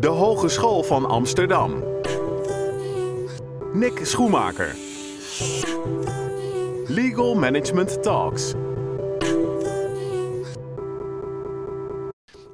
De 0.00 0.06
Hogeschool 0.06 0.82
van 0.82 1.04
Amsterdam. 1.04 1.84
Nick 3.72 4.00
Schoemaker. 4.02 4.74
Legal 6.86 7.34
Management 7.34 8.02
Talks. 8.02 8.52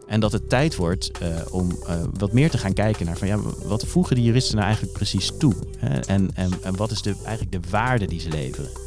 En 0.07 0.21
dat 0.21 0.33
het 0.33 0.49
tijd 0.49 0.77
wordt 0.77 1.11
uh, 1.23 1.29
om 1.51 1.71
uh, 1.71 2.03
wat 2.19 2.33
meer 2.33 2.51
te 2.51 2.59
gaan 2.59 2.73
kijken 2.73 3.07
naar 3.07 3.17
van 3.17 3.29
ja, 3.29 3.39
wat 3.65 3.87
voegen 3.87 4.17
die 4.17 4.25
juristen 4.25 4.55
nou 4.55 4.67
eigenlijk 4.67 4.97
precies 4.97 5.33
toe? 5.39 5.55
Hè? 5.79 6.01
En, 6.01 6.31
en, 6.35 6.51
en 6.63 6.77
wat 6.77 6.91
is 6.91 7.03
de, 7.03 7.15
eigenlijk 7.25 7.63
de 7.63 7.71
waarde 7.71 8.07
die 8.07 8.21
ze 8.21 8.29
leveren? 8.29 8.86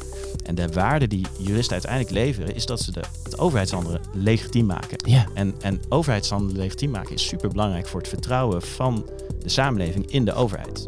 En 0.50 0.56
de 0.56 0.68
waarde 0.68 1.06
die 1.06 1.26
juristen 1.38 1.72
uiteindelijk 1.72 2.12
leveren, 2.12 2.54
is 2.54 2.66
dat 2.66 2.80
ze 2.80 2.92
de, 2.92 3.00
het 3.22 3.38
overheidshandelen 3.38 4.00
legitiem 4.12 4.66
maken. 4.66 5.10
Ja. 5.10 5.26
En, 5.34 5.54
en 5.60 5.80
overheidshandelen 5.88 6.56
legitiem 6.56 6.90
maken 6.90 7.14
is 7.14 7.26
super 7.26 7.48
belangrijk 7.48 7.86
voor 7.86 8.00
het 8.00 8.08
vertrouwen 8.08 8.62
van 8.62 9.08
de 9.38 9.48
samenleving 9.48 10.10
in 10.10 10.24
de 10.24 10.32
overheid. 10.32 10.86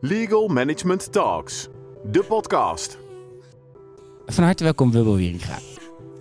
Legal 0.00 0.48
Management 0.48 1.12
Talks, 1.12 1.68
de 2.04 2.22
podcast. 2.22 2.98
Van 4.26 4.44
harte 4.44 4.64
welkom, 4.64 4.90
Wilbel 4.90 5.16
Wieringa. 5.16 5.58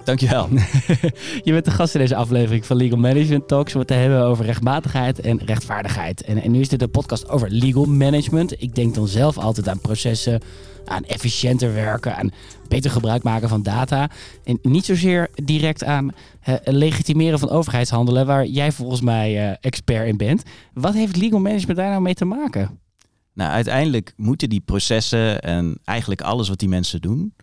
Dankjewel. 0.07 0.49
je 1.43 1.51
bent 1.51 1.65
de 1.65 1.71
gast 1.71 1.93
in 1.93 1.99
deze 1.99 2.15
aflevering 2.15 2.65
van 2.65 2.77
Legal 2.77 2.97
Management 2.97 3.47
Talks. 3.47 3.73
Om 3.73 3.79
het 3.79 3.89
hebben 3.89 4.23
over 4.23 4.45
rechtmatigheid 4.45 5.19
en 5.19 5.39
rechtvaardigheid. 5.45 6.21
En, 6.21 6.41
en 6.41 6.51
nu 6.51 6.59
is 6.59 6.69
dit 6.69 6.81
een 6.81 6.91
podcast 6.91 7.29
over 7.29 7.49
legal 7.49 7.85
management. 7.85 8.61
Ik 8.61 8.75
denk 8.75 8.95
dan 8.95 9.07
zelf 9.07 9.37
altijd 9.37 9.69
aan 9.69 9.79
processen, 9.79 10.41
aan 10.85 11.03
efficiënter 11.03 11.73
werken, 11.73 12.15
aan 12.15 12.31
beter 12.67 12.91
gebruik 12.91 13.23
maken 13.23 13.49
van 13.49 13.63
data. 13.63 14.09
En 14.43 14.59
niet 14.61 14.85
zozeer 14.85 15.29
direct 15.43 15.83
aan 15.83 16.11
uh, 16.49 16.55
legitimeren 16.63 17.39
van 17.39 17.49
overheidshandelen, 17.49 18.25
waar 18.25 18.45
jij 18.45 18.71
volgens 18.71 19.01
mij 19.01 19.49
uh, 19.49 19.55
expert 19.61 20.07
in 20.07 20.17
bent. 20.17 20.43
Wat 20.73 20.93
heeft 20.93 21.15
legal 21.15 21.39
management 21.39 21.77
daar 21.77 21.89
nou 21.89 22.01
mee 22.01 22.13
te 22.13 22.25
maken? 22.25 22.79
Nou, 23.33 23.51
uiteindelijk 23.51 24.13
moeten 24.15 24.49
die 24.49 24.61
processen 24.65 25.41
en 25.41 25.77
eigenlijk 25.83 26.21
alles 26.21 26.49
wat 26.49 26.59
die 26.59 26.69
mensen 26.69 27.01
doen, 27.01 27.33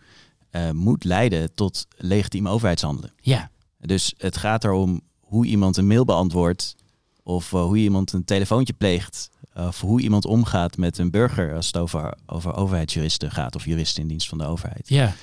uh, 0.55 0.71
moet 0.71 1.03
leiden 1.03 1.53
tot 1.53 1.87
legitiem 1.97 2.47
overheidshandelen. 2.47 3.13
Ja. 3.21 3.49
Dus 3.79 4.13
het 4.17 4.37
gaat 4.37 4.63
erom 4.63 5.01
hoe 5.19 5.45
iemand 5.45 5.77
een 5.77 5.87
mail 5.87 6.05
beantwoordt, 6.05 6.75
of 7.23 7.51
uh, 7.51 7.61
hoe 7.63 7.77
iemand 7.77 8.11
een 8.13 8.23
telefoontje 8.25 8.73
pleegt, 8.73 9.29
of 9.53 9.81
hoe 9.81 10.01
iemand 10.01 10.25
omgaat 10.25 10.77
met 10.77 10.97
een 10.97 11.11
burger 11.11 11.55
als 11.55 11.67
het 11.67 11.77
over, 11.77 12.17
over 12.25 12.55
overheidsjuristen 12.55 13.31
gaat 13.31 13.55
of 13.55 13.65
juristen 13.65 14.01
in 14.01 14.07
dienst 14.07 14.29
van 14.29 14.37
de 14.37 14.45
overheid. 14.45 14.89
Ja. 14.89 15.15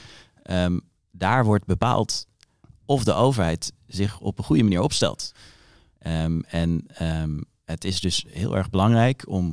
Um, 0.65 0.81
daar 1.11 1.45
wordt 1.45 1.65
bepaald 1.67 2.27
of 2.85 3.05
de 3.05 3.13
overheid 3.13 3.73
zich 3.87 4.21
op 4.21 4.39
een 4.39 4.45
goede 4.45 4.63
manier 4.63 4.81
opstelt. 4.81 5.33
Um, 6.07 6.43
en 6.45 6.87
um, 7.03 7.45
het 7.65 7.85
is 7.85 8.01
dus 8.01 8.25
heel 8.29 8.57
erg 8.57 8.71
belangrijk 8.71 9.29
om 9.29 9.45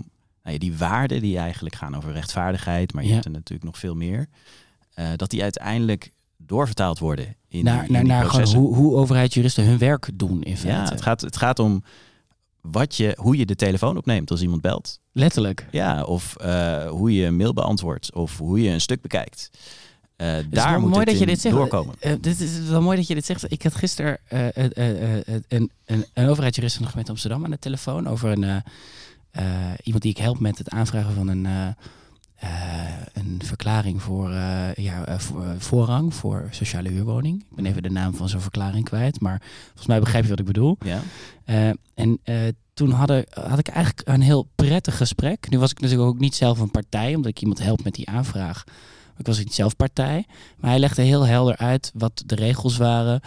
nou 0.43 0.53
ja, 0.53 0.57
die 0.57 0.77
waarden 0.77 1.21
die 1.21 1.37
eigenlijk 1.37 1.75
gaan 1.75 1.95
over 1.95 2.11
rechtvaardigheid, 2.11 2.93
maar 2.93 3.03
je 3.03 3.07
Ja. 3.09 3.13
hebt 3.13 3.25
er 3.25 3.31
natuurlijk 3.31 3.63
nog 3.63 3.77
veel 3.77 3.95
meer, 3.95 4.27
dat 5.15 5.29
die 5.29 5.43
uiteindelijk 5.43 6.11
doorvertaald 6.37 6.99
worden 6.99 7.35
in 7.47 7.63
Naar, 7.63 7.77
die, 7.77 7.87
in 7.87 7.91
naar, 7.93 8.03
die 8.03 8.11
naar 8.11 8.25
gewoon 8.25 8.31
processen. 8.31 8.59
hoe, 8.59 8.75
hoe 8.75 8.95
overheidsjuristen 8.95 9.65
hun 9.65 9.77
werk 9.77 10.09
doen 10.13 10.43
in 10.43 10.57
feite. 10.57 10.81
Ja, 10.81 10.89
het 10.89 11.01
gaat, 11.01 11.21
het 11.21 11.37
gaat 11.37 11.59
om 11.59 11.83
wat 12.61 12.95
je, 12.95 13.17
hoe 13.19 13.37
je 13.37 13.45
de 13.45 13.55
telefoon 13.55 13.97
opneemt 13.97 14.31
als 14.31 14.41
iemand 14.41 14.61
belt. 14.61 14.99
Letterlijk. 15.11 15.67
Ja, 15.71 16.03
of 16.03 16.35
uh, 16.41 16.89
hoe 16.89 17.13
je 17.13 17.25
een 17.25 17.35
mail 17.35 17.53
beantwoordt 17.53 18.13
of 18.13 18.37
hoe 18.37 18.61
je 18.61 18.69
een 18.69 18.81
stuk 18.81 19.01
bekijkt. 19.01 19.49
Uh, 20.17 20.37
is 20.37 20.45
daar 20.49 20.71
wel 20.71 20.79
moet 20.79 20.89
mooi 20.89 21.05
dat 21.05 21.19
je 21.19 21.25
dit 21.25 21.41
zegt. 21.41 21.55
doorkomen. 21.55 21.95
Uh, 22.01 22.11
dit 22.21 22.39
is 22.39 22.59
wel 22.59 22.81
mooi 22.81 22.97
dat 22.97 23.07
je 23.07 23.13
dit 23.13 23.25
zegt. 23.25 23.51
Ik 23.51 23.63
had 23.63 23.75
gisteren 23.75 24.17
een, 24.27 25.71
een, 25.85 26.05
een 26.13 26.27
overheidsjurist 26.27 26.75
van 26.75 26.83
de 26.83 26.89
gemeente 26.89 27.11
Amsterdam 27.11 27.43
aan 27.43 27.51
de 27.51 27.59
telefoon 27.59 28.07
over 28.07 28.31
een, 28.31 28.63
iemand 29.83 30.03
die 30.03 30.11
ik 30.11 30.17
help 30.17 30.39
met 30.39 30.57
het 30.57 30.69
aanvragen 30.69 31.13
van 31.13 31.27
een, 31.27 31.75
een 33.13 33.41
verklaring 33.43 34.01
voor, 34.01 34.29
ja, 34.75 35.19
voor, 35.19 35.55
voorrang 35.57 36.13
voor 36.13 36.47
sociale 36.51 36.89
huurwoning. 36.89 37.39
Ik 37.49 37.55
ben 37.55 37.65
even 37.65 37.83
de 37.83 37.89
naam 37.89 38.13
van 38.13 38.29
zo'n 38.29 38.41
verklaring 38.41 38.85
kwijt, 38.85 39.19
maar 39.19 39.41
volgens 39.65 39.87
mij 39.87 39.99
begrijp 39.99 40.23
je 40.23 40.29
wat 40.29 40.39
ik 40.39 40.45
bedoel. 40.45 40.77
Ja. 40.79 41.01
en 41.93 42.19
toen 42.73 42.91
hadden, 42.91 43.25
had 43.29 43.59
ik 43.59 43.67
eigenlijk 43.67 44.07
een 44.07 44.21
heel 44.21 44.47
prettig 44.55 44.97
gesprek. 44.97 45.49
Nu 45.49 45.59
was 45.59 45.71
ik 45.71 45.79
natuurlijk 45.79 46.09
ook 46.09 46.19
niet 46.19 46.35
zelf 46.35 46.59
een 46.59 46.71
partij, 46.71 47.15
omdat 47.15 47.31
ik 47.31 47.41
iemand 47.41 47.59
help 47.59 47.83
met 47.83 47.93
die 47.93 48.09
aanvraag. 48.09 48.63
Ik 49.17 49.25
was 49.25 49.37
niet 49.37 49.53
zelf 49.53 49.75
partij, 49.75 50.25
maar 50.57 50.69
hij 50.69 50.79
legde 50.79 51.01
heel 51.01 51.25
helder 51.25 51.57
uit 51.57 51.91
wat 51.93 52.23
de 52.25 52.35
regels 52.35 52.77
waren. 52.77 53.21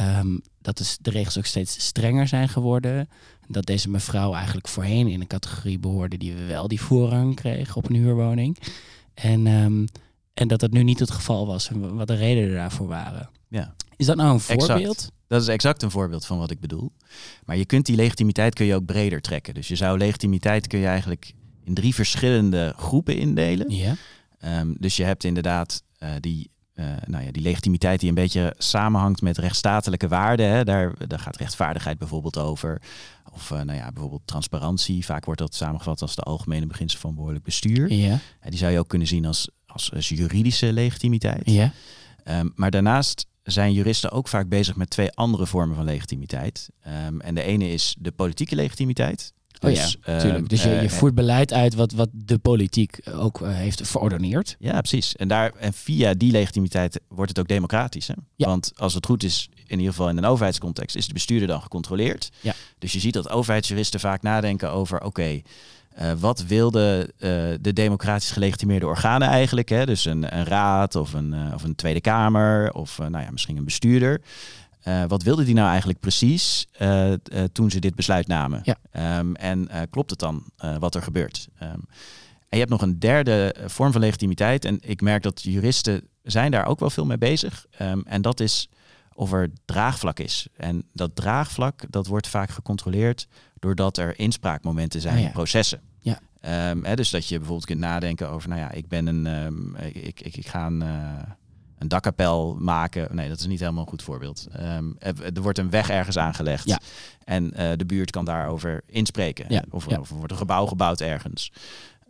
Um, 0.00 0.40
dat 0.60 0.80
is, 0.80 0.98
de 1.00 1.10
regels 1.10 1.38
ook 1.38 1.46
steeds 1.46 1.84
strenger 1.84 2.28
zijn 2.28 2.48
geworden. 2.48 3.08
Dat 3.48 3.66
deze 3.66 3.90
mevrouw 3.90 4.34
eigenlijk 4.34 4.68
voorheen 4.68 5.08
in 5.08 5.20
een 5.20 5.26
categorie 5.26 5.78
behoorde 5.78 6.18
die 6.18 6.34
wel 6.34 6.68
die 6.68 6.80
voorrang 6.80 7.34
kreeg 7.34 7.76
op 7.76 7.88
een 7.88 7.96
huurwoning. 7.96 8.58
En, 9.14 9.46
um, 9.46 9.84
en 10.34 10.48
dat 10.48 10.60
dat 10.60 10.70
nu 10.70 10.82
niet 10.82 10.98
het 10.98 11.10
geval 11.10 11.46
was 11.46 11.68
en 11.68 11.94
wat 11.94 12.06
de 12.06 12.14
redenen 12.14 12.54
daarvoor 12.54 12.86
waren. 12.86 13.30
Ja. 13.48 13.74
Is 13.96 14.06
dat 14.06 14.16
nou 14.16 14.32
een 14.32 14.40
voorbeeld? 14.40 14.80
Exact. 14.80 15.10
Dat 15.26 15.42
is 15.42 15.48
exact 15.48 15.82
een 15.82 15.90
voorbeeld 15.90 16.26
van 16.26 16.38
wat 16.38 16.50
ik 16.50 16.60
bedoel. 16.60 16.92
Maar 17.44 17.56
je 17.56 17.66
kunt 17.66 17.86
die 17.86 17.96
legitimiteit 17.96 18.54
kun 18.54 18.66
je 18.66 18.74
ook 18.74 18.84
breder 18.84 19.20
trekken. 19.20 19.54
Dus 19.54 19.68
je 19.68 19.76
zou 19.76 19.98
legitimiteit 19.98 20.66
kun 20.66 20.78
je 20.78 20.86
eigenlijk 20.86 21.32
in 21.64 21.74
drie 21.74 21.94
verschillende 21.94 22.74
groepen 22.76 23.16
indelen. 23.16 23.70
Ja. 23.70 23.94
Um, 24.60 24.76
dus 24.78 24.96
je 24.96 25.04
hebt 25.04 25.24
inderdaad 25.24 25.82
uh, 25.98 26.08
die, 26.20 26.50
nou 27.06 27.24
ja, 27.24 27.30
die 27.30 27.42
legitimiteit 27.42 28.00
die 28.00 28.08
een 28.08 28.14
beetje 28.14 28.54
samenhangt 28.58 29.22
met 29.22 29.38
rechtsstatelijke 29.38 30.08
waarden. 30.08 30.48
Hè. 30.48 30.64
Daar, 30.64 31.08
daar 31.08 31.18
gaat 31.18 31.36
rechtvaardigheid 31.36 31.98
bijvoorbeeld 31.98 32.38
over. 32.38 32.82
Of 33.32 33.50
uh, 33.50 33.60
nou 33.60 33.78
ja, 33.78 33.92
bijvoorbeeld 33.92 34.26
transparantie. 34.26 35.04
Vaak 35.04 35.24
wordt 35.24 35.40
dat 35.40 35.54
samengevat 35.54 36.02
als 36.02 36.14
de 36.14 36.22
algemene 36.22 36.66
beginselen 36.66 37.02
van 37.02 37.14
behoorlijk 37.14 37.44
bestuur. 37.44 37.92
Ja. 37.92 38.18
die 38.48 38.58
zou 38.58 38.72
je 38.72 38.78
ook 38.78 38.88
kunnen 38.88 39.08
zien 39.08 39.26
als, 39.26 39.48
als, 39.66 39.92
als 39.92 40.08
juridische 40.08 40.72
legitimiteit. 40.72 41.50
Ja. 41.50 41.72
Um, 42.24 42.52
maar 42.54 42.70
daarnaast 42.70 43.26
zijn 43.42 43.72
juristen 43.72 44.10
ook 44.10 44.28
vaak 44.28 44.48
bezig 44.48 44.76
met 44.76 44.90
twee 44.90 45.12
andere 45.12 45.46
vormen 45.46 45.76
van 45.76 45.84
legitimiteit. 45.84 46.68
Um, 47.06 47.20
en 47.20 47.34
de 47.34 47.42
ene 47.42 47.72
is 47.72 47.96
de 47.98 48.12
politieke 48.12 48.54
legitimiteit. 48.54 49.32
Dus, 49.70 49.96
oh 49.96 50.02
ja, 50.04 50.18
tuurlijk. 50.18 50.48
Dus 50.48 50.62
je, 50.62 50.70
je 50.70 50.90
voert 50.90 51.14
beleid 51.14 51.52
uit 51.52 51.74
wat, 51.74 51.92
wat 51.92 52.08
de 52.12 52.38
politiek 52.38 52.98
ook 53.14 53.40
heeft 53.44 53.88
verordoneerd. 53.88 54.56
Ja, 54.58 54.78
precies. 54.78 55.16
En, 55.16 55.28
daar, 55.28 55.52
en 55.58 55.72
via 55.72 56.14
die 56.14 56.32
legitimiteit 56.32 57.00
wordt 57.08 57.30
het 57.30 57.38
ook 57.38 57.48
democratisch. 57.48 58.06
Hè? 58.06 58.14
Ja. 58.36 58.46
Want 58.46 58.72
als 58.76 58.94
het 58.94 59.06
goed 59.06 59.22
is, 59.22 59.48
in 59.66 59.78
ieder 59.78 59.94
geval 59.94 60.08
in 60.08 60.16
een 60.16 60.24
overheidscontext, 60.24 60.96
is 60.96 61.06
de 61.06 61.12
bestuurder 61.12 61.48
dan 61.48 61.62
gecontroleerd. 61.62 62.30
Ja. 62.40 62.54
Dus 62.78 62.92
je 62.92 63.00
ziet 63.00 63.14
dat 63.14 63.30
overheidsjuristen 63.30 64.00
vaak 64.00 64.22
nadenken 64.22 64.70
over, 64.70 64.96
oké, 64.96 65.06
okay, 65.06 65.44
uh, 66.00 66.12
wat 66.18 66.44
wilden 66.44 67.00
uh, 67.00 67.08
de 67.60 67.72
democratisch 67.72 68.30
gelegitimeerde 68.30 68.86
organen 68.86 69.28
eigenlijk? 69.28 69.68
Hè? 69.68 69.86
Dus 69.86 70.04
een, 70.04 70.36
een 70.36 70.44
raad 70.44 70.94
of 70.94 71.12
een, 71.12 71.32
uh, 71.32 71.54
of 71.54 71.62
een 71.62 71.74
Tweede 71.74 72.00
Kamer 72.00 72.72
of 72.72 72.98
nou 72.98 73.24
ja, 73.24 73.30
misschien 73.30 73.56
een 73.56 73.64
bestuurder. 73.64 74.20
Uh, 74.88 75.04
wat 75.08 75.22
wilden 75.22 75.44
die 75.44 75.54
nou 75.54 75.68
eigenlijk 75.68 76.00
precies 76.00 76.66
uh, 76.80 77.10
uh, 77.10 77.16
toen 77.52 77.70
ze 77.70 77.78
dit 77.78 77.94
besluit 77.94 78.26
namen? 78.26 78.60
Ja. 78.64 79.18
Um, 79.18 79.36
en 79.36 79.68
klopt 79.90 80.10
het 80.10 80.18
dan 80.18 80.44
wat 80.78 80.94
er 80.94 81.02
gebeurt? 81.02 81.48
Um, 81.62 81.68
en 81.68 82.58
je 82.58 82.58
hebt 82.58 82.70
nog 82.70 82.82
een 82.82 82.98
derde 82.98 83.54
vorm 83.66 83.92
van 83.92 84.00
legitimiteit. 84.00 84.64
En 84.64 84.78
ik 84.80 85.00
merk 85.00 85.22
dat 85.22 85.42
juristen 85.42 86.08
zijn 86.22 86.50
daar 86.50 86.66
ook 86.66 86.80
wel 86.80 86.90
veel 86.90 87.06
mee 87.06 87.18
bezig. 87.18 87.66
Um, 87.80 88.02
en 88.06 88.22
dat 88.22 88.40
is 88.40 88.68
of 89.14 89.32
er 89.32 89.50
draagvlak 89.64 90.18
is. 90.18 90.46
En 90.56 90.84
dat 90.92 91.16
draagvlak 91.16 91.84
dat 91.90 92.06
wordt 92.06 92.28
vaak 92.28 92.50
gecontroleerd 92.50 93.26
doordat 93.58 93.96
er 93.96 94.18
inspraakmomenten 94.18 95.00
zijn 95.00 95.18
ja. 95.18 95.26
in 95.26 95.32
processen. 95.32 95.80
Ja. 95.98 96.18
Hè, 96.82 96.94
dus 96.94 97.10
dat 97.10 97.26
je 97.26 97.36
bijvoorbeeld 97.36 97.66
kunt 97.66 97.80
nadenken 97.80 98.30
over, 98.30 98.48
nou 98.48 98.60
ja, 98.60 98.70
ik 98.70 98.88
ben 98.88 99.06
een, 99.06 99.76
ik, 99.92 100.20
ik, 100.20 100.36
ik 100.36 100.46
ga 100.46 100.66
een, 100.66 100.84
een 101.82 101.88
dakkapel 101.88 102.56
maken. 102.60 103.16
Nee, 103.16 103.28
dat 103.28 103.38
is 103.38 103.46
niet 103.46 103.60
helemaal 103.60 103.82
een 103.82 103.88
goed 103.88 104.02
voorbeeld. 104.02 104.46
Um, 104.60 104.96
er 105.34 105.42
wordt 105.42 105.58
een 105.58 105.70
weg 105.70 105.90
ergens 105.90 106.18
aangelegd 106.18 106.68
Ja. 106.68 106.80
en 107.24 107.44
uh, 107.44 107.70
de 107.76 107.86
buurt 107.86 108.10
kan 108.10 108.24
daarover 108.24 108.82
inspreken. 108.86 109.44
Ja. 109.48 109.64
Of, 109.70 109.90
Ja. 109.90 109.98
of 109.98 110.10
er 110.10 110.16
wordt 110.16 110.32
een 110.32 110.38
gebouw 110.38 110.66
gebouwd 110.66 111.00
ergens. 111.00 111.52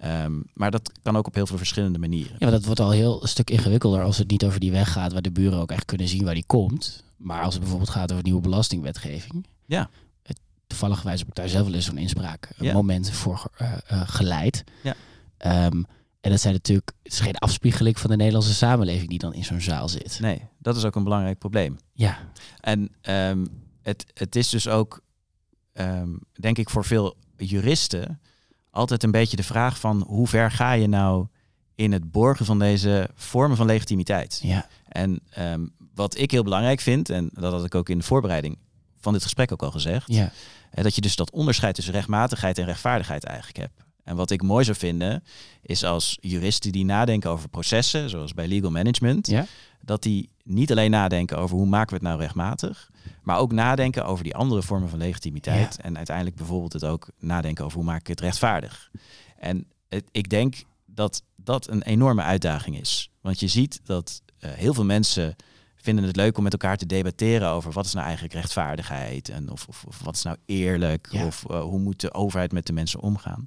Um, 0.04 0.44
maar 0.54 0.70
dat 0.70 0.92
kan 1.02 1.16
ook 1.16 1.26
op 1.26 1.34
heel 1.34 1.46
veel 1.46 1.56
verschillende 1.56 1.98
manieren. 1.98 2.32
Ja, 2.32 2.36
maar 2.38 2.50
dat 2.50 2.64
wordt 2.64 2.80
al 2.80 2.90
heel 2.90 3.22
een 3.22 3.28
stuk 3.28 3.50
ingewikkelder 3.50 4.02
als 4.02 4.18
het 4.18 4.30
niet 4.30 4.44
over 4.44 4.60
die 4.60 4.70
weg 4.70 4.92
gaat 4.92 5.12
waar 5.12 5.22
de 5.22 5.30
buren 5.30 5.58
ook 5.58 5.70
echt 5.70 5.84
kunnen 5.84 6.08
zien 6.08 6.24
waar 6.24 6.34
die 6.34 6.46
komt. 6.46 7.04
Maar 7.16 7.42
als 7.42 7.52
het 7.52 7.62
bijvoorbeeld 7.62 7.90
gaat 7.90 8.12
over 8.12 8.24
nieuwe 8.24 8.40
belastingwetgeving. 8.40 9.46
Ja. 9.66 9.90
Het, 10.22 10.40
toevallig 10.66 11.02
wijs 11.02 11.18
heb 11.18 11.28
ik 11.28 11.34
daar 11.34 11.48
zelf 11.48 11.66
wel 11.66 11.74
eens 11.74 11.84
zo'n 11.84 11.98
inspraak 11.98 12.48
een 12.56 12.72
moment 12.72 13.10
voor 13.10 13.50
uh, 13.62 13.72
uh, 13.92 14.02
geleid. 14.06 14.64
Ja. 14.82 14.94
Um, 15.66 15.86
en 16.22 16.30
dat 16.30 16.40
zijn 16.40 16.54
natuurlijk, 16.54 16.92
het 17.02 17.12
is 17.12 17.20
geen 17.20 17.36
afspiegeling 17.36 17.98
van 17.98 18.10
de 18.10 18.16
Nederlandse 18.16 18.54
samenleving 18.54 19.08
die 19.08 19.18
dan 19.18 19.34
in 19.34 19.44
zo'n 19.44 19.60
zaal 19.60 19.88
zit. 19.88 20.18
Nee, 20.20 20.48
dat 20.58 20.76
is 20.76 20.84
ook 20.84 20.94
een 20.94 21.04
belangrijk 21.04 21.38
probleem. 21.38 21.78
Ja. 21.92 22.18
En 22.60 22.90
um, 23.02 23.46
het, 23.82 24.04
het 24.14 24.36
is 24.36 24.48
dus 24.48 24.68
ook, 24.68 25.00
um, 25.72 26.20
denk 26.32 26.58
ik, 26.58 26.70
voor 26.70 26.84
veel 26.84 27.16
juristen 27.36 28.20
altijd 28.70 29.02
een 29.02 29.10
beetje 29.10 29.36
de 29.36 29.42
vraag 29.42 29.78
van 29.78 30.04
hoe 30.06 30.28
ver 30.28 30.50
ga 30.50 30.72
je 30.72 30.86
nou 30.86 31.26
in 31.74 31.92
het 31.92 32.10
borgen 32.10 32.46
van 32.46 32.58
deze 32.58 33.10
vormen 33.14 33.56
van 33.56 33.66
legitimiteit? 33.66 34.40
Ja. 34.42 34.66
En 34.88 35.20
um, 35.38 35.74
wat 35.94 36.18
ik 36.18 36.30
heel 36.30 36.42
belangrijk 36.44 36.80
vind, 36.80 37.10
en 37.10 37.30
dat 37.32 37.52
had 37.52 37.64
ik 37.64 37.74
ook 37.74 37.88
in 37.88 37.98
de 37.98 38.04
voorbereiding 38.04 38.58
van 39.00 39.12
dit 39.12 39.22
gesprek 39.22 39.52
ook 39.52 39.62
al 39.62 39.70
gezegd, 39.70 40.06
Ja. 40.12 40.32
Dat 40.70 40.94
je 40.94 41.00
dus 41.00 41.16
dat 41.16 41.30
onderscheid 41.30 41.74
tussen 41.74 41.92
rechtmatigheid 41.94 42.58
en 42.58 42.64
rechtvaardigheid 42.64 43.24
eigenlijk 43.24 43.58
hebt. 43.58 43.81
En 44.04 44.16
wat 44.16 44.30
ik 44.30 44.42
mooi 44.42 44.64
zou 44.64 44.76
vinden, 44.76 45.24
is 45.62 45.84
als 45.84 46.18
juristen 46.20 46.72
die 46.72 46.84
nadenken 46.84 47.30
over 47.30 47.48
processen, 47.48 48.10
zoals 48.10 48.34
bij 48.34 48.48
legal 48.48 48.70
management, 48.70 49.26
Ja. 49.26 49.46
dat 49.80 50.02
die 50.02 50.28
niet 50.44 50.70
alleen 50.70 50.90
nadenken 50.90 51.38
over 51.38 51.56
hoe 51.56 51.66
maken 51.66 51.88
we 51.88 51.94
het 51.94 52.02
nou 52.04 52.18
rechtmatig, 52.20 52.90
maar 53.22 53.38
ook 53.38 53.52
nadenken 53.52 54.06
over 54.06 54.24
die 54.24 54.34
andere 54.34 54.62
vormen 54.62 54.88
van 54.88 54.98
legitimiteit. 54.98 55.78
En 55.80 55.96
uiteindelijk 55.96 56.36
bijvoorbeeld 56.36 56.72
het 56.72 56.84
ook 56.84 57.08
nadenken 57.18 57.64
over 57.64 57.76
hoe 57.76 57.86
maak 57.86 58.00
ik 58.00 58.06
het 58.06 58.20
rechtvaardig. 58.20 58.90
En 59.38 59.66
het, 59.88 60.04
ik 60.10 60.28
denk 60.28 60.54
dat 60.86 61.22
dat 61.36 61.68
een 61.68 61.82
enorme 61.82 62.22
uitdaging 62.22 62.80
is. 62.80 63.10
Want 63.20 63.40
je 63.40 63.48
ziet 63.48 63.80
dat 63.84 64.22
eh, 64.38 64.50
heel 64.50 64.74
veel 64.74 64.84
mensen 64.84 65.36
vinden 65.82 66.04
het 66.04 66.16
leuk 66.16 66.36
om 66.36 66.42
met 66.42 66.52
elkaar 66.52 66.76
te 66.76 66.86
debatteren 66.86 67.48
over 67.48 67.72
wat 67.72 67.84
is 67.84 67.92
nou 67.92 68.04
eigenlijk 68.04 68.34
rechtvaardigheid 68.34 69.28
en 69.28 69.50
of, 69.50 69.66
of, 69.68 69.84
of 69.86 70.00
wat 70.04 70.16
is 70.16 70.22
nou 70.22 70.36
eerlijk 70.46 71.08
Ja. 71.10 71.26
of 71.26 71.44
eh, 71.50 71.60
hoe 71.62 71.78
moet 71.78 72.00
de 72.00 72.14
overheid 72.14 72.52
met 72.52 72.66
de 72.66 72.72
mensen 72.72 73.00
omgaan. 73.00 73.44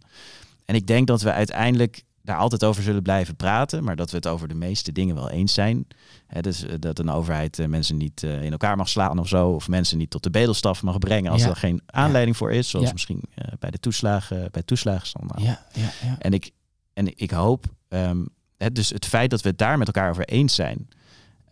En 0.66 0.76
ik 0.76 0.88
denk 0.88 1.08
dat 1.08 1.22
we 1.22 1.32
uiteindelijk 1.32 2.04
daar 2.22 2.38
altijd 2.38 2.64
over 2.64 2.84
zullen 2.84 3.02
blijven 3.02 3.36
praten, 3.36 3.84
maar 3.84 3.96
dat 3.96 4.10
we 4.12 4.16
het 4.18 4.28
over 4.28 4.48
de 4.48 4.54
meeste 4.56 4.92
dingen 4.92 5.16
wel 5.16 5.30
eens 5.30 5.54
zijn. 5.54 5.88
Hè, 6.28 6.42
dus 6.42 6.64
eh, 6.66 6.74
dat 6.80 7.00
een 7.00 7.10
overheid 7.10 7.60
eh, 7.60 7.68
mensen 7.68 7.98
niet 7.98 8.24
in 8.24 8.52
elkaar 8.52 8.78
mag 8.78 8.90
slaan 8.90 9.20
of 9.20 9.28
zo, 9.28 9.50
of 9.50 9.68
mensen 9.68 9.98
niet 9.98 10.10
tot 10.10 10.24
de 10.24 10.30
bedelstaf 10.30 10.84
mag 10.84 10.98
brengen 11.00 11.32
als 11.32 11.42
Ja. 11.42 11.50
er 11.50 11.56
geen 11.56 11.82
aanleiding 11.86 12.38
voor 12.38 12.52
is, 12.52 12.70
zoals 12.70 12.92
misschien 12.92 13.24
bij 13.60 13.72
de 13.72 13.80
toeslagen, 13.80 14.48
bij 14.52 14.64
toeslagenstandaard. 14.64 15.42
Ja, 15.42 15.66
ja, 15.74 15.90
ja. 16.04 16.16
En 16.20 16.34
ik, 16.34 16.52
en 16.94 17.18
ik 17.18 17.32
hoop, 17.32 17.66
ehm, 17.88 18.26
dus 18.74 18.90
het 18.90 19.06
feit 19.06 19.30
dat 19.30 19.42
we 19.42 19.50
het 19.50 19.58
daar 19.58 19.78
met 19.78 19.88
elkaar 19.88 20.10
over 20.10 20.26
eens 20.26 20.56
zijn, 20.56 20.88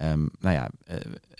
ehm, 0.04 0.26
nou 0.40 0.56
ja, 0.56 0.70
eh, 0.86 0.98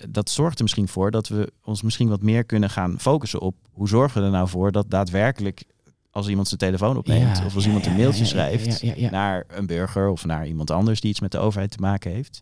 dat 0.10 0.30
zorgt 0.30 0.58
er 0.58 0.64
misschien 0.64 0.88
voor 0.88 1.12
dat 1.12 1.28
we 1.28 1.52
ons 1.64 1.82
misschien 1.82 2.10
wat 2.10 2.22
meer 2.22 2.44
kunnen 2.44 2.70
gaan 2.70 2.96
focussen 3.00 3.40
op 3.40 3.56
hoe 3.72 3.88
zorgen 3.88 4.20
we 4.22 4.26
er 4.28 4.34
nou 4.34 4.48
voor 4.48 4.72
dat 4.72 4.90
daadwerkelijk 4.90 5.64
als 6.12 6.28
iemand 6.28 6.48
zijn 6.48 6.60
telefoon 6.60 6.98
opneemt 6.98 7.38
Ja, 7.38 7.46
of 7.46 7.56
als 7.56 7.64
ja, 7.64 7.70
iemand 7.70 7.86
een 7.86 7.96
mailtje 7.96 8.26
schrijft 8.26 9.12
naar 9.12 9.44
een 9.48 9.66
burger 9.66 10.10
of 10.10 10.26
naar 10.26 10.48
iemand 10.48 10.72
anders 10.72 11.02
die 11.02 11.10
iets 11.10 11.20
met 11.20 11.32
de 11.32 11.38
overheid 11.38 11.72
te 11.72 11.80
maken 11.80 12.12
heeft, 12.12 12.42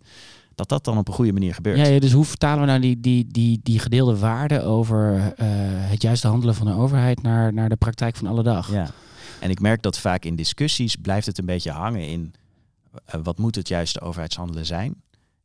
dat 0.56 0.70
dat 0.70 0.84
dan 0.84 0.98
op 0.98 1.08
een 1.08 1.14
goede 1.14 1.34
manier 1.34 1.54
gebeurt. 1.54 1.78
Ja, 1.78 1.86
ja, 1.86 2.00
dus 2.00 2.12
hoe 2.12 2.26
vertalen 2.26 2.60
we 2.60 2.66
nou 2.66 2.80
die, 2.80 3.00
die, 3.00 3.28
die, 3.28 3.60
die 3.64 3.80
gedeelde 3.80 4.18
waarden 4.18 4.66
over 4.66 5.34
eh, 5.38 5.48
het 5.90 6.02
juiste 6.02 6.28
handelen 6.28 6.56
van 6.56 6.66
de 6.66 6.74
overheid 6.74 7.22
naar, 7.22 7.54
naar 7.54 7.70
de 7.70 7.76
praktijk 7.76 8.16
van 8.16 8.28
alle 8.28 8.44
dag? 8.44 8.72
Ja. 8.72 8.90
En 9.40 9.50
ik 9.50 9.60
merk 9.60 9.82
dat 9.82 10.00
vaak 10.00 10.26
in 10.26 10.36
discussies 10.36 10.96
blijft 10.96 11.26
het 11.26 11.38
een 11.38 11.46
beetje 11.46 11.72
hangen 11.72 12.08
in 12.08 12.34
eh, 13.06 13.20
wat 13.24 13.38
moet 13.38 13.56
het 13.56 13.68
juiste 13.68 14.02
overheidshandelen 14.02 14.66
zijn. 14.66 14.96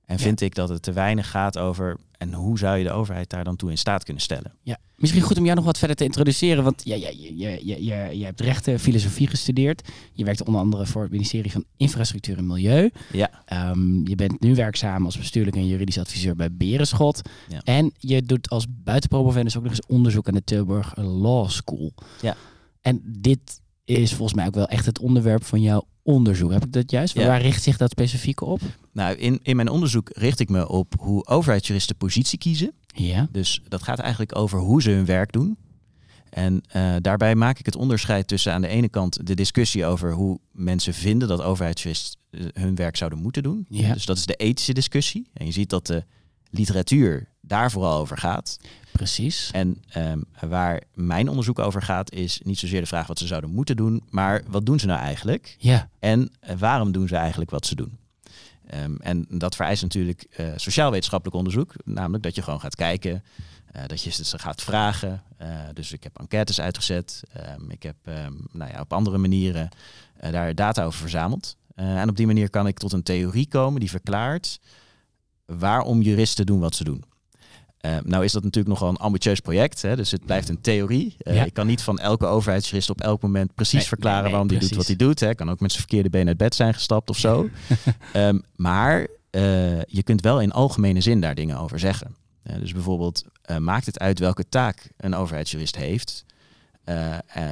En 0.06 0.16
Ja. 0.16 0.22
vind 0.22 0.40
ik 0.40 0.54
dat 0.54 0.68
het 0.68 0.82
te 0.82 0.92
weinig 0.92 1.30
gaat 1.30 1.58
over 1.58 1.96
en 2.18 2.32
hoe 2.32 2.58
zou 2.58 2.78
je 2.78 2.84
de 2.84 2.90
overheid 2.90 3.30
daar 3.30 3.44
dan 3.44 3.56
toe 3.56 3.70
in 3.70 3.78
staat 3.78 4.04
kunnen 4.04 4.22
stellen. 4.22 4.52
Ja, 4.62 4.78
misschien 4.96 5.22
goed 5.22 5.38
om 5.38 5.44
jou 5.44 5.56
nog 5.56 5.64
wat 5.64 5.78
verder 5.78 5.96
te 5.96 6.04
introduceren. 6.04 6.64
Want 6.64 6.82
ja, 6.84 6.94
ja, 6.94 7.08
je, 7.08 7.36
je, 7.36 7.60
je, 7.66 7.84
je, 7.84 8.18
je 8.18 8.24
hebt 8.24 8.40
rechten, 8.40 8.80
filosofie 8.80 9.26
gestudeerd. 9.26 9.88
Je 10.12 10.24
werkt 10.24 10.44
onder 10.46 10.60
andere 10.60 10.86
voor 10.86 11.02
het 11.02 11.10
ministerie 11.10 11.52
van 11.52 11.64
Infrastructuur 11.76 12.38
en 12.38 12.46
Milieu. 12.46 12.90
Ja. 13.12 13.30
Ehm, 13.44 14.08
je 14.08 14.14
bent 14.14 14.40
nu 14.40 14.54
werkzaam 14.54 15.04
als 15.04 15.18
bestuurlijk 15.18 15.56
en 15.56 15.66
juridisch 15.66 15.98
adviseur 15.98 16.36
bij 16.36 16.52
Berenschot. 16.52 17.20
Ja. 17.48 17.60
En 17.64 17.92
je 17.98 18.22
doet 18.22 18.50
als 18.50 18.66
buitenpromovendus 18.84 19.56
ook 19.56 19.62
nog 19.62 19.72
eens 19.72 19.86
onderzoek 19.86 20.28
aan 20.28 20.34
de 20.34 20.44
Tilburg 20.44 20.96
Law 20.96 21.48
School. 21.48 21.92
Ja. 22.22 22.36
En 22.80 23.00
dit 23.04 23.60
is 23.86 24.14
volgens 24.14 24.34
mij 24.34 24.46
ook 24.46 24.54
wel 24.54 24.68
echt 24.68 24.86
het 24.86 24.98
onderwerp 24.98 25.44
van 25.44 25.60
jouw 25.60 25.86
onderzoek. 26.02 26.52
Heb 26.52 26.64
ik 26.64 26.72
dat 26.72 26.90
juist? 26.90 27.14
Ja. 27.14 27.26
Waar 27.26 27.40
richt 27.40 27.62
zich 27.62 27.76
dat 27.76 27.90
specifiek 27.90 28.40
op? 28.40 28.60
Nou, 28.92 29.16
in, 29.16 29.40
in 29.42 29.56
mijn 29.56 29.68
onderzoek 29.68 30.10
richt 30.12 30.40
ik 30.40 30.48
me 30.48 30.68
op 30.68 30.94
hoe 30.98 31.26
overheidsjuristen 31.26 31.96
positie 31.96 32.38
kiezen. 32.38 32.72
Ja. 32.86 33.28
Dus 33.32 33.60
dat 33.68 33.82
gaat 33.82 33.98
eigenlijk 33.98 34.36
over 34.36 34.58
hoe 34.58 34.82
ze 34.82 34.90
hun 34.90 35.04
werk 35.04 35.32
doen. 35.32 35.56
En 36.30 36.60
eh, 36.68 36.94
daarbij 37.00 37.34
maak 37.34 37.58
ik 37.58 37.66
het 37.66 37.76
onderscheid 37.76 38.28
tussen 38.28 38.52
aan 38.52 38.60
de 38.60 38.68
ene 38.68 38.88
kant 38.88 39.26
de 39.26 39.34
discussie 39.34 39.86
over 39.86 40.12
hoe 40.12 40.38
mensen 40.52 40.94
vinden 40.94 41.28
dat 41.28 41.42
overheidsjuristen 41.42 42.20
hun 42.52 42.74
werk 42.74 42.96
zouden 42.96 43.18
moeten 43.18 43.42
doen. 43.42 43.66
Ja. 43.68 43.92
Dus 43.92 44.06
dat 44.06 44.16
is 44.16 44.26
de 44.26 44.34
ethische 44.34 44.72
discussie. 44.72 45.28
En 45.32 45.46
je 45.46 45.52
ziet 45.52 45.70
dat 45.70 45.86
de 45.86 46.04
literatuur 46.50 47.28
daar 47.40 47.70
vooral 47.70 47.98
over 47.98 48.18
gaat. 48.18 48.58
Precies. 48.92 49.50
En 49.52 49.82
ehm, 49.88 50.20
waar 50.40 50.82
mijn 50.94 51.28
onderzoek 51.28 51.58
over 51.58 51.82
gaat, 51.82 52.12
is 52.12 52.40
niet 52.44 52.58
zozeer 52.58 52.80
de 52.80 52.86
vraag 52.86 53.06
wat 53.06 53.18
ze 53.18 53.26
zouden 53.26 53.50
moeten 53.50 53.76
doen, 53.76 54.02
maar 54.10 54.42
wat 54.46 54.66
doen 54.66 54.78
ze 54.78 54.86
nou 54.86 55.00
eigenlijk? 55.00 55.56
Ja. 55.58 55.88
En 55.98 56.30
eh, 56.40 56.56
waarom 56.58 56.92
doen 56.92 57.08
ze 57.08 57.16
eigenlijk 57.16 57.50
wat 57.50 57.66
ze 57.66 57.74
doen? 57.74 57.98
Ehm, 58.66 58.96
en 58.96 59.26
dat 59.28 59.56
vereist 59.56 59.82
natuurlijk 59.82 60.26
eh, 60.30 60.46
sociaal-wetenschappelijk 60.56 61.36
onderzoek, 61.36 61.74
namelijk 61.84 62.22
dat 62.22 62.34
je 62.34 62.42
gewoon 62.42 62.60
gaat 62.60 62.74
kijken, 62.74 63.24
eh, 63.72 63.82
dat 63.86 64.02
je 64.02 64.10
ze 64.10 64.38
gaat 64.38 64.62
vragen. 64.62 65.22
Dus 65.72 65.92
ik 65.92 66.02
heb 66.02 66.18
enquêtes 66.18 66.60
uitgezet, 66.60 67.22
Ehm, 67.32 67.70
ik 67.70 67.82
heb 67.82 67.96
nou 68.52 68.70
ja, 68.72 68.80
op 68.80 68.92
andere 68.92 69.18
manieren 69.18 69.68
daar 70.30 70.54
data 70.54 70.84
over 70.84 71.00
verzameld. 71.00 71.56
En 71.74 72.08
op 72.08 72.16
die 72.16 72.26
manier 72.26 72.50
kan 72.50 72.66
ik 72.66 72.78
tot 72.78 72.92
een 72.92 73.02
theorie 73.02 73.48
komen 73.48 73.80
die 73.80 73.90
verklaart 73.90 74.60
waarom 75.46 76.02
juristen 76.02 76.46
doen 76.46 76.60
wat 76.60 76.74
ze 76.74 76.84
doen. 76.84 77.04
Eh, 77.76 77.96
nou 78.04 78.24
is 78.24 78.32
dat 78.32 78.42
natuurlijk 78.42 78.74
nogal 78.74 78.88
een 78.88 78.96
ambitieus 78.96 79.40
project, 79.40 79.82
hè, 79.82 79.96
dus 79.96 80.10
het 80.10 80.24
blijft 80.24 80.48
een 80.48 80.60
theorie. 80.60 81.14
Ja. 81.18 81.44
Ik 81.44 81.54
kan 81.54 81.66
niet 81.66 81.82
van 81.82 81.98
elke 81.98 82.26
overheidsjurist 82.26 82.90
op 82.90 83.00
elk 83.00 83.22
moment 83.22 83.54
precies 83.54 83.78
Nee, 83.78 83.86
verklaren 83.86 84.14
nee, 84.14 84.22
nee, 84.22 84.32
waarom 84.32 84.48
die 84.48 84.58
doet 84.58 84.68
precies. 84.68 84.88
wat 84.88 84.98
hij 84.98 85.06
doet. 85.06 85.20
Hè. 85.20 85.34
Kan 85.34 85.50
ook 85.50 85.60
met 85.60 85.70
zijn 85.70 85.82
verkeerde 85.82 86.10
been 86.10 86.28
uit 86.28 86.36
bed 86.36 86.54
zijn 86.54 86.74
gestapt 86.74 87.10
of 87.10 87.18
zo. 87.18 87.48
Ehm, 88.12 88.38
maar 88.56 89.06
eh, 89.30 89.82
je 89.82 90.02
kunt 90.02 90.20
wel 90.20 90.40
in 90.40 90.52
algemene 90.52 91.00
zin 91.00 91.20
daar 91.20 91.34
dingen 91.34 91.58
over 91.58 91.78
zeggen. 91.78 92.16
Dus 92.60 92.72
bijvoorbeeld, 92.72 93.24
eh, 93.42 93.56
maakt 93.56 93.86
het 93.86 93.98
uit 93.98 94.18
welke 94.18 94.48
taak 94.48 94.90
een 94.96 95.14
overheidsjurist 95.14 95.76
heeft 95.76 96.24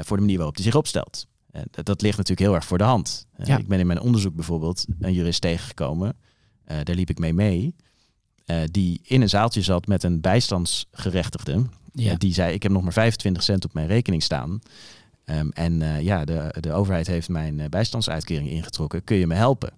voor 0.02 0.17
de 0.17 0.23
manier 0.23 0.37
waarop 0.37 0.55
hij 0.55 0.64
zich 0.64 0.75
opstelt? 0.75 1.26
Dat, 1.70 1.87
dat 1.87 2.02
ligt 2.02 2.17
natuurlijk 2.17 2.47
heel 2.47 2.55
erg 2.55 2.64
voor 2.64 2.79
de 2.79 2.85
hand. 2.85 3.26
Ja. 3.37 3.58
Ik 3.58 3.69
ben 3.69 3.79
in 3.79 3.87
mijn 3.87 4.00
onderzoek 4.00 4.35
bijvoorbeeld 4.35 4.85
een 5.00 5.12
jurist 5.12 5.40
tegengekomen, 5.40 6.17
eh, 6.64 6.76
daar 6.82 6.94
liep 6.94 7.11
ik 7.11 7.19
mee 7.19 7.34
mee, 7.34 7.75
eh, 8.44 8.56
die 8.70 9.00
in 9.02 9.22
een 9.22 9.28
zaaltje 9.28 9.62
zat 9.62 9.87
met 9.87 10.02
een 10.02 10.20
bijstandsgerechtigde. 10.20 11.64
Ja. 11.93 12.11
Eh, 12.11 12.19
die 12.19 12.34
zei, 12.34 12.55
ik 12.55 12.62
heb 12.62 12.72
nog 12.72 12.82
maar 12.82 12.93
25 12.93 13.43
cent 13.43 13.64
op 13.64 13.75
mijn 13.75 13.87
rekening 13.87 14.22
staan. 14.22 14.61
Ehm, 15.25 15.49
en 15.49 16.02
ja, 16.02 16.25
de, 16.25 16.55
de 16.61 16.72
overheid 16.72 17.06
heeft 17.06 17.28
mijn 17.28 17.66
bijstandsuitkering 17.70 18.50
ingetrokken. 18.50 19.05
Kun 19.05 19.16
je 19.16 19.26
me 19.26 19.34
helpen? 19.34 19.72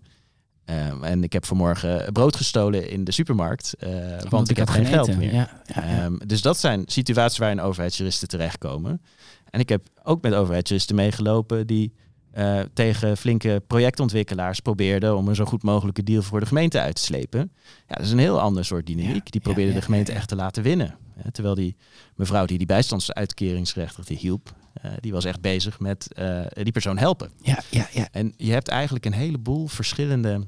Ehm, 0.66 1.04
en 1.04 1.22
ik 1.22 1.32
heb 1.32 1.44
vanmorgen 1.44 2.12
brood 2.12 2.36
gestolen 2.36 2.90
in 2.90 3.04
de 3.04 3.12
supermarkt, 3.12 3.74
eh, 3.78 3.90
want 4.28 4.50
ik 4.50 4.56
heb 4.56 4.68
geen 4.68 4.86
geld 4.86 5.08
eten. 5.08 5.18
meer. 5.18 5.32
Ja, 5.32 5.62
ja, 5.64 5.84
ja. 5.84 6.04
Ehm, 6.04 6.16
dus 6.26 6.42
dat 6.42 6.58
zijn 6.58 6.82
situaties 6.86 7.38
waarin 7.38 7.60
overheidsjuristen 7.60 8.28
terechtkomen. 8.28 9.02
En 9.50 9.60
ik 9.60 9.68
heb 9.68 9.86
ook 10.02 10.22
met 10.22 10.34
overheidsjuristen 10.34 10.94
meegelopen 10.94 11.66
die 11.66 11.92
eh, 12.36 12.60
tegen 12.72 13.16
flinke 13.16 13.62
projectontwikkelaars 13.66 14.60
probeerden 14.60 15.16
om 15.16 15.28
een 15.28 15.34
zo 15.34 15.44
goed 15.44 15.62
mogelijke 15.62 16.02
deal 16.02 16.22
voor 16.22 16.40
de 16.40 16.46
gemeente 16.46 16.80
uit 16.80 16.94
te 16.94 17.02
slepen. 17.02 17.52
Ja, 17.88 17.94
dat 17.94 18.04
is 18.04 18.10
een 18.10 18.18
heel 18.18 18.40
ander 18.40 18.64
soort 18.64 18.86
dynamiek. 18.86 19.24
Ja, 19.24 19.30
die 19.30 19.40
probeerde 19.40 19.72
ja, 19.72 19.78
de 19.78 19.84
gemeente 19.84 20.12
echt 20.12 20.28
te 20.28 20.36
laten 20.36 20.62
winnen. 20.62 20.98
Terwijl 21.32 21.54
die 21.54 21.76
mevrouw 22.14 22.46
die 22.46 22.58
die 22.58 22.66
bijstandsuitkeringsgerechtigde 22.66 24.14
hielp, 24.14 24.54
eh, 24.72 24.90
die 25.00 25.12
was 25.12 25.24
echt 25.24 25.40
bezig 25.40 25.80
met 25.80 26.12
eh, 26.12 26.40
die 26.52 26.72
persoon 26.72 26.98
helpen. 26.98 27.30
ja, 27.42 27.62
ja, 27.70 27.88
ja. 27.92 28.08
En 28.10 28.34
je 28.36 28.52
hebt 28.52 28.68
eigenlijk 28.68 29.04
een 29.04 29.12
heleboel 29.12 29.66
verschillende 29.66 30.46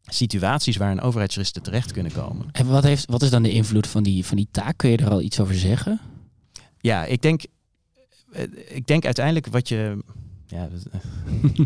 situaties 0.00 0.76
waar 0.76 0.90
een 0.90 1.00
overheidsjuristen 1.00 1.62
terecht 1.62 1.92
kunnen 1.92 2.12
komen. 2.12 2.48
En 2.52 2.66
wat, 2.66 2.82
heeft, 2.82 3.06
wat 3.10 3.22
is 3.22 3.30
dan 3.30 3.42
de 3.42 3.52
invloed 3.52 3.86
van 3.86 4.02
die, 4.02 4.24
van 4.24 4.36
die 4.36 4.48
taak? 4.50 4.76
Kun 4.76 4.90
je 4.90 4.96
er 4.96 5.10
al 5.10 5.20
iets 5.20 5.40
over 5.40 5.54
zeggen? 5.54 6.00
Ja, 6.80 7.04
ik 7.04 7.22
denk, 7.22 7.42
ik 8.68 8.86
denk 8.86 9.04
uiteindelijk 9.04 9.46
wat 9.46 9.68
je. 9.68 10.04
Ja, 10.46 10.68
dat 10.72 11.02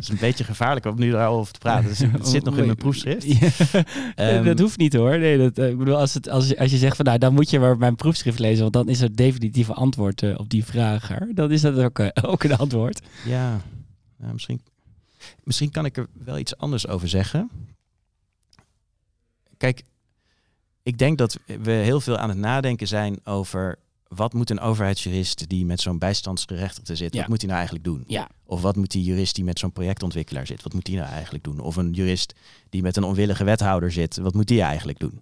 is- 0.00 0.09
een 0.09 0.16
beetje 0.21 0.45
gevaarlijk 0.45 0.87
om 0.87 0.99
nu 0.99 1.11
daarover 1.11 1.52
te 1.52 1.59
praten. 1.59 1.88
Dus 1.88 1.99
het 2.18 2.28
zit 2.28 2.45
nog 2.45 2.56
in 2.59 2.64
mijn 2.64 2.76
proefschrift. 2.76 3.25
Ja. 3.38 3.85
Ehm, 4.14 4.45
dat 4.45 4.59
hoeft 4.59 4.78
niet 4.78 4.92
hoor. 4.92 5.18
Nee, 5.18 5.38
dat, 5.38 5.59
eh, 5.59 5.68
ik 5.71 5.78
bedoel, 5.78 5.97
als, 5.97 6.14
het, 6.14 6.28
als, 6.28 6.49
je- 6.49 6.59
als 6.59 6.71
je 6.71 6.76
zegt 6.76 6.97
van 6.97 7.04
nou, 7.04 7.18
dan 7.18 7.35
moet 7.35 7.50
je 7.50 7.59
maar 7.61 7.78
mijn 7.78 7.97
proefschrift 7.97 8.38
lezen, 8.38 8.61
want 8.61 8.73
dan 8.73 8.88
is 8.88 9.00
het 9.00 9.16
definitieve 9.16 9.73
antwoord 9.75 10.23
eh, 10.23 10.38
op 10.38 10.50
die 10.50 10.64
vraag. 10.64 11.11
er. 11.11 11.28
Dan 11.35 11.50
is 11.52 11.61
dat 11.61 11.78
ook, 11.78 11.99
eh, 11.99 12.30
ook 12.30 12.42
een 12.42 12.56
antwoord. 12.56 13.00
Ja, 13.25 13.61
nou, 14.16 14.33
misschien, 14.33 14.61
misschien 15.45 15.71
kan 15.71 15.85
ik 15.85 15.97
er 15.97 16.06
wel 16.12 16.38
iets 16.38 16.56
anders 16.56 16.88
over 16.88 17.09
zeggen. 17.09 17.50
Kijk, 19.56 19.83
ik 20.83 20.99
denk 20.99 21.18
dat 21.18 21.38
we 21.62 21.71
heel 21.71 22.00
veel 22.00 22.16
aan 22.18 22.28
het 22.28 22.38
nadenken 22.38 22.88
zijn 22.88 23.18
over 23.25 23.78
wat 24.08 24.32
moet 24.32 24.50
een 24.50 24.60
overheidsjurist 24.60 25.48
die 25.48 25.66
met 25.66 25.80
zo'n 25.80 25.98
bijstandsgerechtigde 25.98 26.96
zit, 26.96 27.14
Ja. 27.14 27.20
wat 27.20 27.28
moet 27.28 27.38
hij 27.38 27.46
nou 27.46 27.58
eigenlijk 27.58 27.88
doen? 27.88 28.04
Ja. 28.06 28.28
Of 28.44 28.60
wat 28.62 28.76
moet 28.76 28.90
die 28.90 29.04
jurist 29.04 29.34
die 29.34 29.44
met 29.44 29.58
zo'n 29.58 29.72
projectontwikkelaar 29.72 30.46
zit, 30.46 30.62
wat 30.62 30.72
moet 30.72 30.84
die 30.84 30.96
nou 30.96 31.08
eigenlijk 31.08 31.44
doen? 31.44 31.60
Of 31.60 31.76
een 31.76 31.92
jurist 31.92 32.34
die 32.70 32.82
met 32.82 32.96
een 32.96 33.04
onwillige 33.04 33.44
wethouder 33.44 33.92
zit, 33.92 34.16
wat 34.16 34.34
moet 34.34 34.46
die 34.48 34.62
eigenlijk 34.62 34.98
doen? 34.98 35.20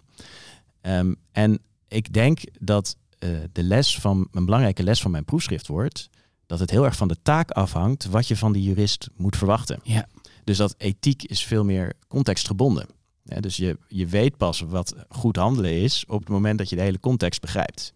Ehm, 0.81 1.13
en 1.31 1.59
ik 1.87 2.13
denk 2.13 2.39
dat 2.59 2.95
eh, 3.19 3.29
de 3.51 3.63
les 3.63 3.99
van 3.99 4.27
een 4.31 4.45
belangrijke 4.45 4.83
les 4.83 5.01
van 5.01 5.11
mijn 5.11 5.25
proefschrift 5.25 5.67
wordt 5.67 6.09
dat 6.45 6.59
het 6.59 6.69
heel 6.69 6.85
erg 6.85 6.95
van 6.95 7.07
de 7.07 7.17
taak 7.21 7.51
afhangt 7.51 8.05
wat 8.05 8.27
je 8.27 8.37
van 8.37 8.51
die 8.51 8.63
jurist 8.63 9.09
moet 9.15 9.37
verwachten. 9.37 9.79
Ja. 9.83 10.07
Dus 10.43 10.57
dat 10.57 10.75
ethiek 10.77 11.23
is 11.23 11.43
veel 11.43 11.63
meer 11.63 11.93
contextgebonden. 12.07 12.87
Ja, 13.23 13.39
dus 13.39 13.55
je, 13.57 13.77
je 13.87 14.07
weet 14.07 14.37
pas 14.37 14.59
wat 14.59 14.95
goed 15.09 15.35
handelen 15.35 15.71
is 15.81 16.03
op 16.07 16.19
het 16.19 16.29
moment 16.29 16.57
dat 16.57 16.69
je 16.69 16.75
de 16.75 16.81
hele 16.81 16.99
context 16.99 17.41
begrijpt. 17.41 17.93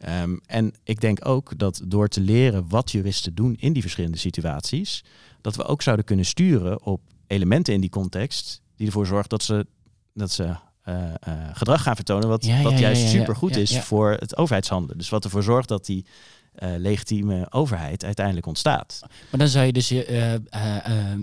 Ehm, 0.00 0.36
en 0.46 0.74
ik 0.84 1.00
denk 1.00 1.26
ook 1.26 1.58
dat 1.58 1.82
door 1.86 2.08
te 2.08 2.20
leren 2.20 2.68
wat 2.68 2.90
juristen 2.90 3.34
doen 3.34 3.56
in 3.58 3.72
die 3.72 3.82
verschillende 3.82 4.18
situaties, 4.18 5.04
dat 5.40 5.56
we 5.56 5.64
ook 5.64 5.82
zouden 5.82 6.04
kunnen 6.04 6.24
sturen 6.24 6.82
op 6.82 7.00
elementen 7.26 7.74
in 7.74 7.80
die 7.80 7.90
context 7.90 8.62
die 8.76 8.86
ervoor 8.86 9.06
zorgen 9.06 9.28
dat 9.28 9.42
ze, 9.42 9.66
dat 10.14 10.30
ze 10.30 10.54
eh, 10.82 11.14
eh, 11.20 11.48
gedrag 11.52 11.82
gaan 11.82 11.94
vertonen 11.94 12.28
wat, 12.28 12.44
Ja, 12.44 12.62
wat 12.62 12.72
ja, 12.72 12.78
juist 12.78 13.02
ja, 13.02 13.08
supergoed 13.08 13.56
is 13.56 13.78
voor 13.78 14.10
het 14.10 14.36
overheidshandelen. 14.36 14.98
Dus 14.98 15.08
wat 15.08 15.24
ervoor 15.24 15.42
zorgt 15.42 15.68
dat 15.68 15.86
die 15.86 16.06
eh, 16.54 16.70
legitieme 16.76 17.46
overheid 17.52 18.04
uiteindelijk 18.04 18.46
ontstaat. 18.46 18.98
Maar 19.00 19.40
dan 19.40 19.48
zou 19.48 19.66
je 19.66 19.72
dus 19.72 19.90
eh, 19.90 20.34
eh, 20.34 20.40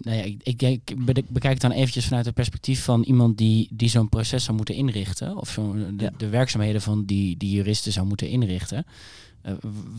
nou 0.02 0.16
ja, 0.18 0.24
ik, 0.24 0.42
ik, 0.44 0.62
ik 0.62 1.06
be- 1.06 1.24
bekijk 1.28 1.54
het 1.54 1.62
dan 1.62 1.72
eventjes 1.72 2.06
vanuit 2.06 2.26
het 2.26 2.34
perspectief 2.36 2.84
van 2.84 3.04
iemand 3.04 3.38
die, 3.38 3.68
die 3.72 3.90
zo'n 3.90 4.10
proces 4.10 4.44
zou 4.44 4.58
moeten 4.58 4.76
inrichten. 4.76 5.38
Of 5.38 5.50
zo, 5.50 5.74
de, 5.74 5.94
Ja. 6.04 6.12
de 6.18 6.30
werkzaamheden 6.30 6.82
van 6.82 7.06
die, 7.06 7.38
die 7.38 7.52
juristen 7.56 7.92
zou 7.92 8.08
moeten 8.08 8.30
inrichten. 8.30 8.86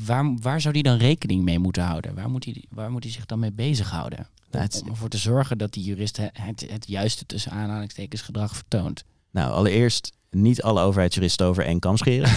Waar, 0.06 0.34
waar 0.40 0.60
zou 0.60 0.74
die 0.74 0.82
dan 0.82 0.96
rekening 0.96 1.42
mee 1.44 1.58
moeten 1.58 1.82
houden? 1.82 2.14
Waar 2.14 2.30
moet 2.30 2.44
hij, 2.44 2.64
waar 2.70 2.90
moet 2.90 3.02
hij 3.02 3.12
zich 3.12 3.26
dan 3.26 3.38
mee 3.38 3.52
bezighouden? 3.52 4.18
Om, 4.18 4.26
Nou, 4.50 4.64
het- 4.64 4.80
om 4.82 4.88
ervoor 4.88 5.08
te 5.08 5.18
zorgen 5.18 5.58
dat 5.58 5.72
die 5.72 5.84
jurist 5.84 6.16
het, 6.16 6.30
het, 6.32 6.66
het 6.70 6.84
juiste 6.88 7.26
tussen 7.26 7.52
aanhalingstekens 7.52 8.22
gedrag 8.22 8.54
vertoont. 8.54 9.04
Nou, 9.30 9.52
allereerst 9.52 10.12
niet 10.30 10.62
alle 10.62 10.82
overheidsjuristen 10.82 11.46
over 11.46 11.64
één 11.64 11.78
kam 11.78 11.96
scheren. 11.96 12.30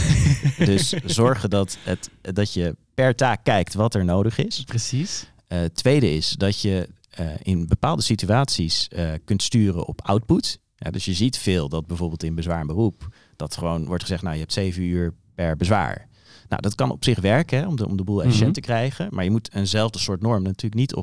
dus 0.71 0.89
zorgen 1.05 1.49
dat, 1.49 1.77
het, 1.83 2.09
dat 2.21 2.53
je 2.53 2.75
per 2.93 3.15
taak 3.15 3.43
kijkt 3.43 3.73
wat 3.73 3.95
er 3.95 4.05
nodig 4.05 4.37
is. 4.37 4.63
Precies. 4.63 5.29
Eh, 5.47 5.63
tweede 5.63 6.13
is 6.13 6.31
dat 6.31 6.61
je 6.61 6.89
eh, 7.09 7.27
in 7.41 7.67
bepaalde 7.67 8.01
situaties 8.01 8.87
eh, 8.87 9.09
kunt 9.25 9.43
sturen 9.43 9.85
op 9.87 10.01
output. 10.03 10.59
Ja, 10.75 10.91
dus 10.91 11.05
je 11.05 11.13
ziet 11.13 11.37
veel 11.37 11.69
dat 11.69 11.87
bijvoorbeeld 11.87 12.23
in 12.23 12.35
bezwaar 12.35 12.59
en 12.59 12.67
beroep, 12.67 13.07
dat 13.35 13.57
gewoon 13.57 13.85
wordt 13.85 14.03
gezegd, 14.03 14.21
nou 14.21 14.33
je 14.33 14.41
hebt 14.41 14.53
zeven 14.53 14.83
uur 14.83 15.13
per 15.35 15.55
bezwaar. 15.57 16.09
Nou, 16.49 16.61
dat 16.61 16.75
kan 16.75 16.91
op 16.91 17.03
zich 17.03 17.19
werken 17.19 17.59
hè, 17.59 17.67
om, 17.67 17.75
de, 17.75 17.87
om 17.87 17.97
de 17.97 18.03
boel 18.03 18.21
efficiënt 18.23 18.43
Mhm. 18.43 18.53
te 18.53 18.61
krijgen. 18.61 19.07
Maar 19.11 19.23
je 19.23 19.31
moet 19.31 19.53
eenzelfde 19.53 19.99
soort 19.99 20.21
norm 20.21 20.43
natuurlijk 20.43 20.75
niet 20.75 20.95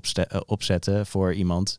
opzetten 0.47 1.07
voor 1.07 1.35
iemand 1.35 1.78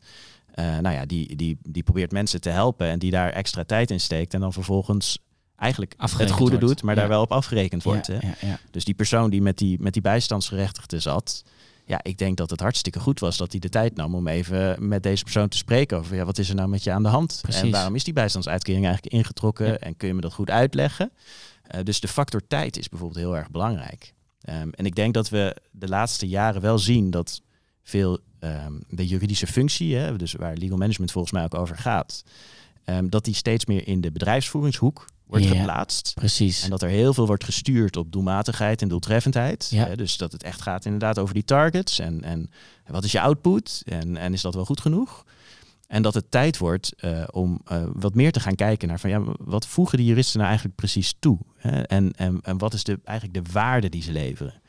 eh, 0.54 0.64
nou 0.78 0.94
ja, 0.94 1.06
die, 1.06 1.36
die, 1.36 1.58
die 1.62 1.82
probeert 1.82 2.12
mensen 2.12 2.40
te 2.40 2.48
helpen 2.50 2.86
en 2.86 2.98
die 2.98 3.10
daar 3.10 3.30
extra 3.32 3.64
tijd 3.64 3.90
in 3.90 4.00
steekt. 4.00 4.34
En 4.34 4.40
dan 4.40 4.52
vervolgens 4.52 5.18
eigenlijk 5.56 5.94
Afgerekend 5.96 6.30
het 6.30 6.38
goede 6.38 6.58
wordt. 6.58 6.66
doet, 6.74 6.82
maar 6.84 6.94
Ja. 6.94 7.00
daar 7.00 7.08
wel 7.10 7.22
op 7.22 7.32
afgerekend 7.32 7.82
wordt. 7.82 8.06
Ja, 8.06 8.14
hè. 8.14 8.26
ja, 8.28 8.34
ja. 8.40 8.58
Dus 8.70 8.84
die 8.84 8.94
persoon 8.94 9.30
die 9.30 9.42
met 9.42 9.58
die, 9.58 9.80
met 9.80 9.92
die 9.92 10.02
bijstandsgerechtigde 10.02 11.00
zat. 11.00 11.44
Ja, 11.86 12.00
ik 12.02 12.18
denk 12.18 12.36
dat 12.36 12.50
het 12.50 12.60
hartstikke 12.60 13.00
goed 13.00 13.20
was 13.20 13.36
dat 13.36 13.50
hij 13.50 13.60
de 13.60 13.68
tijd 13.68 13.96
nam 13.96 14.14
om 14.14 14.28
even 14.28 14.88
met 14.88 15.02
deze 15.02 15.22
persoon 15.22 15.48
te 15.48 15.56
spreken 15.56 15.98
over 15.98 16.16
ja, 16.16 16.24
wat 16.24 16.38
is 16.38 16.48
er 16.48 16.54
nou 16.54 16.68
met 16.68 16.84
je 16.84 16.92
aan 16.92 17.02
de 17.02 17.08
hand? 17.08 17.38
Precies. 17.42 17.60
En 17.62 17.70
waarom 17.70 17.94
is 17.94 18.04
die 18.04 18.12
bijstandsuitkering 18.12 18.84
eigenlijk 18.84 19.14
ingetrokken? 19.14 19.80
En 19.80 19.96
kun 19.96 20.08
je 20.08 20.14
me 20.14 20.20
dat 20.20 20.32
goed 20.32 20.50
uitleggen? 20.50 21.10
Eh, 21.62 21.82
dus 21.84 22.00
de 22.00 22.08
factor 22.08 22.46
tijd 22.46 22.76
is 22.78 22.88
bijvoorbeeld 22.88 23.20
heel 23.20 23.36
erg 23.36 23.50
belangrijk. 23.50 24.14
Ehm, 24.40 24.68
en 24.70 24.86
ik 24.86 24.94
denk 24.94 25.14
dat 25.14 25.28
we 25.28 25.56
de 25.70 25.88
laatste 25.88 26.28
jaren 26.28 26.60
wel 26.60 26.78
zien 26.78 27.10
dat 27.10 27.40
veel 27.82 28.18
ehm, 28.40 28.72
de 28.88 29.06
juridische 29.06 29.46
functie, 29.46 29.96
hè, 29.96 30.16
dus 30.16 30.32
waar 30.32 30.56
legal 30.56 30.76
management 30.76 31.12
volgens 31.12 31.32
mij 31.34 31.44
ook 31.44 31.54
over 31.54 31.76
gaat, 31.76 32.24
ehm, 32.84 33.08
dat 33.08 33.24
die 33.24 33.34
steeds 33.34 33.66
meer 33.66 33.86
in 33.88 34.00
de 34.00 34.12
bedrijfsvoeringshoek 34.12 35.04
wordt 35.26 35.44
Ja. 35.44 35.50
geplaatst. 35.54 36.12
Precies. 36.14 36.62
En 36.62 36.70
dat 36.70 36.82
er 36.82 36.88
heel 36.88 37.14
veel 37.14 37.26
wordt 37.26 37.44
gestuurd 37.44 37.96
op 37.96 38.12
doelmatigheid 38.12 38.82
en 38.82 38.88
doeltreffendheid. 38.88 39.68
Ja. 39.70 39.86
Hè, 39.86 39.96
dus 39.96 40.16
dat 40.16 40.32
het 40.32 40.42
echt 40.42 40.62
gaat 40.62 40.84
inderdaad 40.84 41.18
over 41.18 41.34
die 41.34 41.44
targets. 41.44 41.98
En, 41.98 42.22
en 42.24 42.50
wat 42.86 43.04
is 43.04 43.12
je 43.12 43.20
output? 43.20 43.82
En, 43.84 44.16
en 44.16 44.32
is 44.32 44.40
dat 44.40 44.54
wel 44.54 44.64
goed 44.64 44.80
genoeg? 44.80 45.24
En 45.86 46.02
dat 46.02 46.14
het 46.14 46.30
tijd 46.30 46.58
wordt 46.58 46.92
eh, 46.96 47.22
om 47.30 47.60
eh, 47.64 47.82
wat 47.92 48.14
meer 48.14 48.32
te 48.32 48.40
gaan 48.40 48.54
kijken 48.54 48.88
naar 48.88 49.00
van 49.00 49.10
ja, 49.10 49.22
wat 49.38 49.66
voegen 49.66 49.98
die 49.98 50.06
juristen 50.06 50.36
nou 50.36 50.48
eigenlijk 50.48 50.76
precies 50.78 51.14
toe? 51.18 51.38
Hè? 51.56 51.80
En, 51.82 52.12
en, 52.12 52.38
en 52.42 52.58
wat 52.58 52.74
is 52.74 52.84
de, 52.84 52.98
eigenlijk 53.04 53.44
de 53.44 53.52
waarde 53.52 53.88
die 53.88 54.02
ze 54.02 54.12
leveren? 54.12 54.59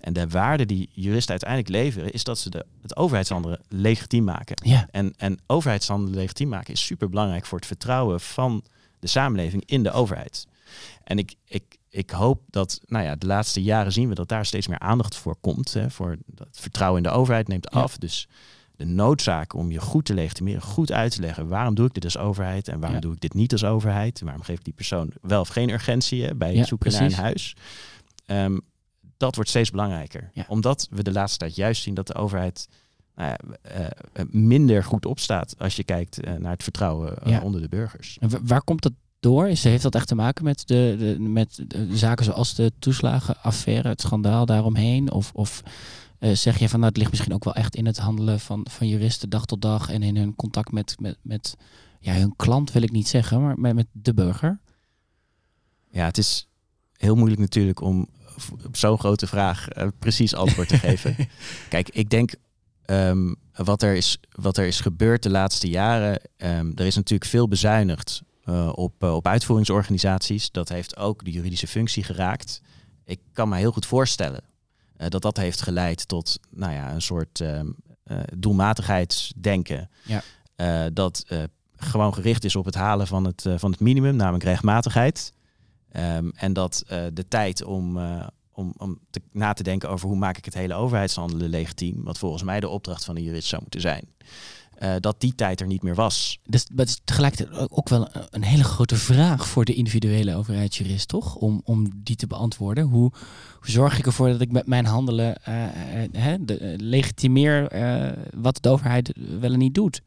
En 0.00 0.12
de 0.12 0.28
waarde 0.28 0.66
die 0.66 0.88
juristen 0.92 1.30
uiteindelijk 1.30 1.68
leveren, 1.70 2.12
is 2.12 2.24
dat 2.24 2.38
ze 2.38 2.50
de, 2.50 2.66
het 2.82 2.96
overheidshandelen 2.96 3.60
legitiem 3.68 4.24
maken. 4.24 4.56
Ja. 4.64 4.88
En, 4.90 5.14
en 5.16 5.38
overheidshandelen 5.46 6.14
legitiem 6.14 6.48
maken 6.48 6.72
is 6.72 6.84
super 6.84 7.08
belangrijk 7.08 7.46
voor 7.46 7.58
het 7.58 7.66
vertrouwen 7.66 8.20
van 8.20 8.64
de 8.98 9.06
samenleving 9.06 9.62
in 9.66 9.82
de 9.82 9.90
overheid. 9.90 10.46
En 11.04 11.18
ik, 11.18 11.34
ik, 11.44 11.64
ik 11.88 12.10
hoop 12.10 12.42
dat, 12.50 12.80
nou 12.86 13.04
ja, 13.04 13.16
de 13.16 13.26
laatste 13.26 13.62
jaren 13.62 13.92
zien 13.92 14.08
we 14.08 14.14
dat 14.14 14.28
daar 14.28 14.46
steeds 14.46 14.66
meer 14.68 14.78
aandacht 14.78 15.16
voor 15.16 15.36
komt. 15.40 15.72
Hè, 15.72 15.90
voor 15.90 16.16
dat 16.26 16.48
vertrouwen 16.52 17.02
in 17.02 17.08
de 17.10 17.14
overheid 17.16 17.48
neemt 17.48 17.68
Ja. 17.72 17.80
af. 17.80 17.98
Dus 17.98 18.28
de 18.76 18.84
noodzaak 18.84 19.54
om 19.54 19.70
je 19.70 19.80
goed 19.80 20.04
te 20.04 20.14
legitimeren, 20.14 20.62
goed 20.62 20.92
uit 20.92 21.12
te 21.14 21.20
leggen. 21.20 21.48
Waarom 21.48 21.74
doe 21.74 21.86
ik 21.86 21.94
dit 21.94 22.04
als 22.04 22.16
overheid 22.18 22.68
en 22.68 22.78
waarom 22.78 22.94
Ja. 22.94 23.00
doe 23.00 23.12
ik 23.14 23.20
dit 23.20 23.34
niet 23.34 23.52
als 23.52 23.64
overheid? 23.64 24.20
Waarom 24.20 24.42
geef 24.42 24.58
ik 24.58 24.64
die 24.64 24.72
persoon 24.74 25.12
wel 25.22 25.40
of 25.40 25.48
geen 25.48 25.70
urgentie 25.70 26.24
hè, 26.24 26.34
bij 26.34 26.54
Ja, 26.54 26.64
zoeken 26.64 26.92
naar 26.92 27.02
een 27.02 27.12
huis? 27.12 27.56
Ehm, 28.26 28.58
dat 29.20 29.34
wordt 29.34 29.50
steeds 29.50 29.70
belangrijker. 29.70 30.30
Ja. 30.34 30.44
Omdat 30.48 30.86
we 30.90 31.02
de 31.02 31.12
laatste 31.12 31.38
tijd 31.38 31.54
juist 31.56 31.82
zien 31.82 31.94
dat 31.94 32.06
de 32.06 32.14
overheid 32.14 32.68
nou 33.14 33.28
ja, 33.30 33.36
eh, 33.62 33.84
eh, 34.12 34.26
minder 34.30 34.84
goed 34.84 35.06
opstaat 35.06 35.54
als 35.58 35.76
je 35.76 35.84
kijkt 35.84 36.20
eh, 36.20 36.34
naar 36.34 36.52
het 36.52 36.62
vertrouwen 36.62 37.18
Ja. 37.24 37.40
onder 37.40 37.60
de 37.60 37.68
burgers. 37.68 38.16
En 38.20 38.28
wa- 38.30 38.38
waar 38.42 38.62
komt 38.62 38.82
dat 38.82 38.92
door? 39.20 39.48
Is, 39.48 39.64
heeft 39.64 39.82
dat 39.82 39.94
echt 39.94 40.08
te 40.08 40.14
maken 40.14 40.44
met, 40.44 40.66
de, 40.66 40.94
de, 40.98 41.16
met 41.20 41.64
de 41.66 41.96
zaken 41.96 42.24
zoals 42.24 42.54
de 42.54 42.72
toeslagenaffaire, 42.78 43.88
het 43.88 44.00
schandaal 44.00 44.46
daaromheen? 44.46 45.10
Of, 45.10 45.30
of 45.34 45.62
zeg 46.20 46.58
je 46.58 46.68
van 46.68 46.78
nou, 46.78 46.88
het 46.92 46.98
ligt 47.00 47.10
misschien 47.10 47.34
ook 47.34 47.44
wel 47.44 47.54
echt 47.54 47.74
in 47.76 47.86
het 47.86 47.98
handelen 47.98 48.40
van, 48.40 48.66
van 48.70 48.88
juristen 48.88 49.30
dag 49.30 49.46
tot 49.46 49.62
dag 49.62 49.90
en 49.90 50.02
in 50.02 50.16
hun 50.16 50.36
contact 50.36 50.72
met, 50.72 50.94
met, 50.98 51.16
met 51.22 51.56
ja, 52.00 52.12
hun 52.14 52.36
klant 52.36 52.72
wil 52.72 52.82
ik 52.82 52.90
niet 52.90 53.08
zeggen, 53.08 53.42
maar 53.42 53.58
met, 53.58 53.74
met 53.74 53.86
de 53.92 54.14
burger? 54.14 54.60
Ja, 55.90 56.04
het 56.04 56.18
is 56.18 56.48
heel 56.96 57.14
moeilijk 57.14 57.40
natuurlijk 57.40 57.80
om 57.80 58.08
op 58.66 58.76
zo'n 58.76 58.98
grote 58.98 59.26
vraag 59.26 59.68
eh, 59.68 59.86
precies 59.98 60.34
antwoord 60.34 60.68
te 60.68 60.78
geven. 60.78 61.16
Kijk, 61.68 61.88
ik 61.88 62.10
denk 62.10 62.34
ehm, 62.84 63.34
wat, 63.54 63.82
er 63.82 63.94
is, 63.94 64.18
wat 64.30 64.56
er 64.56 64.66
is 64.66 64.80
gebeurd 64.80 65.22
de 65.22 65.30
laatste 65.30 65.68
jaren, 65.68 66.20
ehm, 66.36 66.72
er 66.74 66.86
is 66.86 66.94
natuurlijk 66.94 67.30
veel 67.30 67.48
bezuinigd 67.48 68.22
eh, 68.50 68.72
op, 68.74 69.02
eh, 69.02 69.14
op 69.14 69.26
uitvoeringsorganisaties. 69.26 70.50
Dat 70.50 70.68
heeft 70.68 70.96
ook 70.96 71.24
de 71.24 71.30
juridische 71.30 71.66
functie 71.66 72.04
geraakt. 72.04 72.62
Ik 73.04 73.20
kan 73.32 73.48
me 73.48 73.56
heel 73.56 73.72
goed 73.72 73.86
voorstellen 73.86 74.42
dat 75.08 75.22
dat 75.22 75.36
heeft 75.36 75.62
geleid 75.62 76.08
tot 76.08 76.38
nou 76.50 76.72
ja, 76.72 76.92
een 76.92 77.02
soort 77.02 77.40
eh, 77.40 77.60
doelmatigheidsdenken. 78.36 79.90
Ja. 80.02 80.90
Dat 80.90 81.24
gewoon 81.76 82.14
gericht 82.14 82.44
is 82.44 82.56
op 82.56 82.64
het 82.64 82.74
halen 82.74 83.06
van 83.06 83.24
het, 83.24 83.46
van 83.56 83.70
het 83.70 83.80
minimum, 83.80 84.16
namelijk 84.16 84.44
rechtmatigheid. 84.44 85.32
Ehm, 85.92 86.28
en 86.34 86.52
dat 86.52 86.84
eh, 86.86 87.02
de 87.12 87.28
tijd 87.28 87.64
om, 87.64 87.98
eh, 87.98 88.26
om, 88.52 88.74
om 88.76 88.98
te, 89.10 89.20
na 89.32 89.52
te 89.52 89.62
denken 89.62 89.88
over 89.88 90.08
hoe 90.08 90.16
maak 90.18 90.36
ik 90.36 90.44
het 90.44 90.54
hele 90.54 90.74
overheidshandelen 90.74 91.50
legitiem, 91.50 92.04
wat 92.04 92.18
volgens 92.18 92.42
mij 92.42 92.60
de 92.60 92.68
opdracht 92.68 93.04
van 93.04 93.14
de 93.14 93.22
jurist 93.22 93.48
zou 93.48 93.62
moeten 93.62 93.80
zijn, 93.80 94.04
eh, 94.74 94.94
dat 95.00 95.20
die 95.20 95.34
tijd 95.34 95.60
er 95.60 95.66
niet 95.66 95.82
meer 95.82 95.94
was. 95.94 96.38
Dus, 96.44 96.66
maar 96.68 96.78
het 96.78 96.88
is 96.88 97.00
tegelijkertijd 97.04 97.70
ook 97.70 97.88
wel 97.88 98.08
een, 98.30 98.44
hele 98.44 98.64
grote 98.64 98.96
vraag 98.96 99.48
voor 99.48 99.64
de 99.64 99.74
individuele 99.74 100.34
overheidsjurist, 100.34 101.08
toch? 101.08 101.34
Om, 101.34 101.60
om 101.64 101.90
die 101.94 102.16
te 102.16 102.26
beantwoorden. 102.26 102.84
Hoe, 102.84 103.12
hoe 103.58 103.70
zorg 103.70 103.98
ik 103.98 104.06
ervoor 104.06 104.28
dat 104.28 104.40
ik 104.40 104.52
met 104.52 104.66
mijn 104.66 104.86
handelen 104.86 105.36
hè, 106.12 106.44
de, 106.44 106.74
legitimeer 106.76 107.68
eh, 107.68 108.12
wat 108.34 108.62
de 108.62 108.68
overheid 108.68 109.12
wel 109.40 109.52
en 109.52 109.58
niet 109.58 109.74
doet? 109.74 110.02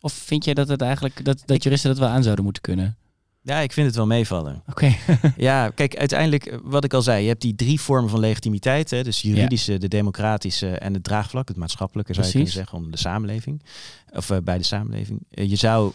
Of 0.00 0.12
vind 0.12 0.44
jij 0.44 0.54
dat 0.54 0.68
het 0.68 0.80
eigenlijk 0.80 1.24
dat, 1.24 1.42
dat 1.44 1.62
juristen 1.62 1.90
dat 1.90 1.98
wel 1.98 2.08
aan 2.08 2.22
zouden 2.22 2.44
moeten 2.44 2.62
kunnen? 2.62 2.96
Ja, 3.44 3.58
ik 3.58 3.72
vind 3.72 3.86
het 3.86 3.96
wel 3.96 4.06
meevallen. 4.06 4.62
Oké. 4.68 4.94
Ja, 5.36 5.70
kijk, 5.70 5.96
uiteindelijk, 5.96 6.46
eh, 6.46 6.58
wat 6.62 6.84
ik 6.84 6.94
al 6.94 7.02
zei, 7.02 7.22
je 7.22 7.28
hebt 7.28 7.40
die 7.40 7.54
drie 7.54 7.80
vormen 7.80 8.10
van 8.10 8.20
legitimiteit. 8.20 8.90
Hè, 8.90 9.02
dus 9.02 9.22
juridische, 9.22 9.78
de 9.78 9.88
democratische 9.88 10.70
en 10.78 10.94
het 10.94 11.04
draagvlak, 11.04 11.48
het 11.48 11.56
maatschappelijke 11.56 12.14
zou 12.14 12.26
je 12.26 12.32
kunnen 12.32 12.52
zeggen, 12.52 12.76
onder 12.76 12.90
de 12.90 12.98
samenleving. 12.98 13.62
Of 14.12 14.30
eh, 14.30 14.36
bij 14.44 14.58
de 14.58 14.64
samenleving. 14.64 15.26
Eh, 15.30 15.50
je 15.50 15.56
zou 15.56 15.92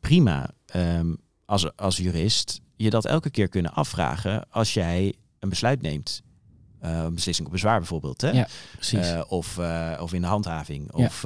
prima 0.00 0.50
ehm, 0.66 1.14
als, 1.44 1.76
als 1.76 1.96
jurist 1.96 2.60
je 2.76 2.90
dat 2.90 3.04
elke 3.04 3.30
keer 3.30 3.48
kunnen 3.48 3.72
afvragen 3.72 4.46
als 4.50 4.74
jij 4.74 5.14
een 5.38 5.48
besluit 5.48 5.82
neemt. 5.82 6.22
Een 6.80 7.14
beslissing 7.14 7.46
op 7.46 7.52
bezwaar 7.52 7.78
bijvoorbeeld. 7.78 8.20
Hè? 8.20 8.30
Ja, 8.30 8.46
Precies. 8.74 9.14
Of, 9.28 9.58
of 10.00 10.12
in 10.12 10.20
de 10.20 10.26
handhaving. 10.26 10.90
Ja. 10.96 11.04
Of 11.04 11.24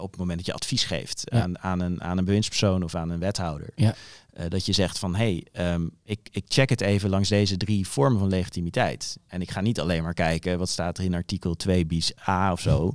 op 0.00 0.10
het 0.10 0.20
moment 0.20 0.36
dat 0.38 0.46
je 0.46 0.52
advies 0.52 0.84
geeft 0.84 1.30
aan, 1.30 1.58
aan, 1.58 1.80
een, 1.80 2.02
aan 2.02 2.18
een 2.18 2.24
bewindspersoon 2.24 2.82
of 2.82 2.94
aan 2.94 3.10
een 3.10 3.18
wethouder. 3.18 3.68
Ja. 3.74 3.94
Eh, 4.32 4.44
dat 4.48 4.66
je 4.66 4.72
zegt 4.72 4.98
van 4.98 5.14
hé, 5.14 5.24
hey, 5.24 5.46
ehm, 5.52 5.88
ik, 6.04 6.28
ik 6.30 6.44
check 6.48 6.68
het 6.68 6.80
even 6.80 7.10
langs 7.10 7.28
deze 7.28 7.56
drie 7.56 7.88
vormen 7.88 8.18
van 8.18 8.28
legitimiteit. 8.28 9.18
En 9.26 9.40
ik 9.40 9.50
ga 9.50 9.60
niet 9.60 9.80
alleen 9.80 10.02
maar 10.02 10.14
kijken 10.14 10.58
wat 10.58 10.68
staat 10.68 10.98
er 10.98 11.04
in 11.04 11.14
artikel 11.14 11.54
2 11.54 11.86
bis 11.86 12.12
A 12.28 12.52
of 12.52 12.60
zo. 12.60 12.92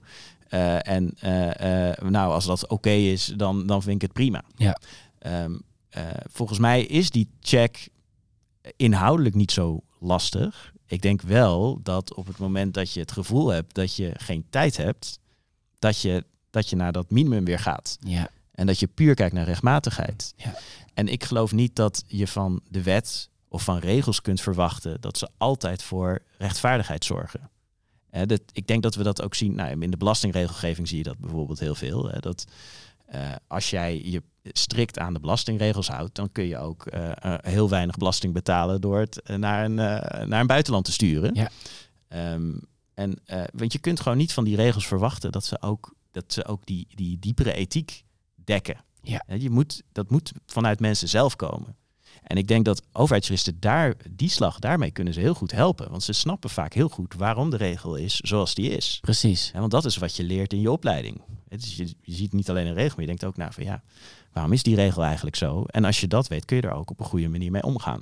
Eh, 0.50 0.88
en 0.88 1.13
eh, 1.20 2.10
nou, 2.10 2.34
als 2.34 2.46
dat 2.46 2.68
oké 2.68 2.89
is, 2.89 3.25
dan, 3.25 3.68
dan 3.68 3.82
vind 3.82 3.96
ik 3.96 4.01
het 4.01 4.13
prima. 4.13 4.44
Ja. 4.56 4.77
Ehm, 5.20 5.58
eh, 5.89 6.04
volgens 6.32 6.60
mij 6.60 6.84
is 6.84 7.10
die 7.10 7.30
check 7.39 7.89
inhoudelijk 8.75 9.36
niet 9.36 9.51
zo 9.51 9.84
lastig. 10.00 10.74
Ik 10.88 11.01
denk 11.01 11.22
wel 11.22 11.80
dat 11.84 12.13
op 12.13 12.27
het 12.27 12.38
moment 12.38 12.74
dat 12.74 12.92
je 12.92 13.00
het 13.00 13.12
gevoel 13.12 13.48
hebt 13.48 13.74
dat 13.75 13.96
je 13.96 14.12
geen 14.18 14.46
tijd 14.50 14.77
hebt, 14.77 15.20
dat 15.80 16.01
je, 16.01 16.24
dat 16.50 16.70
je 16.70 16.75
naar 16.75 16.92
dat 16.92 17.12
minimum 17.12 17.46
weer 17.46 17.60
gaat. 17.60 17.98
ja. 18.00 18.30
En 18.51 18.65
dat 18.65 18.80
je 18.80 18.88
puur 18.88 19.13
kijkt 19.13 19.34
naar 19.34 19.46
rechtmatigheid. 19.46 20.34
Ja. 20.36 20.56
En 20.95 21.07
ik 21.07 21.23
geloof 21.23 21.51
niet 21.51 21.75
dat 21.75 22.03
je 22.07 22.27
van 22.27 22.61
de 22.69 22.83
wet 22.83 23.29
of 23.47 23.63
van 23.63 23.77
regels 23.77 24.21
kunt 24.21 24.41
verwachten 24.41 25.01
dat 25.01 25.17
ze 25.17 25.29
altijd 25.37 25.83
voor 25.83 26.21
rechtvaardigheid 26.37 27.05
zorgen. 27.05 27.49
Hè, 28.09 28.25
dat, 28.25 28.41
ik 28.51 28.67
denk 28.67 28.83
dat 28.83 28.95
we 28.95 29.03
dat 29.03 29.21
ook 29.21 29.35
zien. 29.35 29.55
Nou, 29.55 29.81
in 29.81 29.91
de 29.91 29.97
belastingregelgeving 29.97 30.87
zie 30.87 30.97
je 30.97 31.03
dat 31.03 31.17
bijvoorbeeld 31.17 31.59
heel 31.59 31.75
veel. 31.75 32.09
Hè, 32.09 32.19
dat 32.19 32.45
eh, 33.05 33.31
als 33.47 33.69
jij 33.69 34.01
je 34.03 34.23
strikt 34.43 34.99
aan 34.99 35.13
de 35.13 35.19
belastingregels 35.19 35.87
houdt, 35.87 36.15
dan 36.15 36.31
kun 36.31 36.43
je 36.43 36.57
ook 36.57 36.85
eh, 36.85 37.11
eh, 37.11 37.33
heel 37.41 37.69
weinig 37.69 37.97
belasting 37.97 38.33
betalen 38.33 38.81
door 38.81 38.99
het 38.99 39.21
naar, 39.37 39.65
een, 39.65 39.73
naar 40.29 40.39
een 40.39 40.47
buitenland 40.47 40.85
te 40.85 40.91
sturen. 40.91 41.33
Ja. 41.33 41.49
Ehm, 42.07 42.51
en, 42.93 43.19
want 43.53 43.73
je 43.73 43.79
kunt 43.79 43.99
gewoon 43.99 44.17
niet 44.17 44.33
van 44.33 44.43
die 44.43 44.55
regels 44.55 44.87
verwachten 44.87 45.31
dat 45.31 45.45
ze 45.45 45.61
ook, 45.61 45.95
dat 46.11 46.33
ze 46.33 46.45
ook 46.45 46.65
die, 46.65 46.87
die 46.93 47.19
diepere 47.19 47.53
ethiek 47.53 48.03
dekken. 48.35 48.77
Ja. 49.05 49.24
Je 49.38 49.50
moet, 49.50 49.81
dat 49.91 50.09
moet 50.09 50.31
vanuit 50.45 50.79
mensen 50.79 51.07
zelf 51.09 51.35
komen. 51.35 51.75
En 52.24 52.38
ik 52.38 52.47
denk 52.47 52.65
dat 52.65 52.81
overheidsjuristen 52.91 53.59
daar, 53.59 53.95
die 54.09 54.29
slag, 54.29 54.59
daarmee 54.59 54.91
kunnen 54.91 55.13
ze 55.13 55.19
heel 55.19 55.33
goed 55.33 55.51
helpen. 55.51 55.89
Want 55.89 56.03
ze 56.03 56.13
snappen 56.13 56.50
vaak 56.50 56.74
heel 56.74 56.89
goed 56.89 57.13
waarom 57.13 57.50
de 57.50 57.57
regel 57.57 57.95
is 57.95 58.15
zoals 58.15 58.55
die 58.55 58.69
is. 58.69 58.97
Precies. 59.01 59.50
Ja, 59.53 59.59
want 59.59 59.71
dat 59.71 59.85
is 59.85 59.97
wat 59.97 60.15
je 60.15 60.24
leert 60.24 60.53
in 60.53 60.62
je 60.62 60.71
opleiding. 60.71 61.21
Het 61.50 61.63
is, 61.63 61.75
je, 61.75 61.93
je 62.01 62.13
ziet 62.13 62.33
niet 62.33 62.50
alleen 62.50 62.67
een 62.67 62.74
regel, 62.74 62.89
maar 62.89 63.00
je 63.00 63.05
denkt 63.05 63.25
ook 63.25 63.38
nou 63.38 63.53
van 63.53 63.63
ja, 63.63 63.83
waarom 64.33 64.53
is 64.53 64.63
die 64.63 64.75
regel 64.75 65.03
eigenlijk 65.03 65.35
zo? 65.35 65.63
En 65.65 65.85
als 65.85 66.00
je 66.00 66.07
dat 66.07 66.27
weet, 66.27 66.45
kun 66.45 66.55
je 66.57 66.62
er 66.63 66.71
ook 66.71 66.89
op 66.89 67.00
een 67.00 67.05
goede 67.05 67.27
manier 67.27 67.51
mee 67.51 67.63
omgaan. 67.63 68.01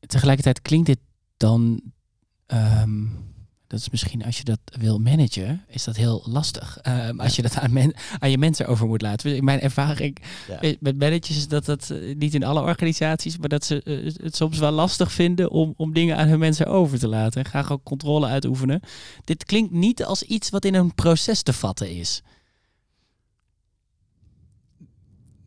Tegelijkertijd 0.00 0.62
klinkt 0.62 0.86
dit 0.86 0.98
dan. 1.36 1.80
ehm, 2.46 3.04
dat 3.66 3.80
is 3.80 3.90
misschien 3.90 4.24
als 4.24 4.38
je 4.38 4.44
dat 4.44 4.58
wil 4.78 4.98
managen, 4.98 5.64
is 5.68 5.84
dat 5.84 5.96
heel 5.96 6.22
lastig. 6.28 6.78
Ehm, 6.78 7.20
Als 7.20 7.36
je 7.36 7.42
dat 7.42 7.56
aan, 7.58 7.72
men, 7.72 7.94
aan 8.18 8.30
je 8.30 8.38
mensen 8.38 8.66
over 8.66 8.86
moet 8.86 9.02
laten. 9.02 9.28
Dus 9.28 9.38
in 9.38 9.44
mijn 9.44 9.60
ervaring 9.60 10.18
Ja. 10.48 10.74
met- 10.80 10.98
managers 10.98 11.36
is 11.36 11.48
dat 11.48 11.64
dat 11.64 11.90
eh, 11.90 12.16
niet 12.16 12.34
in 12.34 12.44
alle 12.44 12.60
organisaties, 12.60 13.38
maar 13.38 13.48
dat 13.48 13.64
ze 13.64 13.82
eh, 13.82 14.24
het 14.24 14.36
soms 14.36 14.58
wel 14.58 14.70
lastig 14.72 15.12
vinden 15.12 15.50
om, 15.50 15.74
om 15.76 15.92
dingen 15.92 16.16
aan 16.16 16.28
hun 16.28 16.38
mensen 16.38 16.66
over 16.66 16.98
te 16.98 17.08
laten. 17.08 17.44
En 17.44 17.50
graag 17.50 17.72
ook 17.72 17.82
controle 17.84 18.26
uitoefenen. 18.26 18.80
Dit 19.24 19.44
klinkt 19.44 19.72
niet 19.72 20.04
als 20.04 20.22
iets 20.22 20.50
wat 20.50 20.64
in 20.64 20.74
een 20.74 20.94
proces 20.94 21.42
te 21.42 21.52
vatten 21.52 21.90
is. 21.96 22.22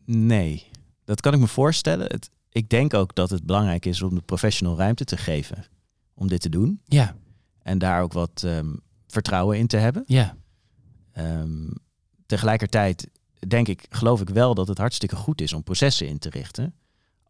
Nee, 0.05 0.65
dat 1.05 1.21
kan 1.21 1.33
ik 1.33 1.39
me 1.39 1.47
voorstellen. 1.47 2.07
Het, 2.11 2.29
ik 2.51 2.69
denk 2.69 2.93
ook 2.93 3.15
dat 3.15 3.29
het 3.29 3.43
belangrijk 3.45 3.85
is 3.85 4.01
om 4.01 4.15
de 4.15 4.21
professional 4.21 4.77
ruimte 4.77 5.03
te 5.05 5.17
geven 5.17 5.65
om 6.13 6.27
dit 6.27 6.41
te 6.41 6.49
doen. 6.49 6.81
Ja, 6.85 7.15
En 7.63 7.77
daar 7.77 8.01
ook 8.01 8.13
wat 8.13 8.43
ehm, 8.45 8.75
vertrouwen 9.07 9.57
in 9.57 9.67
te 9.67 9.77
hebben. 9.77 10.03
ja, 10.05 10.35
Ehm, 11.11 11.67
tegelijkertijd 12.25 13.09
denk 13.47 13.67
ik, 13.67 13.85
geloof 13.89 14.21
ik 14.21 14.29
wel 14.29 14.53
dat 14.53 14.67
het 14.67 14.77
hartstikke 14.77 15.15
goed 15.15 15.41
is 15.41 15.53
om 15.53 15.63
processen 15.63 16.07
in 16.07 16.19
te 16.19 16.29
richten. 16.29 16.73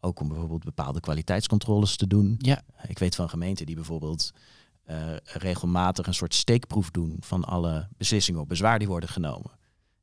Ook 0.00 0.20
om 0.20 0.28
bijvoorbeeld 0.28 0.64
bepaalde 0.64 1.00
kwaliteitscontroles 1.00 1.96
te 1.96 2.06
doen. 2.06 2.34
ja. 2.38 2.62
Ik 2.86 2.98
weet 2.98 3.14
van 3.14 3.28
gemeenten 3.28 3.66
die 3.66 3.74
bijvoorbeeld 3.74 4.32
eh, 4.84 5.16
regelmatig 5.24 6.06
een 6.06 6.14
soort 6.14 6.34
steekproef 6.34 6.90
doen 6.90 7.16
van 7.20 7.44
alle 7.44 7.88
beslissingen 7.96 8.40
op 8.40 8.48
bezwaar 8.48 8.78
die 8.78 8.88
worden 8.88 9.08
genomen. 9.08 9.50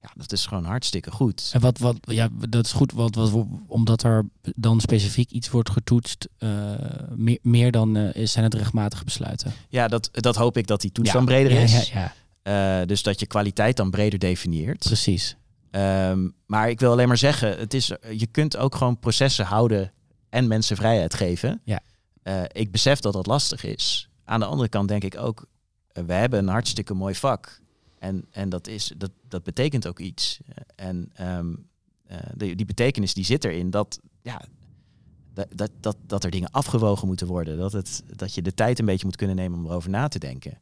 Ja, 0.07 0.13
dat 0.21 0.31
is 0.31 0.45
gewoon 0.45 0.65
hartstikke 0.65 1.11
goed. 1.11 1.49
En 1.53 1.61
wat, 1.61 1.77
wat, 1.77 1.97
ja, 2.01 2.29
dat 2.49 2.65
is 2.65 2.71
goed, 2.71 2.91
wat, 2.91 3.15
wat, 3.15 3.45
omdat 3.67 4.03
er 4.03 4.25
dan 4.55 4.79
specifiek 4.81 5.31
iets 5.31 5.49
wordt 5.49 5.69
getoetst, 5.69 6.27
eh, 6.37 6.49
meer, 7.15 7.39
meer 7.41 7.71
dan 7.71 7.95
eh, 7.97 8.25
zijn 8.27 8.43
het 8.43 8.53
rechtmatige 8.53 9.03
besluiten. 9.03 9.53
Ja, 9.69 9.87
dat, 9.87 10.09
dat 10.11 10.35
hoop 10.35 10.57
ik 10.57 10.67
dat 10.67 10.81
die 10.81 10.91
toets 10.91 11.07
Ja, 11.07 11.13
dan 11.15 11.25
breder 11.25 11.51
ja, 11.51 11.59
is. 11.59 11.89
Ja, 11.89 11.99
ja, 11.99 12.13
Eh, 12.79 12.87
dus 12.87 13.03
dat 13.03 13.19
je 13.19 13.25
kwaliteit 13.25 13.77
dan 13.77 13.89
breder 13.89 14.19
definieert. 14.19 14.79
precies. 14.79 15.35
Ehm, 15.71 16.27
maar 16.45 16.69
ik 16.69 16.79
wil 16.79 16.91
alleen 16.91 17.07
maar 17.07 17.17
zeggen, 17.17 17.57
het 17.57 17.73
is, 17.73 17.91
je 18.11 18.27
kunt 18.27 18.57
ook 18.57 18.75
gewoon 18.75 18.99
processen 18.99 19.45
houden 19.45 19.91
en 20.29 20.47
mensen 20.47 20.75
vrijheid 20.75 21.13
geven. 21.13 21.61
Ja. 21.63 21.81
Ik 22.51 22.71
besef 22.71 22.99
dat 22.99 23.13
dat 23.13 23.25
lastig 23.27 23.63
is. 23.63 24.09
Aan 24.25 24.39
de 24.39 24.45
andere 24.45 24.69
kant 24.69 24.87
denk 24.87 25.03
ik 25.03 25.17
ook, 25.17 25.45
we 26.05 26.13
hebben 26.13 26.39
een 26.39 26.47
hartstikke 26.47 26.93
mooi 26.93 27.15
vak. 27.15 27.61
En, 27.99 28.25
en 28.31 28.49
dat, 28.49 28.67
is, 28.67 28.93
dat, 28.97 29.11
dat 29.27 29.43
betekent 29.43 29.87
ook 29.87 29.99
iets. 29.99 30.39
En 30.75 31.09
ehm, 31.13 31.53
eh, 32.07 32.17
die, 32.35 32.55
die 32.55 32.65
betekenis 32.65 33.13
die 33.13 33.25
zit 33.25 33.43
erin 33.43 33.69
dat, 33.69 33.99
ja, 34.21 34.41
dat, 35.33 35.47
dat, 35.55 35.71
dat, 35.79 35.97
dat 36.05 36.23
er 36.23 36.31
dingen 36.31 36.51
afgewogen 36.51 37.07
moeten 37.07 37.27
worden. 37.27 37.57
Dat, 37.57 37.71
het, 37.71 38.03
dat 38.15 38.33
je 38.33 38.41
de 38.41 38.53
tijd 38.53 38.79
een 38.79 38.85
beetje 38.85 39.05
moet 39.05 39.15
kunnen 39.15 39.35
nemen 39.35 39.59
om 39.59 39.65
erover 39.65 39.89
na 39.89 40.07
te 40.07 40.19
denken. 40.19 40.59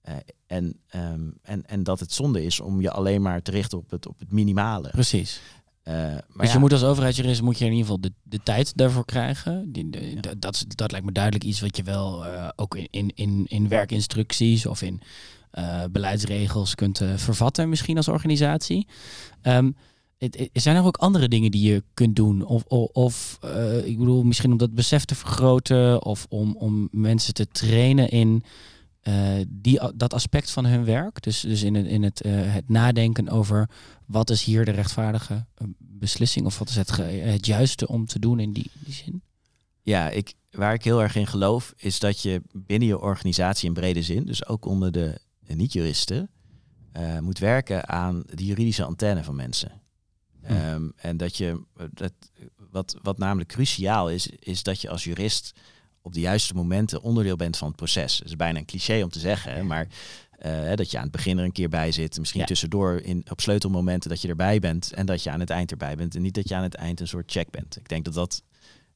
Eh, 0.00 0.14
en, 0.46 0.76
ehm, 0.88 1.30
en, 1.42 1.66
en 1.66 1.82
dat 1.82 2.00
het 2.00 2.12
zonde 2.12 2.44
is 2.44 2.60
om 2.60 2.80
je 2.80 2.90
alleen 2.90 3.22
maar 3.22 3.42
te 3.42 3.50
richten 3.50 3.78
op 3.78 3.90
het, 3.90 4.06
op 4.06 4.18
het 4.18 4.32
minimale. 4.32 4.88
Precies. 4.90 5.40
Eh, 5.82 5.94
maar 5.94 6.22
dus 6.36 6.46
ja, 6.46 6.52
je 6.52 6.58
moet 6.58 6.72
als 6.72 6.84
overheidsjurist 6.84 7.42
moet 7.42 7.58
je 7.58 7.64
in 7.64 7.70
ieder 7.70 7.86
geval 7.86 8.00
de, 8.00 8.12
de 8.22 8.40
tijd 8.42 8.76
daarvoor 8.76 9.04
krijgen. 9.04 9.72
Die, 9.72 9.90
de- 9.90 10.38
dat- 10.38 10.64
dat, 10.68 10.90
lijkt 10.90 11.06
me 11.06 11.12
duidelijk 11.12 11.44
iets 11.44 11.60
wat 11.60 11.76
je 11.76 11.82
wel 11.82 12.24
ook 12.56 12.76
in, 12.76 12.88
in, 12.90 13.10
in, 13.14 13.44
in 13.48 13.68
werkinstructies 13.68 14.66
of 14.66 14.82
in 14.82 15.00
beleidsregels 15.92 16.74
kunt 16.74 17.00
eh, 17.00 17.16
vervatten, 17.16 17.68
misschien 17.68 17.96
als 17.96 18.08
organisatie. 18.08 18.86
Het- 20.18 20.50
zijn 20.52 20.76
er 20.76 20.84
ook 20.84 20.96
andere 20.96 21.28
dingen 21.28 21.50
die 21.50 21.72
je 21.72 21.82
kunt 21.94 22.16
doen? 22.16 22.44
Of, 22.44 22.64
of, 22.64 22.88
of, 22.92 23.38
eh, 23.40 23.86
ik 23.86 23.98
bedoel, 23.98 24.22
misschien 24.22 24.52
om 24.52 24.58
dat 24.58 24.74
besef 24.74 25.04
te 25.04 25.14
vergroten 25.14 26.04
of 26.04 26.26
om, 26.28 26.56
om 26.56 26.88
mensen 26.90 27.34
te 27.34 27.48
trainen 27.48 28.08
in 28.08 28.42
eh, 29.00 29.40
die, 29.48 29.80
dat 29.94 30.14
aspect 30.14 30.50
van 30.50 30.64
hun 30.64 30.84
werk. 30.84 31.22
Dus, 31.22 31.40
dus 31.40 31.62
in, 31.62 31.74
het, 31.74 31.86
in 31.86 32.02
het, 32.02 32.20
eh, 32.20 32.32
het 32.34 32.68
nadenken 32.68 33.28
over 33.28 33.68
wat 34.06 34.30
is 34.30 34.44
hier 34.44 34.64
de 34.64 34.70
rechtvaardige 34.70 35.34
eh, 35.54 35.66
beslissing 35.78 36.46
of 36.46 36.58
wat 36.58 36.68
is 36.68 36.76
het, 36.76 36.96
het 37.06 37.46
juiste 37.46 37.88
om 37.88 38.06
te 38.06 38.18
doen 38.18 38.40
in 38.40 38.52
die, 38.52 38.70
die 38.84 38.94
zin? 38.94 39.22
ja 39.82 40.10
ik, 40.10 40.34
waar 40.50 40.74
ik 40.74 40.84
heel 40.84 41.02
erg 41.02 41.16
in 41.16 41.26
geloof, 41.26 41.72
is 41.76 41.98
dat 41.98 42.20
je 42.20 42.42
binnen 42.52 42.88
je 42.88 43.00
organisatie 43.00 43.68
in 43.68 43.74
brede 43.74 44.02
zin, 44.02 44.24
dus 44.24 44.46
ook 44.46 44.64
onder 44.64 44.92
de 44.92 45.18
niet-juristen, 45.46 46.30
eh, 46.92 47.18
moet 47.18 47.38
werken 47.38 47.88
aan 47.88 48.22
de 48.26 48.44
juridische 48.44 48.84
antenne 48.84 49.24
van 49.24 49.36
mensen. 49.36 49.80
Hm. 50.40 50.46
Ehm, 50.52 50.88
en 50.96 51.16
dat 51.16 51.36
je, 51.36 51.62
dat, 51.90 52.12
wat, 52.70 52.96
wat 53.02 53.18
namelijk 53.18 53.48
cruciaal 53.48 54.10
is, 54.10 54.26
is 54.26 54.62
dat 54.62 54.80
je 54.80 54.88
als 54.88 55.04
jurist 55.04 55.52
op 56.00 56.12
de 56.12 56.20
juiste 56.20 56.54
momenten 56.54 57.02
onderdeel 57.02 57.36
bent 57.36 57.56
van 57.56 57.68
het 57.68 57.76
proces. 57.76 58.18
Dat 58.18 58.26
is 58.28 58.36
bijna 58.36 58.58
een 58.58 58.64
cliché 58.64 59.02
om 59.02 59.10
te 59.10 59.18
zeggen, 59.18 59.66
maar 59.66 59.86
eh, 60.38 60.74
dat 60.74 60.90
je 60.90 60.96
aan 60.96 61.02
het 61.02 61.12
begin 61.12 61.38
er 61.38 61.44
een 61.44 61.52
keer 61.52 61.68
bij 61.68 61.92
zit, 61.92 62.18
misschien 62.18 62.40
Ja. 62.40 62.46
tussendoor 62.46 63.00
in, 63.00 63.24
op 63.30 63.40
sleutelmomenten 63.40 64.10
dat 64.10 64.20
je 64.20 64.28
erbij 64.28 64.58
bent 64.58 64.92
en 64.92 65.06
dat 65.06 65.22
je 65.22 65.30
aan 65.30 65.40
het 65.40 65.50
eind 65.50 65.70
erbij 65.70 65.96
bent 65.96 66.14
en 66.14 66.22
niet 66.22 66.34
dat 66.34 66.48
je 66.48 66.54
aan 66.54 66.62
het 66.62 66.74
eind 66.74 67.00
een 67.00 67.08
soort 67.08 67.30
check 67.30 67.50
bent. 67.50 67.76
Ik 67.76 67.88
denk 67.88 68.04
dat 68.04 68.14
dat, 68.14 68.42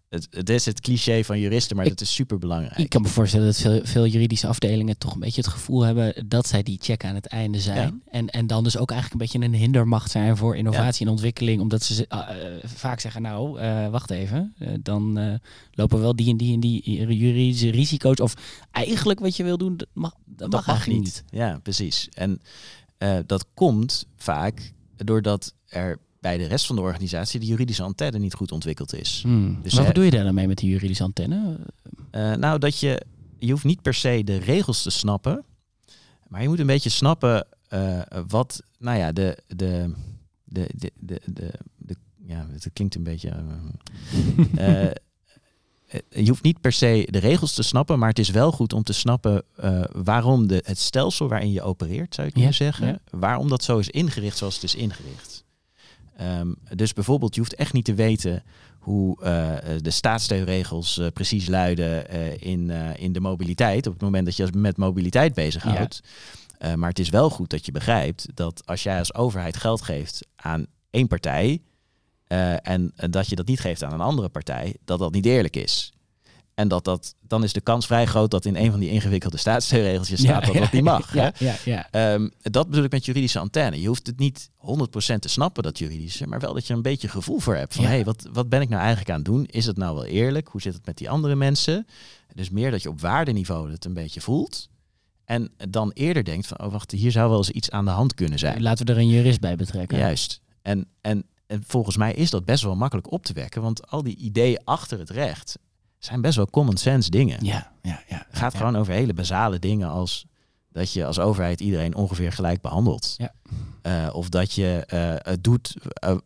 het, 0.08 0.26
het 0.30 0.50
is 0.50 0.64
het 0.66 0.80
cliché 0.80 1.24
van 1.24 1.40
juristen, 1.40 1.76
maar 1.76 1.84
Ik- 1.84 1.90
dat 1.90 2.00
is 2.00 2.14
super 2.14 2.38
belangrijk. 2.38 2.76
Ik 2.78 2.88
kan 2.88 3.02
me 3.02 3.08
voorstellen 3.08 3.46
dat 3.46 3.56
veel, 3.58 3.80
veel 3.84 4.06
juridische 4.06 4.46
afdelingen 4.46 4.98
toch 4.98 5.14
een 5.14 5.20
beetje 5.20 5.40
het 5.40 5.50
gevoel 5.50 5.82
hebben 5.82 6.28
dat 6.28 6.46
zij 6.48 6.62
die 6.62 6.78
check 6.82 7.04
aan 7.04 7.14
het 7.14 7.26
einde 7.26 7.60
zijn. 7.60 8.02
En, 8.10 8.28
en 8.30 8.46
dan 8.46 8.64
dus 8.64 8.76
ook 8.78 8.90
eigenlijk 8.90 9.20
een 9.22 9.28
beetje 9.40 9.46
een 9.48 9.60
hindermacht 9.62 10.10
zijn 10.10 10.36
voor 10.36 10.56
innovatie 10.56 11.06
en 11.06 11.12
ontwikkeling. 11.12 11.60
Omdat 11.60 11.82
ze 11.82 11.94
ze- 11.94 12.06
eh, 12.06 12.26
vaak 12.64 13.00
zeggen, 13.00 13.22
nou, 13.22 13.58
eh, 13.60 13.88
wacht 13.88 14.10
even, 14.10 14.54
eh, 14.58 14.68
dan 14.80 15.38
lopen 15.72 16.00
wel 16.00 16.16
die 16.16 16.30
en 16.30 16.36
die 16.36 16.54
en 16.54 16.60
die 16.60 16.82
juridische 17.16 17.70
risico's. 17.70 18.20
Of 18.20 18.34
eigenlijk 18.70 19.18
wat 19.20 19.36
je 19.36 19.44
wil 19.44 19.58
doen, 19.58 19.76
dat 19.76 19.88
mag, 19.92 20.14
dat 20.24 20.50
mag, 20.50 20.68
eigenlijk 20.68 21.00
niet. 21.04 21.24
Ja, 21.30 21.58
precies. 21.62 22.08
En 22.12 22.40
dat 23.26 23.46
komt 23.54 24.06
vaak 24.16 24.72
doordat 24.96 25.54
er 25.66 25.98
bij 26.26 26.38
de 26.38 26.46
rest 26.46 26.66
van 26.66 26.76
de 26.76 26.82
organisatie 26.82 27.40
de 27.40 27.46
juridische 27.46 27.82
antenne 27.82 28.18
niet 28.18 28.34
goed 28.34 28.52
ontwikkeld 28.52 28.94
is. 28.94 29.20
Hmm. 29.22 29.58
Dus 29.62 29.72
maar 29.72 29.80
hè- 29.80 29.86
wat 29.86 29.94
doe 29.94 30.04
je 30.04 30.10
daar 30.10 30.24
dan 30.24 30.34
mee 30.34 30.46
met 30.46 30.58
die 30.58 30.70
juridische 30.70 31.02
antenne? 31.02 31.58
Eh, 32.10 32.32
nou, 32.34 32.58
dat 32.58 32.78
je, 32.80 33.02
je 33.38 33.50
hoeft 33.50 33.64
niet 33.64 33.82
per 33.82 33.94
se 33.94 34.22
de 34.24 34.36
regels 34.36 34.82
te 34.82 34.90
snappen, 34.90 35.44
maar 36.28 36.42
je 36.42 36.48
moet 36.48 36.58
een 36.58 36.66
beetje 36.66 36.90
snappen 36.90 37.46
eh, 37.68 38.00
wat, 38.28 38.62
nou 38.78 38.98
ja, 38.98 39.12
de, 39.12 39.38
de, 39.46 39.92
de, 40.44 40.68
de, 40.74 40.90
de, 40.98 41.20
de, 41.24 41.50
de- 41.76 41.96
ja, 42.26 42.46
het 42.52 42.68
klinkt 42.72 42.94
een 42.94 43.02
beetje. 43.02 43.28
eh, 44.56 44.84
eh, 44.84 44.90
je 46.08 46.28
hoeft 46.28 46.42
niet 46.42 46.60
per 46.60 46.72
se 46.72 47.08
de 47.10 47.18
regels 47.18 47.54
te 47.54 47.62
snappen, 47.62 47.98
maar 47.98 48.08
het 48.08 48.18
is 48.18 48.30
wel 48.30 48.52
goed 48.52 48.72
om 48.72 48.82
te 48.82 48.92
snappen 48.92 49.42
eh, 49.56 49.82
waarom 49.92 50.46
de, 50.46 50.62
het 50.64 50.78
stelsel 50.78 51.28
waarin 51.28 51.52
je 51.52 51.62
opereert, 51.62 52.14
zou 52.14 52.26
je 52.26 52.32
kunnen 52.32 52.50
Ja, 52.50 52.56
zeggen, 52.56 52.86
ja. 52.86 52.98
waarom 53.10 53.48
dat 53.48 53.64
zo 53.64 53.78
is 53.78 53.88
ingericht 53.90 54.36
zoals 54.36 54.54
het 54.54 54.64
is 54.64 54.74
ingericht. 54.74 55.44
Ehm, 56.16 56.52
dus 56.74 56.92
bijvoorbeeld, 56.92 57.34
je 57.34 57.40
hoeft 57.40 57.54
echt 57.54 57.72
niet 57.72 57.84
te 57.84 57.94
weten 57.94 58.42
hoe 58.78 59.22
eh, 59.22 59.54
de 59.80 59.90
staatssteunregels 59.90 60.98
eh, 60.98 61.06
precies 61.12 61.48
luiden 61.48 62.08
eh, 62.08 62.40
in, 62.40 62.70
in 62.96 63.12
de 63.12 63.20
mobiliteit. 63.20 63.86
Op 63.86 63.92
het 63.92 64.02
moment 64.02 64.24
dat 64.24 64.36
je 64.36 64.48
met 64.56 64.76
mobiliteit 64.76 65.34
bezighoudt. 65.34 66.02
Eh, 66.58 66.74
maar 66.74 66.88
het 66.88 66.98
is 66.98 67.08
wel 67.08 67.30
goed 67.30 67.50
dat 67.50 67.66
je 67.66 67.72
begrijpt 67.72 68.26
dat 68.34 68.62
als 68.66 68.82
jij 68.82 68.98
als 68.98 69.14
overheid 69.14 69.56
geld 69.56 69.82
geeft 69.82 70.26
aan 70.36 70.66
één 70.90 71.06
partij. 71.06 71.62
en 72.62 72.92
dat 72.94 73.28
je 73.28 73.36
dat 73.36 73.46
niet 73.46 73.60
geeft 73.60 73.82
aan 73.82 73.92
een 73.92 74.00
andere 74.00 74.28
partij, 74.28 74.76
dat 74.84 74.98
dat 74.98 75.12
niet 75.12 75.26
eerlijk 75.26 75.56
is. 75.56 75.92
En 76.56 76.68
dat 76.68 76.84
dat, 76.84 77.14
dan 77.20 77.44
is 77.44 77.52
de 77.52 77.60
kans 77.60 77.86
vrij 77.86 78.06
groot 78.06 78.30
dat 78.30 78.44
in 78.44 78.56
een 78.56 78.70
van 78.70 78.80
die 78.80 78.90
ingewikkelde 78.90 79.36
staatssteunregeltjes 79.36 80.20
staat 80.20 80.46
dat 80.46 80.54
dat 80.54 80.72
niet 80.72 80.82
mag. 80.82 81.10
hè? 81.12 81.22
Ja, 81.22 81.32
ja, 81.38 81.54
ja. 81.64 81.88
Ehm, 81.90 82.28
dat 82.42 82.68
bedoel 82.68 82.84
ik 82.84 82.90
met 82.90 83.04
juridische 83.04 83.38
antenne. 83.38 83.80
Je 83.80 83.88
hoeft 83.88 84.06
het 84.06 84.18
niet 84.18 84.50
100% 84.56 85.22
te 85.22 85.28
snappen, 85.28 85.62
dat 85.62 85.78
juridische, 85.78 86.26
maar 86.26 86.40
wel 86.40 86.54
dat 86.54 86.66
je 86.66 86.74
een 86.74 86.82
beetje 86.82 87.08
gevoel 87.08 87.38
voor 87.38 87.54
hebt. 87.54 87.74
Van 87.74 87.82
Ja. 87.84 87.88
hé, 87.90 87.94
hey, 87.94 88.04
wat, 88.04 88.28
wat 88.32 88.48
ben 88.48 88.60
ik 88.60 88.68
nou 88.68 88.80
eigenlijk 88.80 89.10
aan 89.10 89.16
het 89.16 89.24
doen? 89.24 89.46
Is 89.46 89.66
het 89.66 89.76
nou 89.76 89.94
wel 89.94 90.04
eerlijk? 90.04 90.48
Hoe 90.48 90.60
zit 90.60 90.74
het 90.74 90.86
met 90.86 90.96
die 90.98 91.10
andere 91.10 91.34
mensen? 91.34 91.86
Dus 92.34 92.50
meer 92.50 92.70
dat 92.70 92.82
je 92.82 92.88
op 92.88 93.00
waardeniveau 93.00 93.70
het 93.70 93.84
een 93.84 93.94
beetje 93.94 94.20
voelt. 94.20 94.68
En 95.24 95.52
dan 95.68 95.90
eerder 95.94 96.24
denkt 96.24 96.46
van, 96.46 96.60
oh 96.60 96.72
wacht, 96.72 96.90
hier 96.90 97.10
zou 97.10 97.28
wel 97.28 97.38
eens 97.38 97.50
iets 97.50 97.70
aan 97.70 97.84
de 97.84 97.90
hand 97.90 98.14
kunnen 98.14 98.38
zijn. 98.38 98.62
Laten 98.62 98.86
we 98.86 98.92
er 98.92 98.98
een 98.98 99.08
jurist 99.08 99.40
bij 99.40 99.56
betrekken. 99.56 99.98
Juist. 99.98 100.40
En, 100.62 100.86
en, 101.00 101.24
en 101.46 101.62
volgens 101.66 101.96
mij 101.96 102.12
is 102.14 102.30
dat 102.30 102.44
best 102.44 102.62
wel 102.62 102.76
makkelijk 102.76 103.12
op 103.12 103.24
te 103.24 103.32
wekken, 103.32 103.62
want 103.62 103.90
al 103.90 104.02
die 104.02 104.16
ideeën 104.16 104.60
achter 104.64 104.98
het 104.98 105.10
recht 105.10 105.58
zijn 106.06 106.20
best 106.20 106.36
wel 106.36 106.50
common 106.50 106.76
sense 106.76 107.10
dingen. 107.10 107.44
Ja, 107.44 107.72
ja, 107.82 108.02
ja. 108.08 108.24
Het 108.28 108.38
gaat 108.38 108.52
ja. 108.52 108.58
gewoon 108.58 108.76
over 108.76 108.92
hele 108.92 109.14
basale 109.14 109.58
dingen 109.58 109.88
als 109.88 110.26
dat 110.72 110.92
je 110.92 111.04
als 111.04 111.18
overheid 111.18 111.60
iedereen 111.60 111.94
ongeveer 111.94 112.32
gelijk 112.32 112.60
behandelt. 112.60 113.14
Ja. 113.16 113.32
Eh, 113.82 114.14
of 114.14 114.28
dat 114.28 114.52
je 114.52 114.84
eh, 114.86 115.14
het 115.32 115.44
doet 115.44 115.74
eh, 115.92 116.16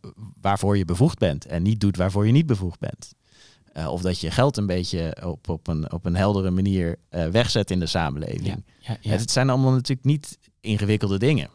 waarvoor 0.41 0.77
je 0.77 0.85
bevoegd 0.85 1.19
bent 1.19 1.47
en 1.47 1.63
niet 1.63 1.81
doet 1.81 1.97
waarvoor 1.97 2.27
je 2.27 2.33
niet 2.33 2.47
bevoegd 2.47 2.79
bent. 2.79 3.13
Of 3.89 4.03
dat 4.03 4.21
je 4.21 4.31
geld 4.31 4.57
een 4.57 4.67
beetje 4.67 5.17
op, 5.25 5.49
op, 5.49 5.67
een, 5.69 5.93
op 5.93 6.05
een 6.05 6.17
heldere 6.17 6.51
manier 6.51 6.97
wegzet 7.09 7.71
in 7.71 7.81
de 7.81 7.87
samenleving. 7.87 8.47
Ja, 8.47 8.57
ja, 8.79 8.97
ja. 9.01 9.11
Het, 9.11 9.21
het 9.21 9.31
zijn 9.31 9.51
allemaal 9.51 9.73
natuurlijk 9.73 10.07
niet 10.07 10.39
ingewikkelde 10.61 11.19
dingen. 11.19 11.49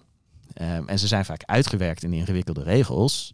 Ehm, 0.54 0.88
en 0.88 1.00
ze 1.00 1.08
zijn 1.08 1.26
vaak 1.26 1.44
uitgewerkt 1.46 2.04
in 2.04 2.14
ingewikkelde 2.14 2.64
regels. 2.64 3.34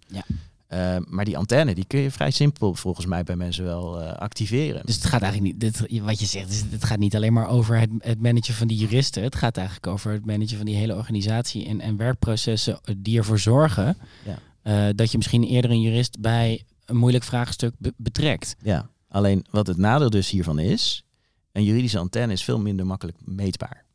Ehm, 0.72 1.02
maar 1.08 1.26
die 1.26 1.38
antenne 1.38 1.76
die 1.76 1.86
kun 1.86 2.00
je 2.00 2.12
vrij 2.12 2.32
simpel 2.32 2.74
volgens 2.74 3.06
mij 3.06 3.24
bij 3.24 3.36
mensen 3.36 3.64
wel 3.64 4.02
eh, 4.02 4.14
activeren. 4.14 4.86
Dus 4.86 4.96
het 4.96 5.06
gaat 5.06 5.22
eigenlijk 5.22 5.54
niet, 5.54 5.62
dit, 5.90 6.02
wat 6.02 6.20
je 6.20 6.26
zegt, 6.26 6.66
het 6.72 6.84
gaat 6.84 7.00
niet 7.00 7.16
alleen 7.16 7.34
maar 7.34 7.48
over 7.50 7.80
het, 7.80 7.90
het 7.98 8.22
managen 8.22 8.54
van 8.54 8.68
die 8.68 8.78
juristen. 8.78 9.24
Het 9.24 9.36
gaat 9.36 9.58
eigenlijk 9.58 9.88
over 9.88 10.12
het 10.12 10.26
managen 10.26 10.58
van 10.58 10.66
die 10.66 10.76
hele 10.76 10.96
organisatie 10.96 11.66
en, 11.68 11.80
en 11.82 11.98
werkprocessen 11.98 12.80
die 12.98 13.18
ervoor 13.18 13.40
zorgen 13.40 13.98
Ja. 14.26 14.40
eh, 14.62 14.94
dat 14.96 15.12
je 15.12 15.18
misschien 15.18 15.44
eerder 15.44 15.72
een 15.72 15.82
jurist 15.82 16.20
bij 16.20 16.64
een 16.86 16.98
moeilijk 16.98 17.24
vraagstuk 17.24 17.74
be- 17.78 17.94
betrekt. 17.98 18.56
Ja, 18.62 18.90
alleen 19.08 19.46
wat 19.50 19.68
het 19.68 19.78
nadeel 19.78 20.10
dus 20.10 20.30
hiervan 20.30 20.60
is, 20.60 21.04
een 21.52 21.64
juridische 21.64 21.98
antenne 22.00 22.34
is 22.34 22.44
veel 22.44 22.60
minder 22.60 22.86
makkelijk 22.86 23.18
meetbaar. 23.26 23.86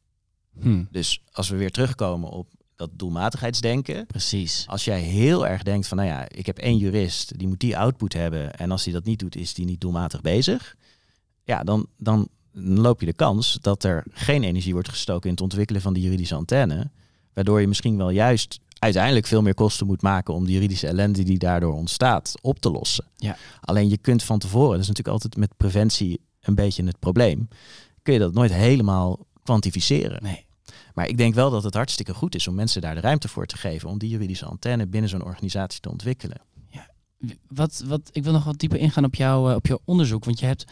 Hm, 0.60 0.84
Dus 0.90 1.22
als 1.32 1.48
we 1.48 1.56
weer 1.56 1.70
terugkomen 1.70 2.30
op 2.30 2.48
dat 2.76 2.90
doelmatigheidsdenken. 2.92 4.06
precies. 4.06 4.64
Als 4.68 4.84
jij 4.84 5.00
heel 5.00 5.46
erg 5.46 5.62
denkt 5.62 5.88
van, 5.88 5.96
nou 5.96 6.08
ja, 6.08 6.28
ik 6.28 6.46
heb 6.46 6.58
één 6.58 6.76
jurist, 6.76 7.38
die 7.38 7.48
moet 7.48 7.60
die 7.60 7.78
output 7.78 8.12
hebben. 8.12 8.54
En 8.54 8.70
als 8.70 8.84
hij 8.84 8.92
dat 8.92 9.04
niet 9.04 9.18
doet, 9.18 9.36
is 9.36 9.54
die 9.54 9.64
niet 9.64 9.80
doelmatig 9.80 10.20
bezig. 10.20 10.76
Ja, 11.44 11.64
dan, 11.64 11.86
dan 11.96 12.28
loop 12.52 13.00
je 13.00 13.06
de 13.06 13.12
kans 13.12 13.58
dat 13.60 13.84
er 13.84 14.04
geen 14.10 14.44
energie 14.44 14.72
wordt 14.72 14.88
gestoken 14.88 15.24
in 15.24 15.30
het 15.30 15.40
ontwikkelen 15.40 15.82
van 15.82 15.92
die 15.92 16.02
juridische 16.02 16.34
antenne. 16.34 16.90
Waardoor 17.32 17.60
je 17.60 17.68
misschien 17.68 17.96
wel 17.96 18.10
juist 18.10 18.58
uiteindelijk 18.78 19.26
veel 19.26 19.42
meer 19.42 19.54
kosten 19.54 19.86
moet 19.86 20.02
maken 20.02 20.34
om 20.34 20.44
de 20.44 20.52
juridische 20.52 20.86
ellende 20.86 21.22
die 21.22 21.38
daardoor 21.38 21.74
ontstaat 21.74 22.34
op 22.40 22.58
te 22.58 22.70
lossen. 22.70 23.04
Ja. 23.16 23.36
Alleen 23.60 23.88
je 23.88 23.98
kunt 23.98 24.22
van 24.22 24.38
tevoren, 24.38 24.70
dat 24.70 24.80
is 24.80 24.88
natuurlijk 24.88 25.14
altijd 25.14 25.36
met 25.36 25.56
preventie 25.56 26.20
een 26.40 26.54
beetje 26.54 26.84
het 26.84 26.98
probleem, 26.98 27.48
kun 28.02 28.12
je 28.12 28.18
dat 28.18 28.34
nooit 28.34 28.52
helemaal 28.52 29.26
kwantificeren. 29.42 30.22
Nee. 30.22 30.45
Maar 30.96 31.08
ik 31.08 31.16
denk 31.18 31.34
wel 31.34 31.50
dat 31.50 31.62
het 31.64 31.74
hartstikke 31.74 32.14
goed 32.14 32.34
is 32.34 32.48
om 32.48 32.54
mensen 32.54 32.80
daar 32.80 32.94
de 32.94 33.00
ruimte 33.00 33.28
voor 33.28 33.46
te 33.46 33.56
geven 33.56 33.88
om 33.88 33.98
die 33.98 34.08
juridische 34.10 34.44
antenne 34.46 34.86
binnen 34.86 35.10
zo'n 35.10 35.24
organisatie 35.24 35.80
te 35.80 35.90
ontwikkelen. 35.90 36.40
Wat, 37.48 37.82
wat, 37.86 38.00
ik 38.12 38.24
wil 38.24 38.32
nog 38.32 38.44
wat 38.44 38.58
dieper 38.58 38.78
ingaan 38.78 39.04
op, 39.04 39.14
jou, 39.14 39.50
eh, 39.50 39.56
op 39.56 39.66
jouw 39.66 39.78
onderzoek. 39.84 40.24
Want 40.24 40.38
je 40.40 40.46
hebt 40.46 40.64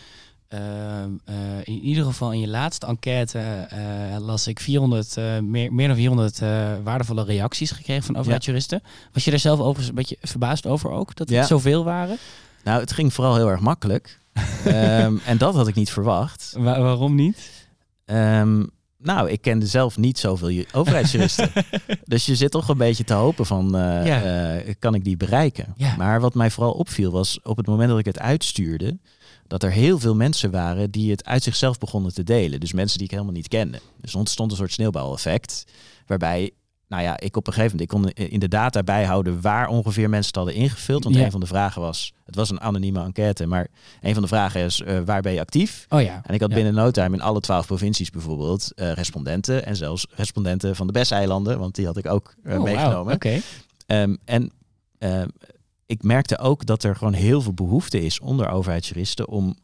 ehm, 0.49 1.11
eh, 1.25 1.35
in 1.65 1.81
ieder 1.81 2.05
geval 2.05 2.33
in 2.33 2.41
je 2.41 2.49
laatste 2.49 2.87
enquête 2.87 3.39
eh, 3.39 4.17
las 4.19 4.47
ik 4.47 4.61
400, 4.61 5.17
eh, 5.17 5.39
meer, 5.39 5.73
meer 5.73 5.87
dan 5.87 5.97
400 5.97 6.43
eh, 6.43 6.73
waardevolle 6.83 7.25
reacties 7.25 7.71
gekregen 7.71 8.03
van 8.05 8.17
overheidsjuristen. 8.17 8.83
Was 9.13 9.25
je 9.25 9.31
daar 9.31 9.39
zelf 9.41 9.59
overigens 9.59 9.89
een 9.89 9.95
beetje 9.95 10.17
verbaasd 10.21 10.67
over 10.67 10.91
ook? 10.91 11.07
Dat 11.17 11.29
het 11.29 11.37
Ja. 11.39 11.45
zoveel 11.45 11.85
waren? 11.85 12.17
Nou, 12.65 12.81
het 12.81 12.93
ging 12.93 13.13
vooral 13.13 13.37
heel 13.37 13.49
erg 13.51 13.61
makkelijk. 13.61 14.19
Ehm, 14.65 15.17
en 15.27 15.39
dat 15.39 15.55
had 15.55 15.69
ik 15.69 15.75
niet 15.75 15.91
verwacht. 15.91 16.55
Wa- 16.59 16.81
waarom 16.81 17.15
niet? 17.15 17.67
Ehm, 18.05 18.65
nou, 19.05 19.31
ik 19.31 19.41
kende 19.41 19.67
zelf 19.67 19.97
niet 19.99 20.19
zoveel 20.19 20.51
ju- 20.51 20.65
overheidsjuristen. 20.73 21.51
dus 22.05 22.27
je 22.27 22.37
zit 22.37 22.51
toch 22.51 22.69
een 22.69 22.77
beetje 22.79 23.05
te 23.05 23.15
hopen 23.15 23.47
van, 23.47 23.77
eh, 23.77 24.07
Ja. 24.07 24.23
eh, 24.57 24.75
kan 24.79 24.95
ik 24.95 25.05
die 25.05 25.17
bereiken? 25.17 25.75
Ja. 25.77 25.97
Maar 25.97 26.21
wat 26.21 26.35
mij 26.35 26.51
vooral 26.51 26.73
opviel 26.73 27.11
was, 27.11 27.39
op 27.43 27.57
het 27.57 27.67
moment 27.67 27.89
dat 27.89 27.99
ik 27.99 28.05
het 28.05 28.19
uitstuurde, 28.19 28.99
dat 29.47 29.63
er 29.63 29.71
heel 29.71 29.99
veel 29.99 30.15
mensen 30.15 30.51
waren 30.51 30.91
die 30.91 31.11
het 31.11 31.25
uit 31.25 31.43
zichzelf 31.43 31.79
begonnen 31.79 32.15
te 32.15 32.23
delen. 32.25 32.61
Dus 32.61 32.73
mensen 32.73 32.97
die 32.99 33.07
ik 33.07 33.13
helemaal 33.13 33.33
niet 33.35 33.49
kende. 33.49 33.81
Dus 34.01 34.13
er 34.13 34.19
ontstond 34.19 34.51
een 34.51 34.57
soort 34.57 34.73
sneeuwbaleffect, 34.73 35.65
waarbij... 36.07 36.51
Nou 36.89 37.03
ja, 37.03 37.21
ik 37.21 37.37
op 37.37 37.47
een 37.47 37.53
gegeven 37.53 37.77
moment 37.79 37.93
ik 37.93 38.17
kon 38.19 38.27
in 38.29 38.39
de 38.41 38.49
data 38.49 38.83
bijhouden 38.83 39.41
waar 39.41 39.69
ongeveer 39.69 40.09
mensen 40.09 40.27
het 40.27 40.37
hadden 40.37 40.55
ingevuld. 40.55 41.05
Want 41.05 41.17
Ja. 41.17 41.25
een 41.25 41.31
van 41.31 41.41
de 41.41 41.47
vragen 41.47 41.81
was, 41.83 42.13
het 42.25 42.35
was 42.35 42.51
een 42.51 42.61
anonieme 42.61 43.03
enquête, 43.05 43.47
maar 43.47 43.69
een 44.01 44.13
van 44.13 44.23
de 44.23 44.29
vragen 44.29 44.61
is, 44.61 44.81
eh, 44.81 44.99
waar 45.05 45.21
ben 45.23 45.33
je 45.33 45.41
actief? 45.41 45.87
Oh 45.89 46.03
ja. 46.03 46.21
En 46.27 46.35
ik 46.35 46.41
had 46.41 46.49
Ja. 46.51 46.55
binnen 46.57 46.75
no 46.75 46.91
time 46.91 47.17
in 47.17 47.23
alle 47.23 47.41
twaalf 47.41 47.67
provincies 47.67 48.11
bijvoorbeeld 48.11 48.73
eh, 48.75 48.93
respondenten. 48.93 49.67
En 49.67 49.77
zelfs 49.77 50.07
respondenten 50.11 50.77
van 50.77 50.87
de 50.87 50.93
Bes-eilanden, 50.93 51.59
want 51.59 51.75
die 51.75 51.87
had 51.87 51.97
ik 51.97 52.07
ook 52.07 52.35
eh, 52.45 52.57
Oh, 52.57 52.63
meegenomen. 52.63 53.15
Oké. 53.15 53.41
Ehm, 53.87 54.17
en 54.25 54.51
ehm, 54.99 55.29
ik 55.87 56.03
merkte 56.03 56.39
ook 56.39 56.67
dat 56.67 56.83
er 56.83 56.97
gewoon 56.97 57.13
heel 57.13 57.41
veel 57.43 57.55
behoefte 57.55 58.01
is 58.05 58.21
onder 58.21 58.49
overheidsjuristen 58.49 59.29
om 59.29 59.57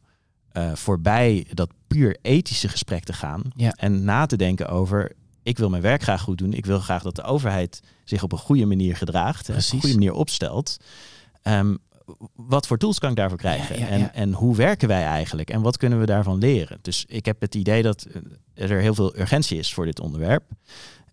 voorbij 0.75 1.47
dat 1.53 1.71
puur 1.87 2.17
ethische 2.23 2.69
gesprek 2.69 3.05
te 3.05 3.13
gaan. 3.13 3.43
Ja. 3.57 3.71
En 3.71 4.05
na 4.05 4.27
te 4.27 4.37
denken 4.37 4.69
over, 4.69 5.13
ik 5.43 5.59
wil 5.59 5.69
mijn 5.71 5.83
werk 5.83 6.03
graag 6.03 6.21
goed 6.21 6.39
doen. 6.39 6.53
Ik 6.53 6.67
wil 6.67 6.79
graag 6.81 7.03
dat 7.03 7.17
de 7.17 7.23
overheid 7.23 7.81
zich 8.05 8.23
op 8.23 8.33
een 8.33 8.39
goede 8.39 8.67
manier 8.67 8.97
gedraagt. 8.97 9.49
en 9.49 9.55
Op 9.55 9.61
Precies. 9.61 9.73
een 9.73 9.81
goede 9.81 9.95
manier 9.95 10.13
opstelt. 10.13 10.77
Ehm, 11.43 11.75
wat 12.35 12.67
voor 12.67 12.79
tools 12.79 12.99
kan 12.99 13.11
ik 13.11 13.17
daarvoor 13.17 13.39
krijgen? 13.39 13.79
Ja, 13.79 13.87
ja, 13.87 13.91
En, 13.91 13.99
ja. 13.99 14.13
en 14.13 14.33
hoe 14.33 14.57
werken 14.57 14.89
wij 14.89 15.05
eigenlijk? 15.05 15.51
En 15.51 15.61
wat 15.61 15.77
kunnen 15.77 16.01
we 16.01 16.07
daarvan 16.07 16.39
leren? 16.39 16.79
Dus 16.83 17.05
ik 17.09 17.25
heb 17.25 17.41
het 17.41 17.55
idee 17.55 17.83
dat 17.83 18.07
eh, 18.55 18.71
er 18.71 18.81
heel 18.81 18.95
veel 18.95 19.17
urgentie 19.19 19.59
is 19.59 19.75
voor 19.75 19.85
dit 19.85 20.01
onderwerp. 20.01 20.45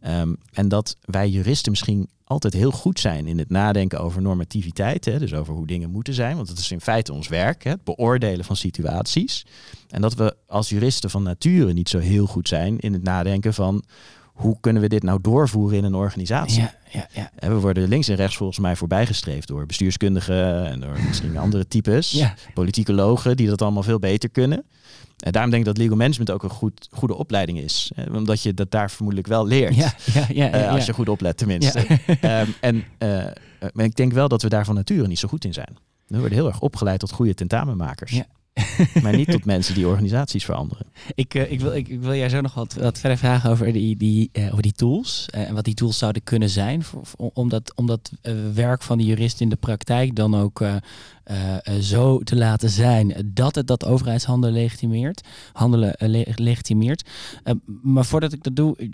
Ehm, 0.02 0.34
en 0.54 0.68
dat 0.68 0.96
wij 1.02 1.30
juristen 1.30 1.72
misschien 1.72 2.10
altijd 2.24 2.54
heel 2.54 2.72
goed 2.72 3.00
zijn 3.00 3.28
in 3.28 3.38
het 3.38 3.50
nadenken 3.50 4.00
over 4.00 4.22
normativiteit. 4.22 5.06
Hè, 5.06 5.20
dus 5.20 5.34
over 5.34 5.54
hoe 5.54 5.68
dingen 5.68 5.90
moeten 5.90 6.13
zijn. 6.13 6.36
Want 6.36 6.48
dat 6.48 6.58
is 6.58 6.72
in 6.72 6.82
feite 6.82 7.13
ons 7.13 7.28
werk. 7.28 7.63
Hè, 7.63 7.70
het 7.72 7.84
beoordelen 7.84 8.46
van 8.46 8.56
situaties. 8.56 9.46
En 9.90 10.02
dat 10.02 10.13
we 10.13 10.36
als 10.48 10.70
juristen 10.70 11.10
van 11.10 11.24
nature 11.24 11.74
niet 11.74 11.90
zo 11.90 12.00
heel 12.00 12.26
goed 12.26 12.48
zijn 12.48 12.80
in 12.80 12.94
het 12.94 13.04
nadenken 13.04 13.54
van 13.54 13.84
hoe 14.38 14.58
kunnen 14.60 14.82
we 14.82 14.88
dit 14.88 15.04
nou 15.04 15.19
doorvoeren 15.21 15.78
in 15.78 15.84
een 15.84 15.95
organisatie. 15.95 16.62
Ja, 16.62 16.73
ja, 16.91 17.08
ja. 17.13 17.32
En 17.36 17.50
we 17.54 17.60
worden 17.60 17.88
links 17.88 18.08
en 18.08 18.15
rechts 18.15 18.38
volgens 18.38 18.60
mij 18.60 18.76
voorbijgestreefd 18.76 19.47
door 19.47 19.65
bestuurskundigen 19.65 20.65
en 20.65 20.80
door 20.80 20.97
misschien 21.08 21.38
andere 21.38 21.67
types, 21.67 22.12
Ja. 22.12 22.34
politicologen 22.54 23.38
die 23.38 23.47
dat 23.47 23.62
allemaal 23.62 23.84
veel 23.84 24.00
beter 24.00 24.30
kunnen. 24.30 24.63
En 25.17 25.32
daarom 25.32 25.52
denk 25.52 25.62
ik 25.63 25.67
dat 25.69 25.78
legal 25.78 25.95
management 25.97 26.32
ook 26.32 26.43
een 26.43 26.50
goed, 26.50 26.88
goede 26.91 27.15
opleiding 27.15 27.58
is. 27.60 27.91
Eh, 27.95 28.13
Omdat 28.15 28.41
je 28.41 28.54
dat 28.54 28.71
daar 28.71 28.91
vermoedelijk 28.91 29.28
wel 29.28 29.45
leert. 29.47 29.76
Ja, 29.76 29.93
ja, 30.13 30.26
ja, 30.34 30.50
Eh, 30.50 30.71
als 30.71 30.86
je 30.86 30.93
goed 30.93 31.10
oplet 31.10 31.38
tenminste. 31.38 31.80
Ehm, 32.21 32.47
en, 32.62 32.84
eh, 32.97 33.26
eh, 33.26 33.32
maar 33.73 33.86
ik 33.86 33.95
denk 33.95 34.13
wel 34.13 34.28
dat 34.28 34.41
we 34.41 34.50
daar 34.50 34.65
van 34.65 34.76
nature 34.76 35.08
niet 35.08 35.19
zo 35.19 35.28
goed 35.28 35.45
in 35.45 35.54
zijn. 35.54 35.78
We 36.08 36.17
worden 36.19 36.38
heel 36.38 36.47
erg 36.47 36.60
opgeleid 36.62 37.00
tot 37.00 37.12
goede 37.12 37.34
tentamenmakers. 37.34 38.12
Ja. 38.12 38.26
maar 39.04 39.15
niet 39.15 39.32
tot 39.32 39.46
mensen 39.46 39.74
die 39.74 39.88
organisaties 39.88 40.46
veranderen. 40.46 40.86
Ik, 41.15 41.34
eh, 41.34 41.52
ik, 41.52 41.60
wil, 41.60 41.74
ik, 41.76 41.88
wil 42.00 42.13
jij 42.13 42.30
zo 42.30 42.41
nog 42.41 42.54
wat, 42.54 42.74
wat 42.74 43.00
verder 43.00 43.17
vragen 43.17 43.50
over 43.50 43.74
die, 43.74 43.98
die, 43.98 44.30
eh, 44.32 44.46
over 44.46 44.62
die 44.62 44.72
tools. 44.72 45.26
eh, 45.30 45.48
en 45.48 45.54
wat 45.54 45.65
die 45.65 45.74
tools 45.74 45.98
zouden 45.98 46.24
kunnen 46.24 46.50
zijn. 46.50 46.84
Voor, 46.84 47.04
om 47.34 47.50
dat, 47.50 47.76
om 47.76 47.88
dat 47.88 48.12
werk 48.54 48.82
van 48.82 48.98
de 48.98 49.04
jurist 49.04 49.41
in 49.41 49.50
de 49.50 49.56
praktijk 49.56 50.15
dan 50.15 50.36
ook 50.36 50.63
zo 51.82 52.20
te 52.20 52.36
laten 52.36 52.70
zijn 52.70 53.32
dat 53.34 53.56
het 53.56 53.67
dat 53.67 53.86
overheidshandelen 53.86 54.56
legitimeert. 54.56 55.22
Handelen 55.54 55.96
le- 55.98 56.32
legitimeert. 56.36 57.10
Maar 57.82 58.06
voordat 58.06 58.34
ik 58.34 58.43
dat 58.43 58.56
doe, 58.56 58.89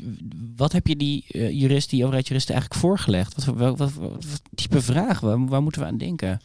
wat 0.55 0.71
heb 0.71 0.87
je 0.87 0.95
die 0.95 1.25
juristen, 1.57 1.89
die 1.91 2.01
overheidsjuristen 2.01 2.53
eigenlijk 2.55 2.83
voorgelegd? 2.83 3.45
Wat, 3.45 3.77
wat, 3.77 3.93
wat, 3.93 4.41
type 4.55 4.81
vraag? 4.81 5.19
Waar, 5.19 5.45
waar 5.47 5.63
moeten 5.63 5.81
we 5.81 5.87
aan 5.87 5.97
denken? 5.97 6.41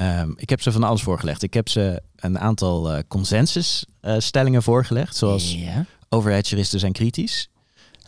Ehm, 0.00 0.30
ik 0.36 0.50
heb 0.50 0.62
ze 0.62 0.72
van 0.72 0.82
alles 0.82 1.02
voorgelegd. 1.02 1.42
Ik 1.42 1.54
heb 1.54 1.68
ze 1.68 2.02
een 2.16 2.38
aantal 2.38 2.92
eh, 2.92 3.02
consensusstellingen 3.08 4.62
voorgelegd. 4.62 5.16
Zoals 5.16 5.54
Ja. 5.54 5.84
overheidsjuristen 6.08 6.78
zijn 6.80 6.92
kritisch. 6.92 7.48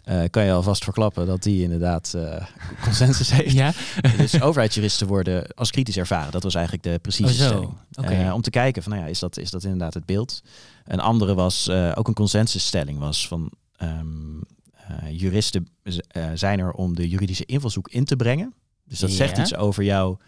Eh, 0.05 0.23
kan 0.31 0.45
je 0.45 0.53
alvast 0.53 0.85
verklappen 0.85 1.27
dat 1.27 1.43
die 1.43 1.63
inderdaad 1.63 2.15
eh, 2.15 2.47
consensus 2.83 3.31
heeft. 3.37 3.53
Ja? 3.53 3.73
Dus 4.17 4.41
overheidsjuristen 4.41 5.07
worden 5.07 5.47
als 5.55 5.71
kritisch 5.71 5.97
ervaren. 5.97 6.33
Dat 6.33 6.43
was 6.43 6.55
eigenlijk 6.55 6.85
de 6.85 6.99
precieze 7.03 7.43
Oh, 7.45 7.49
stelling. 7.91 8.27
Eh, 8.27 8.35
om 8.35 8.41
te 8.43 8.51
kijken 8.51 8.83
van, 8.83 8.93
nou 8.93 9.05
ja, 9.05 9.11
is 9.11 9.19
dat, 9.19 9.37
is 9.37 9.51
dat 9.51 9.63
inderdaad 9.65 9.95
het 9.95 10.07
beeld? 10.07 10.43
Een 10.85 11.01
andere 11.01 11.35
was, 11.35 11.69
eh, 11.69 11.93
ook 11.95 12.09
een 12.09 12.15
consensusstelling 12.15 12.99
was 12.99 13.29
van... 13.29 13.51
ehm, 13.77 14.41
eh, 14.73 15.21
juristen 15.21 15.69
eh, 15.83 16.25
zijn 16.35 16.59
er 16.59 16.73
om 16.73 16.95
de 16.97 17.09
juridische 17.09 17.45
invalshoek 17.47 17.89
in 17.89 18.05
te 18.05 18.17
brengen. 18.17 18.55
Dus 18.85 18.99
dat 18.99 19.11
zegt 19.11 19.39
iets 19.39 19.55
over 19.55 19.85
jouw 19.85 20.19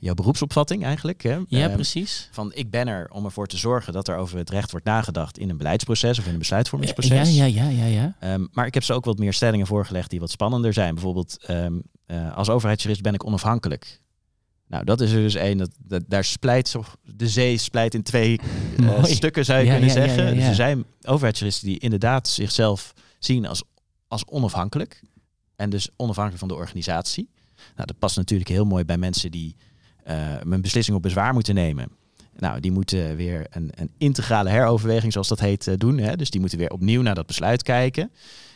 jouw 0.00 0.14
beroepsopvatting 0.14 0.84
eigenlijk. 0.84 1.22
Hè? 1.22 1.38
Ja, 1.46 1.66
Ehm, 1.66 1.74
precies. 1.74 2.28
van 2.32 2.52
ik 2.54 2.70
ben 2.70 2.88
er 2.88 3.10
om 3.10 3.24
ervoor 3.24 3.46
te 3.46 3.56
zorgen 3.56 3.92
dat 3.92 4.08
er 4.08 4.16
over 4.16 4.38
het 4.38 4.50
recht 4.50 4.70
wordt 4.70 4.86
nagedacht 4.86 5.38
in 5.38 5.50
een 5.50 5.56
beleidsproces 5.56 6.10
of 6.18 6.22
in 6.24 6.24
een 6.26 6.32
Ja, 6.32 6.38
besluitvormingsproces. 6.38 7.36
ja, 7.36 7.44
ja, 7.44 7.68
ja, 7.68 7.84
ja. 7.86 8.16
Ehm, 8.20 8.46
maar 8.52 8.66
ik 8.66 8.74
heb 8.74 8.82
ze 8.82 8.92
ook 8.92 9.04
wat 9.04 9.18
meer 9.18 9.32
stellingen 9.32 9.66
voorgelegd 9.66 10.10
die 10.10 10.20
wat 10.20 10.30
spannender 10.30 10.72
zijn. 10.72 10.94
Bijvoorbeeld, 10.94 11.44
ehm, 11.46 11.78
eh, 12.06 12.36
als 12.36 12.48
overheidsjurist 12.48 13.02
ben 13.02 13.14
ik 13.14 13.24
onafhankelijk. 13.26 14.00
Nou, 14.66 14.84
dat 14.84 15.00
is 15.00 15.12
er 15.12 15.20
dus 15.20 15.34
één. 15.34 15.58
Dat, 15.58 15.70
dat, 15.78 16.02
daar 16.08 16.24
splijt 16.24 16.74
de 17.02 17.28
zee 17.28 17.58
splijt 17.58 17.94
in 17.94 18.02
twee 18.02 18.40
eh, 18.80 19.04
stukken, 19.04 19.44
zou 19.44 19.58
je 19.58 19.64
Ja, 19.64 19.70
kunnen 19.72 19.88
ja, 19.90 19.94
ja, 20.00 20.06
zeggen. 20.06 20.24
ja, 20.24 20.28
ja. 20.30 20.34
Dus 20.36 20.44
er 20.48 20.54
zijn 20.54 20.84
overheidsjuristen 21.02 21.66
die 21.68 21.78
inderdaad 21.78 22.28
zichzelf 22.28 22.92
zien 23.18 23.46
als, 23.46 23.62
als 24.08 24.24
onafhankelijk. 24.26 25.02
En 25.56 25.70
dus 25.70 25.88
onafhankelijk 25.96 26.38
van 26.40 26.48
de 26.48 26.54
organisatie. 26.62 27.30
Nou, 27.74 27.86
dat 27.86 27.98
past 27.98 28.16
natuurlijk 28.16 28.50
heel 28.50 28.64
mooi 28.64 28.84
bij 28.84 28.98
mensen 28.98 29.30
die 29.30 29.56
eh, 30.10 30.52
een 30.52 30.60
beslissing 30.60 30.96
op 30.96 31.02
bezwaar 31.02 31.32
moeten 31.32 31.54
nemen. 31.54 31.88
Nou, 32.38 32.60
die 32.60 32.72
moeten 32.72 33.16
weer 33.16 33.46
een, 33.50 33.70
een 33.74 33.90
integrale 33.98 34.50
heroverweging, 34.50 35.12
zoals 35.12 35.28
dat 35.28 35.40
heet, 35.40 35.66
eh, 35.66 35.74
doen. 35.76 35.98
Hè? 35.98 36.16
Dus 36.16 36.30
die 36.30 36.40
moeten 36.40 36.58
weer 36.58 36.70
opnieuw 36.70 37.02
naar 37.02 37.14
dat 37.14 37.26
besluit 37.26 37.62
kijken. 37.62 38.10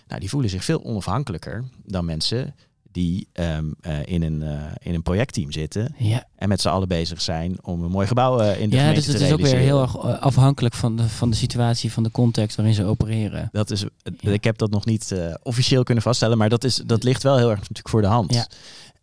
Nou, 0.09 0.21
die 0.21 0.29
voelen 0.29 0.51
zich 0.51 0.65
veel 0.65 0.85
onafhankelijker 0.85 1.65
dan 1.85 2.05
mensen 2.05 2.55
die 2.93 3.29
ehm, 3.33 3.65
eh, 3.81 3.97
in, 4.05 4.23
een, 4.23 4.43
in 4.83 4.95
een 4.95 5.03
projectteam 5.03 5.53
zitten 5.53 5.95
Ja, 5.99 6.27
en 6.37 6.49
met 6.49 6.61
z'n 6.61 6.69
allen 6.69 6.89
bezig 6.89 7.21
zijn 7.21 7.65
om 7.65 7.83
een 7.83 7.91
mooi 7.91 8.07
gebouw 8.07 8.41
in 8.41 8.71
de 8.71 8.77
ja 8.77 8.83
gemeente 8.83 8.95
dus 8.95 9.07
het 9.07 9.23
is 9.23 9.33
ook 9.33 9.41
weer 9.41 9.57
heel 9.57 9.81
erg 9.81 9.99
afhankelijk 9.99 10.75
van 10.75 10.97
de, 10.97 11.09
van 11.09 11.31
de 11.31 11.37
situatie, 11.37 11.93
van 11.93 12.03
de 12.03 12.11
context 12.11 12.57
waarin 12.57 12.75
ze 12.75 12.85
opereren. 12.85 13.49
Dat 13.53 13.71
is, 13.71 13.85
Ja. 14.21 14.31
Ik 14.31 14.45
heb 14.45 14.59
dat 14.59 14.71
nog 14.71 14.85
niet 14.85 15.15
officieel 15.43 15.83
kunnen 15.83 16.03
vaststellen, 16.03 16.39
maar 16.39 16.49
dat, 16.49 16.65
is, 16.65 16.77
dat 16.77 17.03
ligt 17.03 17.23
wel 17.23 17.37
heel 17.37 17.51
erg 17.51 17.61
natuurlijk 17.61 17.89
voor 17.89 18.03
de 18.03 18.07
hand. 18.07 18.35
Ja. 18.35 18.47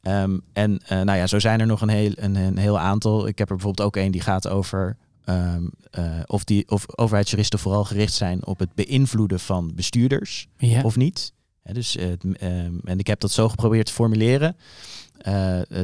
Ehm, 0.01 0.37
en 0.53 0.79
eh, 0.85 1.01
nou 1.01 1.17
ja, 1.17 1.27
zo 1.27 1.39
zijn 1.39 1.59
er 1.59 1.65
nog 1.65 1.81
een 1.81 1.89
heel, 1.89 2.11
een, 2.15 2.35
een 2.35 2.57
heel 2.57 2.79
aantal. 2.79 3.27
Ik 3.27 3.37
heb 3.37 3.49
er 3.49 3.55
bijvoorbeeld 3.55 3.87
ook 3.87 3.95
een 3.95 4.11
die 4.11 4.21
gaat 4.21 4.47
over 4.47 4.97
ehm, 5.25 5.63
eh, 5.91 6.19
of, 6.25 6.43
die, 6.43 6.69
of 6.69 6.97
overheidsjuristen 6.97 7.59
vooral 7.59 7.83
gericht 7.83 8.13
zijn 8.13 8.45
op 8.45 8.59
het 8.59 8.73
beïnvloeden 8.73 9.39
van 9.39 9.71
bestuurders 9.75 10.47
Ja, 10.57 10.81
of 10.81 10.95
niet. 10.95 11.33
Dus, 11.63 11.95
eh, 11.95 12.11
ehm, 12.11 12.75
en 12.83 12.99
ik 12.99 13.07
heb 13.07 13.19
dat 13.19 13.31
zo 13.31 13.49
geprobeerd 13.49 13.85
te 13.85 13.93
formuleren 13.93 14.55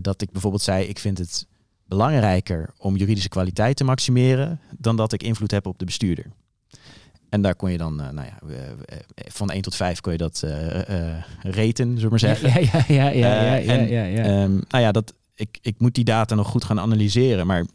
dat 0.01 0.21
ik 0.21 0.31
bijvoorbeeld 0.31 0.63
zei: 0.63 0.85
ik 0.85 0.99
vind 0.99 1.17
het 1.17 1.47
belangrijker 1.85 2.73
om 2.77 2.95
juridische 2.95 3.29
kwaliteit 3.29 3.77
te 3.77 3.83
maximeren 3.83 4.59
dan 4.77 4.95
dat 4.95 5.13
ik 5.13 5.23
invloed 5.23 5.51
heb 5.51 5.65
op 5.65 5.79
de 5.79 5.85
bestuurder. 5.85 6.25
En 7.29 7.41
daar 7.41 7.55
kon 7.55 7.71
je 7.71 7.77
dan, 7.77 8.01
eh, 8.01 8.09
nou 8.09 8.27
ja, 8.27 8.55
eh, 8.55 8.99
van 9.15 9.51
1 9.51 9.61
tot 9.61 9.75
5 9.75 10.01
kon 10.01 10.11
je 10.11 10.17
dat 10.17 10.43
eh 10.43 11.23
reten, 11.41 11.85
zullen 11.85 12.01
we 12.01 12.09
maar 12.09 12.19
zeggen. 12.19 12.49
Ja, 12.63 12.83
ja, 12.87 13.09
ja, 13.09 13.09
ja, 13.09 13.31
ja, 13.31 13.43
ja, 13.43 13.57
Eh, 13.57 13.65
ja, 13.65 13.73
en, 13.73 13.89
ja, 13.89 14.03
ja. 14.03 14.23
Ehm, 14.23 14.51
nou 14.51 14.83
ja, 14.83 14.91
dat, 14.91 15.13
ik, 15.35 15.57
ik 15.61 15.75
moet 15.77 15.95
die 15.95 16.03
data 16.03 16.35
nog 16.35 16.47
goed 16.47 16.63
gaan 16.63 16.79
analyseren. 16.79 17.47
Maar 17.47 17.65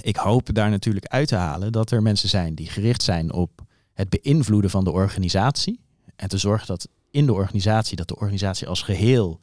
ik 0.00 0.16
hoop 0.16 0.54
daar 0.54 0.70
natuurlijk 0.70 1.06
uit 1.06 1.28
te 1.28 1.34
halen 1.34 1.72
dat 1.72 1.90
er 1.90 2.02
mensen 2.02 2.28
zijn 2.28 2.54
die 2.54 2.68
gericht 2.68 3.02
zijn 3.02 3.32
op 3.32 3.64
het 3.94 4.08
beïnvloeden 4.08 4.70
van 4.70 4.84
de 4.84 4.90
organisatie. 4.90 5.80
En 6.16 6.28
te 6.28 6.38
zorgen 6.38 6.66
dat 6.66 6.88
in 7.10 7.26
de 7.26 7.32
organisatie, 7.32 7.96
dat 7.96 8.08
de 8.08 8.16
organisatie 8.16 8.68
als 8.68 8.82
geheel 8.82 9.40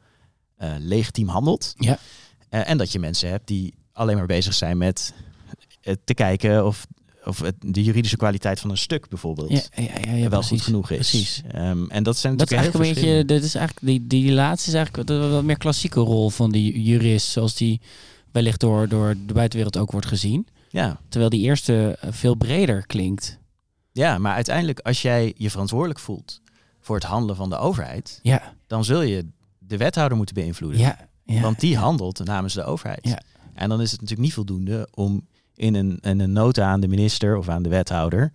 eh, 0.56 0.72
legitiem 0.80 1.28
handelt. 1.28 1.74
Ja. 1.78 1.98
En 2.50 2.78
dat 2.78 2.92
je 2.92 3.00
mensen 3.00 3.30
hebt 3.30 3.48
die 3.48 3.74
alleen 3.92 4.18
maar 4.18 4.26
bezig 4.26 4.54
zijn 4.54 4.78
met 4.78 5.14
te 6.04 6.14
kijken 6.14 6.66
of, 6.66 6.88
of 7.26 7.40
het, 7.40 7.56
de 7.60 7.84
juridische 7.84 8.18
kwaliteit 8.18 8.60
van 8.60 8.70
een 8.70 8.78
stuk 8.78 9.10
bijvoorbeeld 9.10 9.50
ja, 9.52 9.84
ja, 9.84 9.84
ja, 10.06 10.12
ja, 10.14 10.30
wel 10.30 10.40
precies. 10.40 10.50
goed 10.50 10.62
genoeg 10.62 10.90
is. 10.92 10.98
Precies. 11.10 11.42
Ehm, 11.52 11.86
en 11.90 12.04
dat 12.04 12.18
zijn 12.18 12.38
Dat 12.38 12.52
is 12.52 12.58
natuurlijk 12.58 12.62
eigenlijk 12.62 12.74
een 12.76 12.94
beetje, 12.94 13.26
dit 13.26 13.44
is 13.44 13.56
eigenlijk, 13.56 13.86
die, 13.88 14.08
die 14.08 14.32
laatste 14.32 14.70
is 14.70 14.76
eigenlijk 14.76 15.08
de 15.08 15.28
wat 15.28 15.44
meer 15.44 15.58
klassieke 15.58 16.00
rol 16.00 16.30
van 16.30 16.52
die 16.52 16.82
jurist, 16.82 17.28
zoals 17.28 17.56
die 17.56 17.82
wellicht 18.32 18.60
door, 18.60 18.88
door 18.88 19.16
de 19.26 19.34
buitenwereld 19.34 19.78
ook 19.78 19.92
wordt 19.92 20.08
gezien. 20.08 20.48
Ja, 20.70 21.00
Terwijl 21.10 21.30
die 21.32 21.42
eerste 21.42 21.98
eh, 22.02 22.10
veel 22.12 22.36
breder 22.36 22.86
klinkt. 22.86 23.40
Ja, 23.92 24.18
maar 24.18 24.34
uiteindelijk 24.36 24.80
als 24.80 25.02
jij 25.02 25.34
je 25.38 25.50
verantwoordelijk 25.50 26.00
voelt 26.00 26.42
voor 26.82 26.96
het 26.96 27.06
handelen 27.06 27.36
van 27.36 27.50
de 27.50 27.58
overheid, 27.58 28.20
Ja, 28.24 28.54
dan 28.68 28.86
zul 28.86 29.02
je 29.02 29.26
de 29.60 29.78
wethouder 29.78 30.18
moeten 30.18 30.36
beïnvloeden. 30.36 30.80
ja, 30.80 31.08
ja. 31.26 31.42
Want 31.42 31.60
die 31.60 31.78
handelt 31.78 32.24
namens 32.26 32.54
de 32.54 32.64
overheid. 32.64 33.08
Ja. 33.08 33.22
En 33.54 33.70
dan 33.70 33.82
is 33.82 33.92
het 33.92 34.02
natuurlijk 34.02 34.28
niet 34.28 34.36
voldoende 34.36 34.88
om 34.94 35.28
in 35.56 35.76
een, 35.76 35.98
in 36.02 36.20
een 36.20 36.32
nota 36.32 36.66
aan 36.66 36.80
de 36.80 36.88
minister 36.88 37.38
of 37.38 37.50
aan 37.50 37.64
de 37.64 37.70
wethouder 37.70 38.32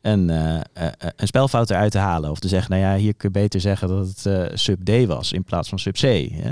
een, 0.00 0.30
eh, 0.30 0.56
eh, 0.56 0.62
eh, 0.72 0.92
een 1.16 1.26
spelfout 1.26 1.70
eruit 1.70 1.92
te 1.92 1.98
halen. 1.98 2.30
Of 2.30 2.38
te 2.38 2.48
zeggen, 2.48 2.70
nou 2.70 2.82
ja, 2.82 2.96
hier 2.96 3.14
kun 3.14 3.28
je 3.32 3.40
beter 3.40 3.60
zeggen 3.60 3.88
dat 3.88 4.22
het 4.22 4.60
sub 4.60 4.84
D 4.84 5.06
was 5.06 5.32
in 5.32 5.44
plaats 5.44 5.68
van 5.68 5.78
sub 5.78 5.94
C. 5.94 6.00
Hè? 6.00 6.50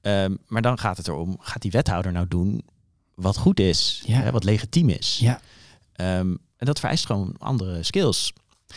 Ehm, 0.00 0.34
maar 0.46 0.62
dan 0.62 0.78
gaat 0.78 0.96
het 0.96 1.08
erom, 1.08 1.36
gaat 1.40 1.62
die 1.62 1.70
wethouder 1.70 2.12
nou 2.12 2.28
doen 2.28 2.62
wat 3.14 3.36
goed 3.36 3.60
is, 3.60 4.02
Ja. 4.06 4.20
hè, 4.20 4.30
wat 4.30 4.44
legitiem 4.44 4.88
is? 4.88 5.18
Ja. 5.20 5.40
Ehm, 5.92 6.34
en 6.56 6.66
dat 6.66 6.80
vereist 6.80 7.06
gewoon 7.06 7.34
andere 7.38 7.82
skills. 7.82 8.32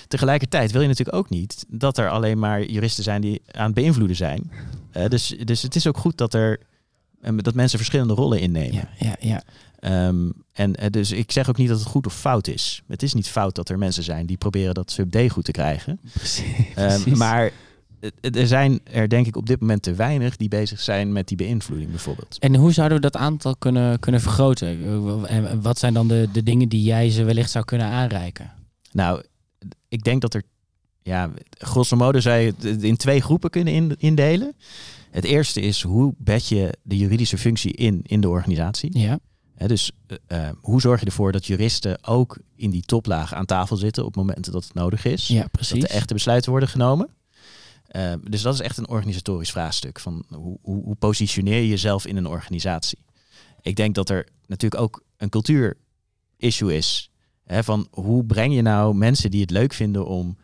Tegelijkertijd 0.08 0.72
wil 0.72 0.82
je 0.82 0.88
natuurlijk 0.88 1.18
ook 1.18 1.30
niet 1.30 1.66
dat 1.68 1.98
er 1.98 2.10
alleen 2.10 2.40
maar 2.40 2.64
juristen 2.64 3.04
zijn 3.04 3.22
die 3.22 3.42
aan 3.52 3.66
het 3.66 3.74
beïnvloeden 3.74 4.16
zijn. 4.16 4.52
Dus, 5.08 5.28
dus 5.44 5.62
het 5.62 5.76
is 5.76 5.88
ook 5.88 5.98
goed 5.98 6.18
dat 6.18 6.34
er 6.34 6.60
dat 7.36 7.54
mensen 7.54 7.78
verschillende 7.78 8.14
rollen 8.14 8.40
innemen. 8.40 8.74
ja, 8.74 8.90
ja, 8.98 9.16
ja. 9.20 9.44
Ehm, 9.88 10.30
en 10.54 10.76
eh, 10.76 10.90
dus 10.90 11.12
ik 11.12 11.32
zeg 11.32 11.50
ook 11.50 11.58
niet 11.58 11.68
dat 11.68 11.80
het 11.80 11.88
goed 11.88 12.06
of 12.06 12.16
fout 12.20 12.48
is. 12.48 12.82
Het 12.88 13.04
is 13.04 13.14
niet 13.14 13.28
fout 13.30 13.56
dat 13.56 13.70
er 13.70 13.78
mensen 13.78 14.04
zijn 14.04 14.26
die 14.26 14.38
proberen 14.38 14.74
dat 14.74 14.92
sub 14.92 15.12
D 15.12 15.32
goed 15.32 15.44
te 15.46 15.52
krijgen. 15.52 16.00
Precies. 16.14 16.46
Ehm, 16.76 17.18
maar 17.18 17.52
er 18.22 18.48
zijn 18.48 18.80
er 18.84 19.10
denk 19.10 19.28
ik 19.28 19.36
op 19.36 19.46
dit 19.46 19.60
moment 19.60 19.82
te 19.82 19.94
weinig 19.94 20.36
die 20.38 20.48
bezig 20.48 20.80
zijn 20.80 21.12
met 21.12 21.28
die 21.28 21.38
beïnvloeding 21.38 21.90
bijvoorbeeld. 21.90 22.38
En 22.40 22.56
hoe 22.56 22.72
zouden 22.72 22.98
we 22.98 23.04
dat 23.04 23.16
aantal 23.22 23.56
kunnen, 23.56 24.00
kunnen 24.00 24.22
vergroten? 24.22 24.68
En 25.28 25.62
wat 25.62 25.80
zijn 25.80 25.94
dan 25.94 26.08
de, 26.08 26.30
de 26.34 26.44
dingen 26.44 26.70
die 26.70 26.84
jij 26.84 27.10
ze 27.10 27.24
wellicht 27.24 27.52
zou 27.52 27.66
kunnen 27.66 27.88
aanreiken? 27.88 28.52
Nou, 28.92 29.24
ik 29.88 30.04
denk 30.04 30.22
dat 30.22 30.34
er, 30.34 30.44
ja, 31.02 31.32
grosso 31.50 31.96
modo 31.96 32.20
zou 32.20 32.38
je 32.38 32.54
het 32.60 32.84
in 32.84 32.98
twee 32.98 33.22
groepen 33.22 33.50
kunnen 33.50 33.74
in- 33.74 33.96
indelen. 33.98 34.56
Het 35.12 35.24
eerste 35.24 35.62
is 35.62 35.82
hoe 35.82 36.14
bed 36.18 36.48
je 36.48 36.74
de 36.82 36.98
juridische 36.98 37.38
functie 37.38 37.72
in 37.74 38.02
in 38.04 38.22
de 38.22 38.30
organisatie. 38.30 39.00
Ja, 39.00 39.20
Dus 39.66 39.92
eh, 40.08 40.48
eh, 40.48 40.56
hoe 40.62 40.82
zorg 40.82 41.00
je 41.00 41.06
ervoor 41.06 41.32
dat 41.32 41.46
juristen 41.46 42.04
ook 42.04 42.38
in 42.56 42.70
die 42.70 42.82
toplaag 42.82 43.34
aan 43.34 43.46
tafel 43.46 43.78
zitten 43.78 44.06
op 44.06 44.16
momenten 44.16 44.52
dat 44.52 44.64
het 44.64 44.74
nodig 44.74 45.06
is. 45.06 45.28
ja 45.28 45.42
dat 45.42 45.52
precies. 45.52 45.82
de 45.82 45.88
echte 45.88 46.14
besluiten 46.14 46.52
worden 46.52 46.70
genomen. 46.70 47.10
Eh, 47.88 48.14
dus 48.24 48.42
dat 48.42 48.54
is 48.54 48.60
echt 48.60 48.78
een 48.78 48.88
organisatorisch 48.88 49.52
vraagstuk. 49.52 50.00
Van 50.00 50.24
hoe, 50.30 50.58
hoe, 50.62 50.84
hoe 50.84 50.96
positioneer 50.96 51.62
je 51.62 51.68
jezelf 51.68 52.06
in 52.06 52.18
een 52.18 52.28
organisatie? 52.28 53.00
Ik 53.62 53.76
denk 53.76 53.96
dat 53.96 54.10
er 54.10 54.28
natuurlijk 54.46 54.82
ook 54.82 55.04
een 55.18 55.30
cultuur-issue 55.30 56.78
is. 56.78 57.12
Van 57.48 57.88
hoe 57.92 58.26
breng 58.26 58.54
je 58.54 58.62
nou 58.62 58.96
mensen 58.96 59.32
die 59.32 59.42
het 59.42 59.52
leuk 59.52 59.74
vinden 59.74 60.06
om 60.06 60.38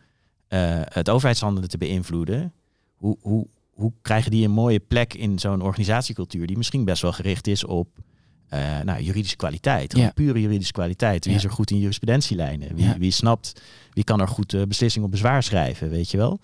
het 0.88 1.10
overheidshandelen 1.10 1.68
te 1.68 1.78
beïnvloeden? 1.78 2.52
Hoe, 2.94 3.16
hoe, 3.20 3.46
hoe 3.70 3.92
krijgen 4.02 4.30
die 4.30 4.44
een 4.44 4.50
mooie 4.50 4.80
plek 4.80 5.14
in 5.14 5.38
zo'n 5.38 5.62
organisatiecultuur 5.62 6.46
die 6.46 6.56
misschien 6.56 6.84
best 6.84 7.02
wel 7.02 7.12
gericht 7.12 7.46
is 7.46 7.64
op 7.64 7.88
eh, 8.54 8.80
nou, 8.84 9.02
juridische 9.02 9.36
kwaliteit. 9.36 9.96
Ja. 9.96 10.10
pure 10.14 10.40
juridische 10.40 10.72
kwaliteit. 10.72 11.24
Wie 11.24 11.32
Ja. 11.32 11.38
is 11.38 11.44
er 11.44 11.50
goed 11.50 11.70
in 11.70 11.78
jurisprudentielijnen? 11.78 12.74
Wie, 12.74 12.84
Ja. 12.84 12.98
wie 12.98 13.10
snapt, 13.10 13.60
wie 13.92 14.04
kan 14.04 14.20
er 14.20 14.28
goed 14.28 14.54
eh, 14.54 14.62
beslissing 14.62 15.04
op 15.04 15.10
bezwaar 15.10 15.42
schrijven, 15.42 15.90
weet 15.90 16.10
je 16.10 16.16
wel? 16.16 16.38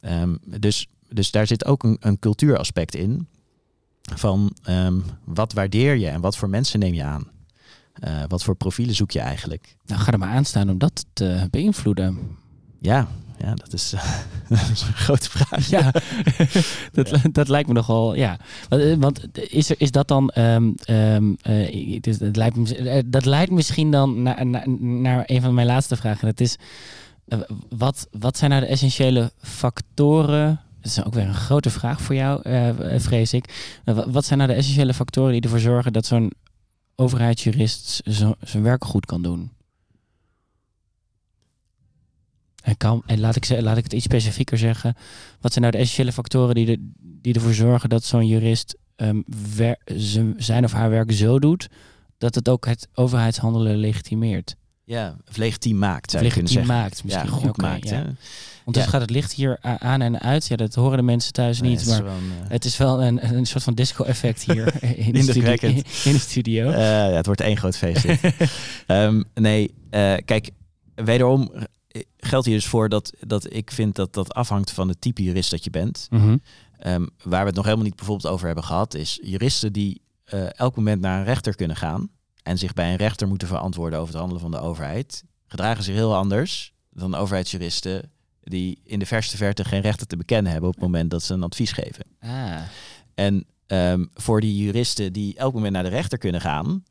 Ehm, 0.00 0.34
dus, 0.58 0.86
dus 1.08 1.30
daar 1.30 1.46
zit 1.46 1.64
ook 1.64 1.82
een, 1.82 1.96
een 2.00 2.18
cultuuraspect 2.18 2.94
in. 2.94 3.26
Van 4.14 4.56
ehm, 4.64 4.98
wat 5.24 5.52
waardeer 5.52 5.94
je 5.96 6.08
en 6.08 6.20
wat 6.20 6.36
voor 6.36 6.48
mensen 6.48 6.78
neem 6.78 6.94
je 6.94 7.02
aan? 7.04 7.26
Eh, 7.94 8.22
wat 8.28 8.42
voor 8.44 8.54
profielen 8.56 8.94
zoek 8.94 9.10
je 9.10 9.20
eigenlijk? 9.20 9.76
Nou, 9.86 10.00
ga 10.00 10.12
er 10.12 10.18
maar 10.18 10.28
aan 10.34 10.44
staan 10.44 10.70
om 10.70 10.78
dat 10.78 11.04
te 11.12 11.48
beïnvloeden. 11.50 12.18
Ja, 12.80 13.08
ja 13.38 13.54
dat, 13.54 13.72
is, 13.72 13.90
dat 14.48 14.58
is 14.72 14.82
een 14.82 14.92
grote 14.92 15.30
vraag. 15.30 15.68
Ja, 15.68 15.92
dat, 16.92 17.12
dat 17.32 17.48
lijkt 17.48 17.68
me 17.68 17.74
nogal, 17.74 18.14
ja. 18.14 18.38
Want, 18.68 18.82
eh, 18.82 18.94
Want 18.98 19.38
is, 19.52 19.70
er, 19.70 19.76
is 19.78 19.90
dat 19.90 20.08
dan, 20.08 20.28
eh, 20.30 20.56
is- 22.00 22.18
dat, 22.18 22.36
lijkt 22.36 22.56
me, 22.56 22.76
eh, 22.76 23.02
dat 23.06 23.24
leidt 23.24 23.50
misschien 23.50 23.90
dan 23.90 24.22
naar, 24.22 24.46
naar, 24.46 24.68
naar 24.80 25.22
een 25.26 25.40
van 25.40 25.54
mijn 25.54 25.66
laatste 25.66 25.96
vragen. 25.96 26.26
Dat 26.26 26.40
is, 26.40 26.56
eh, 27.28 27.38
wat, 27.68 28.08
wat 28.10 28.36
zijn 28.38 28.50
nou 28.50 28.62
de 28.62 28.68
essentiële 28.68 29.32
factoren? 29.38 30.60
Dat 30.80 30.92
is 30.92 31.04
ook 31.04 31.14
weer 31.14 31.26
een 31.26 31.34
grote 31.34 31.70
vraag 31.70 32.00
voor 32.00 32.14
jou, 32.14 32.42
eh, 32.42 32.70
vrees 32.96 33.32
ik. 33.32 33.78
Eh, 33.84 33.94
wa- 33.94 34.10
Wat 34.10 34.24
zijn 34.24 34.38
nou 34.38 34.50
de 34.50 34.56
essentiële 34.56 34.94
factoren 34.94 35.32
die 35.32 35.40
ervoor 35.40 35.58
zorgen 35.58 35.92
dat 35.92 36.06
zo'n 36.06 36.32
overheidsjurist 36.96 38.00
zijn 38.42 38.62
werk 38.62 38.84
goed 38.84 39.06
kan 39.06 39.22
doen? 39.22 39.50
En, 42.64 42.76
kan, 42.76 43.02
en 43.06 43.20
laat, 43.20 43.36
ik, 43.36 43.60
laat 43.60 43.76
ik 43.76 43.82
het 43.84 43.92
iets 43.92 44.04
specifieker 44.04 44.58
zeggen. 44.58 44.94
Wat 45.40 45.52
zijn 45.52 45.64
nou 45.64 45.76
de 45.76 45.82
essentiële 45.82 46.12
factoren 46.12 46.54
die, 46.54 46.66
de, 46.66 46.90
die 47.22 47.34
ervoor 47.34 47.54
zorgen 47.54 47.88
dat 47.88 48.04
zo'n 48.04 48.26
jurist 48.26 48.76
wer- 49.56 49.78
zijn- 50.36 50.64
of 50.64 50.72
haar 50.72 50.90
werk 50.90 51.12
zo 51.12 51.38
doet 51.38 51.68
dat 52.18 52.34
het 52.34 52.48
ook 52.48 52.66
het 52.66 52.88
overheidshandelen 52.94 53.76
legitimeert? 53.76 54.56
Ja, 54.84 55.16
of 55.30 55.36
legitiem 55.36 55.78
maakt, 55.78 56.10
zou 56.10 56.24
je 56.24 56.30
kunnen 56.30 56.50
legitiem 56.52 56.66
zeggen. 56.74 56.84
maakt 56.90 57.04
misschien. 57.04 57.30
Ja, 57.40 57.46
goed 57.46 57.56
maakt. 57.56 57.88
ja. 57.88 57.94
Hè? 57.94 58.02
Ondertussen 58.64 58.92
gaat 58.92 59.00
het 59.00 59.10
licht 59.10 59.32
hier 59.32 59.58
aan 59.60 60.00
en 60.00 60.20
uit. 60.20 60.46
Ja, 60.46 60.56
dat 60.56 60.74
horen 60.74 60.96
de 60.96 61.02
mensen 61.02 61.32
thuis 61.32 61.60
Nee, 61.60 61.70
niet, 61.70 61.80
het 61.80 61.88
maar 61.88 61.98
een, 62.00 62.30
eh, 62.44 62.48
het 62.50 62.64
is 62.64 62.76
wel 62.76 63.02
een, 63.02 63.34
een 63.36 63.46
soort 63.46 63.64
van 63.64 63.74
disco-effect 63.74 64.42
hier 64.42 64.58
in, 64.82 65.12
de 65.12 65.22
studio, 65.22 65.40
Indrukwekkend. 65.42 65.86
in 66.04 66.12
de 66.12 66.18
studio. 66.18 66.70
Eh, 66.70 66.80
ja, 66.80 67.10
het 67.10 67.26
wordt 67.26 67.40
één 67.40 67.56
groot 67.56 67.76
feest. 67.76 68.02
dit. 68.02 68.20
Ehm, 68.86 69.22
nee, 69.34 69.74
eh, 69.90 70.14
kijk, 70.24 70.50
wederom 70.94 71.52
geldt 72.24 72.46
hier 72.46 72.54
dus 72.54 72.66
voor 72.66 72.88
dat, 72.88 73.12
dat 73.20 73.54
ik 73.54 73.70
vind 73.70 73.94
dat 73.94 74.12
dat 74.12 74.34
afhangt 74.34 74.70
van 74.70 74.88
het 74.88 75.00
type 75.00 75.22
jurist 75.22 75.50
dat 75.50 75.64
je 75.64 75.70
bent. 75.70 76.06
Mhm. 76.10 76.36
Ehm, 76.78 77.06
waar 77.22 77.40
we 77.40 77.46
het 77.46 77.54
nog 77.54 77.64
helemaal 77.64 77.86
niet 77.86 77.96
bijvoorbeeld 77.96 78.32
over 78.32 78.46
hebben 78.46 78.64
gehad, 78.64 78.94
is 78.94 79.18
juristen 79.22 79.72
die 79.72 80.02
eh, 80.24 80.52
elk 80.52 80.76
moment 80.76 81.00
naar 81.00 81.18
een 81.18 81.24
rechter 81.24 81.54
kunnen 81.54 81.76
gaan 81.76 82.08
en 82.42 82.58
zich 82.58 82.72
bij 82.72 82.90
een 82.90 82.96
rechter 82.96 83.28
moeten 83.28 83.48
verantwoorden 83.48 83.98
over 83.98 84.10
het 84.10 84.18
handelen 84.18 84.42
van 84.42 84.50
de 84.50 84.60
overheid, 84.60 85.24
gedragen 85.46 85.84
zich 85.84 85.94
heel 85.94 86.16
anders 86.16 86.72
dan 86.90 87.14
overheidsjuristen 87.14 88.10
die 88.40 88.80
in 88.84 88.98
de 88.98 89.06
verste 89.06 89.36
verte 89.36 89.64
geen 89.64 89.80
rechten 89.80 90.08
te 90.08 90.16
bekennen 90.16 90.52
hebben 90.52 90.68
op 90.68 90.74
het 90.74 90.84
moment 90.84 91.10
dat 91.10 91.22
ze 91.22 91.34
een 91.34 91.42
advies 91.42 91.72
geven. 91.72 92.04
Ah, 92.20 92.60
En 93.14 93.46
ehm, 93.66 94.04
voor 94.14 94.40
die 94.40 94.64
juristen 94.64 95.12
die 95.12 95.36
elk 95.36 95.54
moment 95.54 95.72
naar 95.72 95.82
de 95.82 95.88
rechter 95.88 96.18
kunnen 96.18 96.40
gaan, 96.40 96.84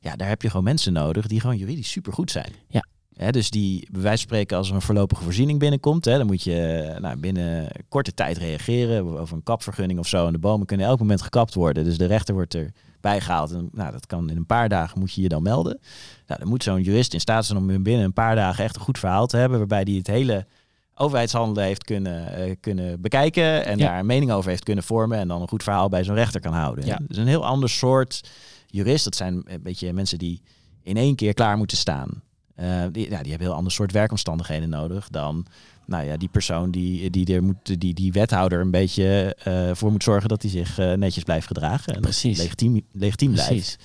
ja, 0.00 0.16
daar 0.16 0.28
heb 0.28 0.42
je 0.42 0.48
gewoon 0.48 0.64
mensen 0.64 0.92
nodig 0.92 1.26
die 1.26 1.40
gewoon 1.40 1.56
juridisch 1.56 1.90
supergoed 1.90 2.30
zijn. 2.30 2.52
Ja. 2.68 2.84
Hè, 3.16 3.30
dus 3.30 3.50
die, 3.50 3.88
bij 3.90 4.00
wijze 4.00 4.16
van 4.18 4.26
spreken, 4.28 4.56
als 4.56 4.68
er 4.68 4.74
een 4.74 4.82
voorlopige 4.82 5.22
voorziening 5.22 5.58
binnenkomt, 5.58 6.04
hè, 6.04 6.16
dan 6.16 6.26
moet 6.26 6.42
je 6.42 6.62
eh, 6.62 7.00
nou, 7.00 7.16
binnen 7.16 7.68
korte 7.88 8.14
tijd 8.14 8.36
reageren 8.38 9.18
over 9.18 9.36
een 9.36 9.42
kapvergunning 9.42 9.98
of 9.98 10.06
zo. 10.08 10.26
En 10.26 10.32
de 10.32 10.38
bomen 10.38 10.66
kunnen 10.66 10.86
elk 10.86 10.98
moment 10.98 11.22
gekapt 11.22 11.54
worden. 11.54 11.84
Dus 11.84 11.98
de 11.98 12.06
rechter 12.06 12.34
wordt 12.34 12.54
erbij 12.54 13.20
gehaald. 13.20 13.52
En 13.52 13.68
nou, 13.72 13.92
dat 13.92 14.06
kan 14.06 14.30
in 14.30 14.36
een 14.36 14.46
paar 14.46 14.68
dagen 14.68 14.98
moet 14.98 15.12
je 15.12 15.22
je 15.22 15.28
dan 15.28 15.42
melden. 15.42 15.78
Nou, 16.26 16.40
dan 16.40 16.48
moet 16.48 16.62
zo'n 16.62 16.82
jurist 16.82 17.14
in 17.14 17.20
staat 17.20 17.46
zijn 17.46 17.58
om 17.58 17.82
binnen 17.82 18.04
een 18.04 18.12
paar 18.12 18.34
dagen 18.34 18.64
echt 18.64 18.76
een 18.76 18.82
goed 18.82 18.98
verhaal 18.98 19.26
te 19.26 19.36
hebben, 19.36 19.58
waarbij 19.58 19.84
die 19.84 19.98
het 19.98 20.06
hele 20.06 20.46
overheidshandelen 20.94 21.64
heeft 21.64 21.84
kunnen, 21.84 22.34
eh, 22.34 22.54
kunnen 22.60 23.00
bekijken 23.00 23.64
en 23.64 23.78
Ja. 23.78 23.86
daar 23.86 23.98
een 23.98 24.06
mening 24.06 24.32
over 24.32 24.50
heeft 24.50 24.64
kunnen 24.64 24.84
vormen 24.84 25.18
en 25.18 25.28
dan 25.28 25.40
een 25.42 25.48
goed 25.48 25.62
verhaal 25.62 25.88
bij 25.88 26.04
zo'n 26.04 26.14
rechter 26.14 26.40
kan 26.40 26.52
houden. 26.52 26.86
Ja. 26.86 26.98
Dus 27.08 27.16
een 27.16 27.26
heel 27.26 27.46
ander 27.46 27.68
soort 27.68 28.30
jurist. 28.66 29.04
Dat 29.04 29.16
zijn 29.16 29.42
een 29.44 29.62
beetje 29.62 29.92
mensen 29.92 30.18
die 30.18 30.42
in 30.82 30.96
één 30.96 31.14
keer 31.14 31.34
klaar 31.34 31.56
moeten 31.56 31.76
staan. 31.76 32.22
Eh, 32.60 32.82
die, 32.92 33.10
ja, 33.10 33.20
die 33.20 33.30
hebben 33.30 33.48
heel 33.48 33.56
ander 33.56 33.72
soort 33.72 33.92
werkomstandigheden 33.92 34.68
nodig 34.68 35.08
dan 35.08 35.46
nou 35.86 36.04
ja, 36.04 36.16
die 36.16 36.28
persoon 36.28 36.70
die, 36.70 37.10
die, 37.10 37.34
er 37.34 37.42
moet, 37.42 37.80
die, 37.80 37.94
die 37.94 38.12
wethouder 38.12 38.60
een 38.60 38.70
beetje 38.70 39.36
eh, 39.44 39.70
voor 39.72 39.90
moet 39.90 40.02
zorgen 40.02 40.28
dat 40.28 40.42
hij 40.42 40.50
zich 40.50 40.78
eh, 40.78 40.92
netjes 40.92 41.24
blijft 41.24 41.46
gedragen. 41.46 41.94
En 41.94 42.00
Precies. 42.00 42.38
legitiem, 42.38 42.86
legitiem 42.92 43.32
blijft. 43.32 43.50
precies. 43.50 43.78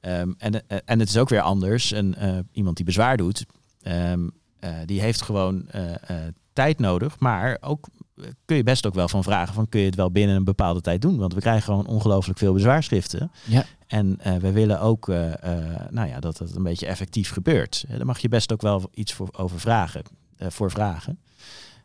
Ehm, 0.00 0.32
en, 0.38 0.68
en 0.84 0.98
het 0.98 1.08
is 1.08 1.16
ook 1.16 1.28
weer 1.28 1.40
anders. 1.40 1.92
En, 1.92 2.14
iemand 2.52 2.76
die 2.76 2.84
bezwaar 2.84 3.16
doet, 3.16 3.46
ehm, 3.82 4.28
eh, 4.60 4.70
die 4.84 5.00
heeft 5.00 5.22
gewoon 5.22 5.68
tijd 6.58 6.78
nodig. 6.78 7.18
Maar 7.18 7.58
ook 7.60 7.88
eh, 8.16 8.24
kun 8.44 8.56
je 8.56 8.62
best 8.62 8.86
ook 8.86 8.94
wel 8.94 9.08
van 9.08 9.22
vragen 9.22 9.54
van 9.54 9.68
kun 9.68 9.80
je 9.80 9.86
het 9.86 9.94
wel 9.94 10.10
binnen 10.10 10.36
een 10.36 10.44
bepaalde 10.44 10.80
tijd 10.80 11.02
doen? 11.02 11.16
Want 11.16 11.34
we 11.34 11.40
krijgen 11.40 11.62
gewoon 11.62 11.86
ongelooflijk 11.86 12.38
veel 12.38 12.52
bezwaarschriften. 12.52 13.30
Ja. 13.44 13.64
En 13.86 14.20
eh, 14.20 14.36
we 14.36 14.52
willen 14.52 14.80
ook 14.80 15.08
eh, 15.08 15.32
nou 15.90 16.08
ja, 16.08 16.20
dat 16.20 16.38
het 16.38 16.54
een 16.54 16.62
beetje 16.62 16.86
effectief 16.86 17.30
gebeurt. 17.30 17.84
Daar 17.88 18.06
mag 18.06 18.18
je 18.18 18.28
best 18.28 18.52
ook 18.52 18.62
wel 18.62 18.90
iets 18.94 19.12
voor, 19.12 19.28
over 19.32 19.60
vragen, 19.60 20.02
voor 20.38 20.70
vragen. 20.70 21.18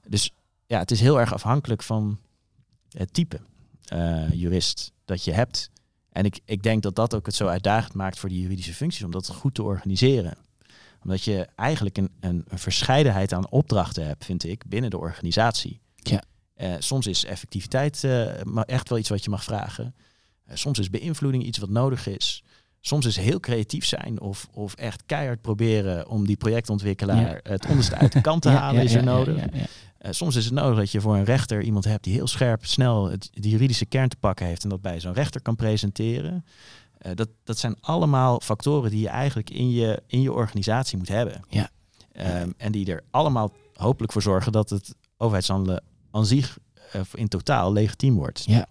Dus 0.08 0.32
ja, 0.66 0.80
het 0.80 0.92
is 0.92 1.00
heel 1.00 1.20
erg 1.20 1.34
afhankelijk 1.34 1.84
van 1.84 2.20
het 2.90 3.14
type 3.14 3.40
jurist 4.32 4.92
dat 5.06 5.24
je 5.24 5.32
hebt. 5.32 5.70
En 6.12 6.26
ik, 6.26 6.40
ik 6.46 6.64
denk 6.64 6.84
dat 6.84 6.96
dat 6.96 7.16
ook 7.16 7.26
het 7.26 7.36
zo 7.36 7.48
uitdagend 7.48 7.94
maakt 7.94 8.20
voor 8.20 8.30
die 8.30 8.42
juridische 8.42 8.74
functies, 8.74 9.04
om 9.04 9.12
dat 9.12 9.28
goed 9.28 9.54
te 9.54 9.64
organiseren. 9.64 10.38
Omdat 11.04 11.24
je 11.24 11.48
eigenlijk 11.56 11.98
een, 11.98 12.10
een, 12.20 12.46
een 12.48 12.60
verscheidenheid 12.60 13.34
aan 13.34 13.50
opdrachten 13.50 14.06
hebt, 14.06 14.26
vind 14.26 14.44
ik, 14.44 14.64
binnen 14.68 14.90
de 14.90 14.98
organisatie. 14.98 15.82
Ja. 15.96 16.24
Eh, 16.54 16.74
soms 16.80 17.08
is 17.08 17.26
effectiviteit 17.26 18.04
eh, 18.04 18.66
echt 18.66 18.90
wel 18.90 18.98
iets 18.98 19.10
wat 19.10 19.24
je 19.24 19.30
mag 19.30 19.44
vragen. 19.44 19.96
Eh, 20.46 20.56
soms 20.56 20.80
is 20.80 20.90
beïnvloeding 20.90 21.44
iets 21.44 21.58
wat 21.58 21.70
nodig 21.70 22.08
is. 22.08 22.44
Soms 22.82 23.06
is 23.06 23.18
heel 23.18 23.40
creatief 23.40 23.86
zijn 23.86 24.22
of, 24.22 24.48
of 24.52 24.74
echt 24.74 25.04
keihard 25.06 25.42
proberen 25.42 26.08
om 26.08 26.26
die 26.26 26.36
projectontwikkelaar 26.36 27.40
het 27.44 27.68
onderste 27.68 27.96
uit 27.96 28.12
de 28.12 28.22
kant 28.22 28.42
te 28.42 28.50
halen, 28.60 28.76
ja, 28.76 28.86
is 28.88 28.94
er 28.94 29.04
nodig. 29.04 29.44
soms 30.10 30.36
is 30.36 30.46
het 30.46 30.54
nodig 30.54 30.78
dat 30.78 30.92
je 30.92 31.02
voor 31.02 31.16
een 31.16 31.24
rechter 31.24 31.62
iemand 31.62 31.86
hebt 31.86 32.04
die 32.04 32.14
heel 32.14 32.28
scherp, 32.28 32.66
snel 32.66 33.10
het, 33.10 33.30
de 33.32 33.50
juridische 33.50 33.86
kern 33.86 34.10
te 34.10 34.16
pakken 34.16 34.46
heeft 34.46 34.64
en 34.64 34.70
dat 34.70 34.82
bij 34.82 35.00
zo'n 35.00 35.14
rechter 35.14 35.42
kan 35.42 35.56
presenteren. 35.56 36.46
Eh, 37.04 37.12
dat, 37.16 37.30
dat 37.44 37.58
zijn 37.58 37.76
allemaal 37.82 38.42
factoren 38.44 38.92
die 38.92 39.00
je 39.02 39.08
eigenlijk 39.10 39.50
in 39.50 39.72
je, 39.72 40.02
in 40.08 40.22
je 40.22 40.34
organisatie 40.34 40.98
moet 40.98 41.08
hebben. 41.08 41.42
Ja. 41.50 41.70
Ehm, 42.12 42.50
en 42.58 42.72
die 42.72 42.92
er 42.92 43.04
allemaal 43.12 43.52
hopelijk 43.74 44.12
voor 44.12 44.22
zorgen 44.22 44.52
dat 44.52 44.70
het 44.70 44.96
overheidshandelen 45.18 45.84
aan 46.12 46.26
zich 46.26 46.58
eh, 46.92 47.02
in 47.14 47.28
totaal 47.28 47.74
legitiem 47.74 48.16
wordt. 48.16 48.44
Ja. 48.48 48.66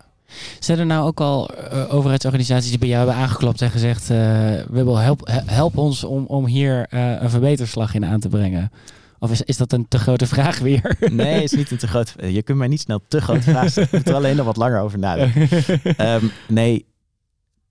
Zijn 0.59 0.79
er 0.79 0.87
nou 0.87 1.07
ook 1.07 1.21
al 1.21 1.51
eh, 1.55 1.95
overheidsorganisaties 1.95 2.71
die 2.71 2.79
bij 2.79 2.88
jou 2.88 3.07
hebben 3.07 3.23
aangeklopt 3.25 3.62
en 3.62 3.71
gezegd: 3.71 4.11
uh, 4.11 4.62
Wibbel, 4.68 4.97
help, 4.97 5.27
he- 5.27 5.42
help 5.55 5.77
ons 5.77 6.05
om, 6.05 6.27
om 6.27 6.47
hier 6.47 6.87
een 7.23 7.31
verbeterslag 7.31 7.95
in 7.95 8.05
aan 8.05 8.21
te 8.21 8.29
brengen? 8.29 8.71
Of 9.18 9.31
is, 9.31 9.42
is 9.42 9.57
dat 9.57 9.73
een 9.73 9.88
te 9.88 9.99
grote 9.99 10.27
vraag 10.27 10.59
weer? 10.59 10.97
Nee, 11.11 11.35
het 11.35 11.42
is 11.42 11.53
niet 11.53 11.71
een 11.71 11.77
te 11.79 11.88
groot. 11.88 12.14
Je 12.21 12.42
kunt 12.42 12.59
mij 12.59 12.68
niet 12.68 12.81
snel 12.81 13.01
te 13.09 13.21
grote 13.21 13.42
vraag 13.42 13.71
stellen. 13.71 13.88
Ik 13.92 13.99
moet 13.99 14.09
er 14.09 14.14
alleen 14.14 14.37
nog 14.37 14.47
wat 14.47 14.57
langer 14.57 14.81
over 14.81 14.99
nadenken. 14.99 15.49
Ehm, 15.97 16.25
nee, 16.49 16.87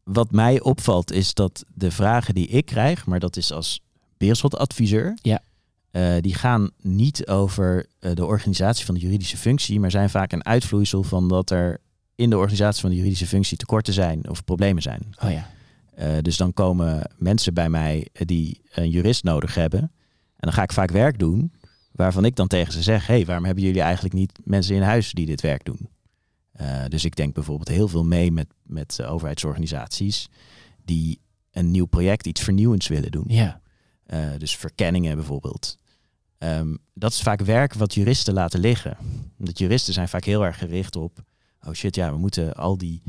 wat 0.03 0.31
mij 0.31 0.61
opvalt 0.61 1.11
is 1.11 1.33
dat 1.33 1.63
de 1.73 1.91
vragen 1.91 2.33
die 2.35 2.47
ik 2.47 2.65
krijg, 2.65 3.05
maar 3.05 3.19
dat 3.19 3.37
is 3.37 3.51
als 3.51 3.81
beerschotadviseur, 4.17 5.17
Ja. 5.21 5.39
eh, 5.91 6.13
die 6.21 6.35
gaan 6.35 6.69
niet 6.81 7.27
over 7.27 7.85
eh, 7.99 8.11
de 8.13 8.25
organisatie 8.25 8.85
van 8.85 8.93
de 8.95 9.01
juridische 9.01 9.37
functie, 9.37 9.79
maar 9.79 9.91
zijn 9.91 10.09
vaak 10.09 10.31
een 10.31 10.45
uitvloeisel 10.45 11.03
van 11.03 11.27
dat 11.27 11.49
er 11.49 11.77
in 12.15 12.29
de 12.29 12.37
organisatie 12.37 12.81
van 12.81 12.89
de 12.89 12.95
juridische 12.95 13.27
functie 13.27 13.57
tekorten 13.57 13.93
zijn 13.93 14.29
of 14.29 14.43
problemen 14.43 14.81
zijn. 14.81 15.01
Oh 15.23 15.31
ja. 15.31 15.49
Eh, 15.95 16.17
dus 16.21 16.37
dan 16.37 16.53
komen 16.53 17.11
mensen 17.17 17.53
bij 17.53 17.69
mij 17.69 18.07
die 18.13 18.61
een 18.71 18.89
jurist 18.89 19.23
nodig 19.23 19.55
hebben. 19.55 19.79
En 19.81 19.89
dan 20.49 20.53
ga 20.53 20.63
ik 20.63 20.71
vaak 20.71 20.91
werk 20.91 21.19
doen 21.19 21.51
waarvan 21.91 22.25
ik 22.25 22.35
dan 22.35 22.47
tegen 22.47 22.73
ze 22.73 22.81
zeg: 22.81 23.07
hey, 23.07 23.25
waarom 23.25 23.45
hebben 23.45 23.63
jullie 23.63 23.81
eigenlijk 23.81 24.13
niet 24.13 24.39
mensen 24.43 24.75
in 24.75 24.81
huis 24.81 25.11
die 25.11 25.25
dit 25.25 25.41
werk 25.41 25.65
doen? 25.65 25.89
Uh, 26.61 26.85
dus 26.87 27.05
ik 27.05 27.15
denk 27.15 27.33
bijvoorbeeld 27.33 27.67
heel 27.67 27.87
veel 27.87 28.03
mee 28.03 28.31
met, 28.31 28.47
met 28.63 28.97
uh, 29.01 29.11
overheidsorganisaties 29.11 30.29
die 30.85 31.21
een 31.51 31.71
nieuw 31.71 31.85
project, 31.85 32.27
iets 32.27 32.41
vernieuwends 32.41 32.87
willen 32.87 33.11
doen. 33.11 33.25
Ja. 33.27 33.61
Uh, 34.07 34.37
dus 34.37 34.55
verkenningen 34.55 35.15
bijvoorbeeld. 35.15 35.77
Um, 36.37 36.77
dat 36.93 37.11
is 37.11 37.21
vaak 37.21 37.41
werk 37.41 37.73
wat 37.73 37.93
juristen 37.93 38.33
laten 38.33 38.59
liggen. 38.59 38.97
Omdat 39.39 39.57
juristen 39.57 39.93
zijn 39.93 40.09
vaak 40.09 40.23
heel 40.23 40.45
erg 40.45 40.57
gericht 40.57 40.95
op: 40.95 41.23
oh 41.63 41.73
shit, 41.73 41.95
ja, 41.95 42.11
we 42.11 42.17
moeten 42.17 42.53
al 42.53 42.77
die 42.77 43.03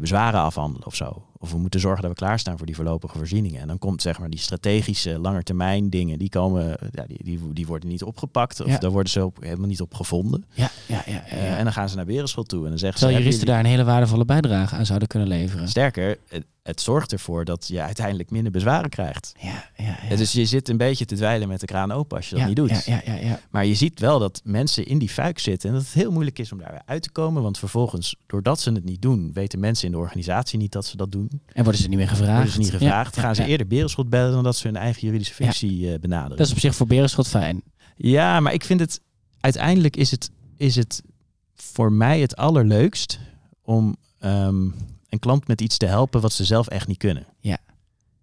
bezwaren 0.00 0.40
afhandelen 0.40 0.86
of 0.86 0.94
zo. 0.94 1.26
Of 1.44 1.52
we 1.52 1.58
moeten 1.58 1.80
zorgen 1.80 2.02
dat 2.02 2.10
we 2.10 2.16
klaarstaan 2.16 2.56
voor 2.56 2.66
die 2.66 2.74
voorlopige 2.74 3.18
voorzieningen. 3.18 3.60
En 3.60 3.66
dan 3.66 3.78
komt 3.78 4.02
zeg 4.02 4.18
maar 4.18 4.30
die 4.30 4.40
strategische 4.40 5.18
langetermijn 5.18 5.90
dingen, 5.90 6.18
die 6.18 6.28
komen, 6.28 6.76
ja, 6.92 7.04
die, 7.06 7.18
die, 7.22 7.52
die 7.52 7.66
worden 7.66 7.88
niet 7.88 8.02
opgepakt. 8.02 8.60
Of 8.60 8.66
Ja. 8.66 8.78
daar 8.78 8.90
worden 8.90 9.12
ze 9.12 9.30
helemaal 9.40 9.68
niet 9.68 9.80
op 9.80 9.94
gevonden. 9.94 10.44
Ja, 10.52 10.70
ja, 10.86 11.02
ja. 11.06 11.12
ja, 11.12 11.36
Uh, 11.36 11.48
ja. 11.48 11.56
en 11.56 11.64
dan 11.64 11.72
gaan 11.72 11.88
ze 11.88 11.96
naar 11.96 12.06
Wereldschool 12.06 12.44
toe 12.44 12.62
en 12.62 12.68
dan 12.68 12.78
zeggen 12.78 12.98
Terwijl 12.98 13.18
ze... 13.18 13.24
juristen 13.24 13.48
daar 13.48 13.58
een 13.58 13.70
hele 13.70 13.84
waardevolle 13.84 14.24
bijdrage 14.24 14.74
aan 14.74 14.86
zouden 14.86 15.08
kunnen 15.08 15.28
leveren. 15.28 15.68
Sterker, 15.68 16.18
het, 16.28 16.44
het, 16.62 16.80
zorgt 16.80 17.12
ervoor 17.12 17.44
dat 17.44 17.68
je 17.68 17.80
uiteindelijk 17.80 18.30
minder 18.30 18.52
bezwaren 18.52 18.90
krijgt. 18.90 19.32
Ja, 19.40 19.70
ja, 19.76 19.98
ja. 20.08 20.16
Dus 20.16 20.32
je 20.32 20.46
zit 20.46 20.68
een 20.68 20.76
beetje 20.76 21.04
te 21.04 21.14
dweilen 21.14 21.48
met 21.48 21.60
de 21.60 21.66
kraan 21.66 21.92
open 21.92 22.16
als 22.16 22.28
je 22.28 22.32
dat 22.32 22.40
ja, 22.40 22.46
niet 22.46 22.56
doet. 22.56 22.84
Ja, 22.84 23.00
ja, 23.04 23.12
ja, 23.14 23.20
ja. 23.26 23.40
Maar 23.50 23.66
je 23.66 23.74
ziet 23.74 24.00
wel 24.00 24.18
dat 24.18 24.40
mensen 24.44 24.86
in 24.86 24.98
die 24.98 25.08
fuik 25.08 25.38
zitten 25.38 25.68
en 25.68 25.74
dat 25.74 25.84
het 25.84 25.94
heel 25.94 26.12
moeilijk 26.12 26.38
is 26.38 26.52
om 26.52 26.58
daar 26.58 26.70
weer 26.70 26.82
uit 26.84 27.02
te 27.02 27.10
komen. 27.10 27.42
Want 27.42 27.58
vervolgens, 27.58 28.16
doordat 28.26 28.60
ze 28.60 28.72
het 28.72 28.84
niet 28.84 29.02
doen, 29.02 29.30
weten 29.32 29.60
mensen 29.60 29.86
in 29.86 29.92
de 29.92 29.98
organisatie 29.98 30.58
niet 30.58 30.72
dat 30.72 30.86
ze 30.86 30.96
dat 30.96 31.12
doen. 31.12 31.33
En 31.52 31.62
worden 31.62 31.80
ze 31.80 31.88
niet 31.88 31.98
meer 31.98 32.08
gevraagd. 32.08 32.34
Worden 32.34 32.52
ze 32.52 32.58
niet 32.58 32.70
gevraagd. 32.70 33.16
Ja, 33.16 33.22
gaan 33.22 33.34
ze 33.34 33.42
ja. 33.42 33.48
eerder 33.48 33.66
Berenschot 33.66 34.08
bellen 34.08 34.32
dan 34.32 34.42
dat 34.42 34.56
ze 34.56 34.66
hun 34.66 34.76
eigen 34.76 35.02
juridische 35.02 35.34
functie 35.34 35.78
uh, 35.78 35.98
benaderen. 35.98 36.36
Dat 36.36 36.46
is 36.46 36.52
op 36.52 36.58
zich 36.58 36.74
voor 36.74 36.86
Berenschot 36.86 37.28
fijn. 37.28 37.62
Ja, 37.96 38.40
maar 38.40 38.52
ik 38.52 38.64
vind 38.64 38.80
het 38.80 39.00
uiteindelijk 39.40 39.96
is 39.96 40.10
het, 40.10 40.30
is 40.56 40.76
het 40.76 41.02
voor 41.54 41.92
mij 41.92 42.20
het 42.20 42.36
allerleukst 42.36 43.18
om 43.62 43.96
um, 44.20 44.74
een 45.08 45.18
klant 45.18 45.46
met 45.46 45.60
iets 45.60 45.76
te 45.76 45.86
helpen 45.86 46.20
wat 46.20 46.32
ze 46.32 46.44
zelf 46.44 46.68
echt 46.68 46.86
niet 46.86 46.98
kunnen. 46.98 47.26
Ja. 47.40 47.58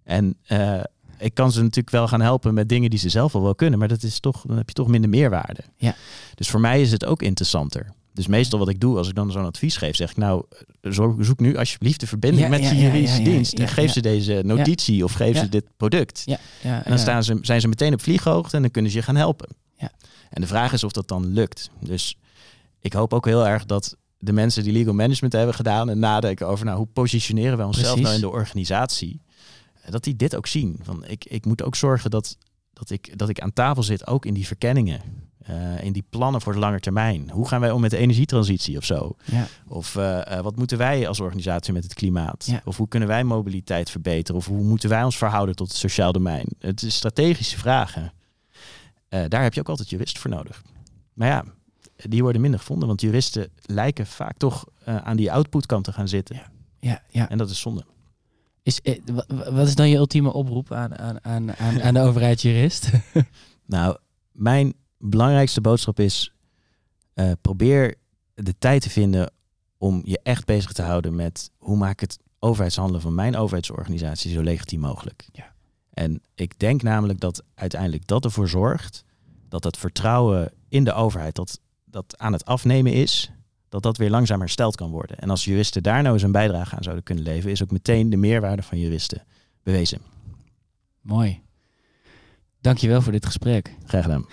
En 0.03 0.37
uh, 0.47 0.81
ik 1.17 1.33
kan 1.33 1.51
ze 1.51 1.59
natuurlijk 1.61 1.89
wel 1.89 2.07
gaan 2.07 2.21
helpen 2.21 2.53
met 2.53 2.69
dingen 2.69 2.89
die 2.89 2.99
ze 2.99 3.09
zelf 3.09 3.35
al 3.35 3.41
wel 3.41 3.55
kunnen, 3.55 3.79
maar 3.79 3.87
dat 3.87 4.03
is 4.03 4.19
toch, 4.19 4.43
dan 4.47 4.57
heb 4.57 4.67
je 4.67 4.73
toch 4.73 4.87
minder 4.87 5.09
meerwaarde. 5.09 5.63
Ja. 5.77 5.95
Dus 6.35 6.49
voor 6.49 6.59
mij 6.59 6.81
is 6.81 6.91
het 6.91 7.05
ook 7.05 7.21
interessanter. 7.21 7.93
Dus 8.13 8.27
meestal 8.27 8.59
wat 8.59 8.69
ik 8.69 8.79
doe 8.79 8.97
als 8.97 9.07
ik 9.07 9.15
dan 9.15 9.31
zo'n 9.31 9.45
advies 9.45 9.77
geef, 9.77 9.95
zeg 9.95 10.09
ik 10.09 10.17
nou, 10.17 10.43
zoek 11.19 11.39
nu 11.39 11.57
alsjeblieft 11.57 11.99
de 11.99 12.07
verbinding 12.07 12.43
Ja, 12.43 12.49
met 12.49 12.69
je 12.69 12.75
juridische 12.75 13.21
dienst. 13.21 13.53
en 13.53 13.67
geef 13.67 13.91
ze 13.91 14.01
deze 14.01 14.41
notitie 14.45 15.03
of 15.03 15.13
geef 15.13 15.37
ze 15.37 15.49
dit 15.49 15.65
product. 15.77 16.21
Ja, 16.25 16.39
ja, 16.63 16.83
En 16.83 16.89
dan 16.89 16.99
staan 16.99 17.23
ze, 17.23 17.37
zijn 17.41 17.61
ze 17.61 17.67
meteen 17.67 17.93
op 17.93 18.01
vlieghoogte 18.01 18.55
en 18.55 18.61
dan 18.61 18.71
kunnen 18.71 18.91
ze 18.91 18.97
je 18.97 19.03
gaan 19.03 19.15
helpen. 19.15 19.49
Ja. 19.77 19.91
En 20.29 20.41
de 20.41 20.47
vraag 20.47 20.73
is 20.73 20.83
of 20.83 20.91
dat 20.91 21.07
dan 21.07 21.25
lukt. 21.25 21.69
Dus 21.79 22.17
ik 22.79 22.93
hoop 22.93 23.13
ook 23.13 23.25
heel 23.25 23.47
erg 23.47 23.65
dat 23.65 23.95
de 24.17 24.31
mensen 24.33 24.63
die 24.63 24.73
legal 24.73 24.93
management 24.93 25.33
hebben 25.33 25.55
gedaan 25.55 25.89
en 25.89 25.99
nadenken 25.99 26.47
over 26.47 26.65
nou, 26.65 26.77
hoe 26.77 26.87
positioneren 26.93 27.57
we 27.57 27.65
onszelf 27.65 27.85
Precies. 27.87 28.03
nou 28.03 28.15
in 28.15 28.21
de 28.21 28.29
organisatie, 28.29 29.21
dat 29.89 30.03
die 30.03 30.15
dit 30.15 30.35
ook 30.35 30.47
zien. 30.47 30.79
Van 30.83 31.05
ik, 31.05 31.25
ik 31.25 31.45
moet 31.45 31.63
ook 31.63 31.75
zorgen 31.75 32.09
dat, 32.09 32.37
dat, 32.73 32.89
ik, 32.89 33.17
dat 33.17 33.29
ik 33.29 33.39
aan 33.39 33.53
tafel 33.53 33.83
zit, 33.83 34.07
ook 34.07 34.25
in 34.25 34.33
die 34.33 34.47
verkenningen. 34.47 35.01
Eh, 35.45 35.83
in 35.83 35.91
die 35.93 36.03
plannen 36.09 36.41
voor 36.41 36.53
de 36.53 36.59
lange 36.59 36.79
termijn. 36.79 37.29
Hoe 37.29 37.47
gaan 37.47 37.59
wij 37.61 37.71
om 37.71 37.81
met 37.81 37.89
de 37.91 37.97
energietransitie 37.97 38.77
of 38.77 38.83
zo? 38.85 39.15
Ja. 39.25 39.47
Of 39.67 39.95
eh, 39.95 40.37
eh, 40.37 40.43
wat 40.43 40.55
moeten 40.55 40.77
wij 40.77 41.07
als 41.07 41.19
organisatie 41.19 41.73
met 41.73 41.83
het 41.83 41.93
klimaat? 41.93 42.45
Ja. 42.45 42.61
Of 42.65 42.77
hoe 42.77 42.87
kunnen 42.87 43.07
wij 43.09 43.23
mobiliteit 43.23 43.89
verbeteren? 43.89 44.39
Of 44.41 44.47
hoe 44.47 44.63
moeten 44.63 44.89
wij 44.89 45.03
ons 45.03 45.17
verhouden 45.17 45.55
tot 45.55 45.67
het 45.67 45.77
sociaal 45.77 46.11
domein? 46.11 46.45
Het 46.59 46.81
is 46.81 46.95
strategische 46.95 47.57
vragen. 47.57 48.13
Daar 49.27 49.43
heb 49.43 49.53
je 49.53 49.59
ook 49.59 49.69
altijd 49.69 49.89
juristen 49.89 50.21
voor 50.21 50.31
nodig. 50.31 50.61
Maar 51.13 51.27
ja, 51.27 51.43
die 51.95 52.21
worden 52.21 52.41
minder 52.41 52.59
gevonden, 52.59 52.87
want 52.87 53.01
juristen 53.01 53.49
lijken 53.65 54.05
vaak 54.07 54.37
toch 54.37 54.65
aan 54.85 55.17
die 55.17 55.31
outputkant 55.31 55.83
te 55.83 55.91
gaan 55.93 56.07
zitten. 56.07 56.35
Ja. 56.35 56.49
Ja, 56.79 57.01
ja. 57.09 57.29
En 57.29 57.37
dat 57.37 57.49
is 57.49 57.59
zonde. 57.59 57.85
Is, 58.63 58.81
eh, 58.81 58.99
wa- 59.05 59.25
wa- 59.27 59.51
wat 59.51 59.67
is 59.67 59.75
dan 59.75 59.89
je 59.89 59.95
ultieme 59.95 60.33
oproep 60.33 60.71
aan, 60.71 60.97
aan, 60.97 61.23
aan, 61.23 61.55
aan, 61.55 61.81
aan 61.81 61.93
de 61.93 61.99
overheidsjurist? 62.01 62.89
Nou, 63.65 63.97
mijn 64.31 64.73
belangrijkste 65.01 65.61
boodschap 65.61 65.99
is: 65.99 66.33
eh, 67.13 67.31
probeer 67.41 67.95
de 68.33 68.57
tijd 68.57 68.81
te 68.81 68.89
vinden 68.89 69.31
om 69.77 70.01
je 70.05 70.19
echt 70.23 70.45
bezig 70.45 70.71
te 70.71 70.81
houden 70.81 71.15
met 71.15 71.51
hoe 71.57 71.77
maak 71.77 71.91
ik 71.91 71.99
het 71.99 72.19
overheidshandelen 72.39 73.01
van 73.01 73.15
mijn 73.15 73.35
overheidsorganisatie 73.35 74.31
zo 74.31 74.41
legitiem 74.41 74.79
mogelijk. 74.79 75.27
Ja. 75.31 75.53
En 75.93 76.21
ik 76.35 76.59
denk 76.59 76.81
namelijk 76.83 77.19
dat 77.19 77.43
uiteindelijk 77.55 78.07
dat 78.07 78.25
ervoor 78.25 78.49
zorgt 78.49 79.03
dat 79.49 79.63
het 79.63 79.77
vertrouwen 79.77 80.51
in 80.69 80.83
de 80.83 80.93
overheid 80.93 81.35
dat, 81.35 81.59
dat 81.85 82.17
aan 82.17 82.33
het 82.33 82.45
afnemen 82.45 82.93
is, 82.93 83.31
dat 83.69 83.83
dat 83.83 83.97
weer 83.97 84.09
langzaam 84.09 84.39
hersteld 84.39 84.75
kan 84.75 84.91
worden. 84.91 85.17
En 85.17 85.29
als 85.29 85.45
juristen 85.45 85.83
daar 85.83 86.01
nou 86.01 86.13
eens 86.13 86.23
een 86.23 86.31
bijdrage 86.31 86.75
aan 86.75 86.83
zouden 86.83 87.03
kunnen 87.03 87.23
leveren, 87.23 87.51
is 87.51 87.63
ook 87.63 87.71
meteen 87.71 88.09
de 88.09 88.17
meerwaarde 88.17 88.63
van 88.63 88.79
juristen 88.79 89.23
bewezen. 89.63 90.01
Mooi. 91.01 91.41
Dankjewel 92.61 93.01
voor 93.01 93.11
dit 93.11 93.25
gesprek. 93.25 93.75
Graag 93.85 94.03
gedaan. 94.03 94.25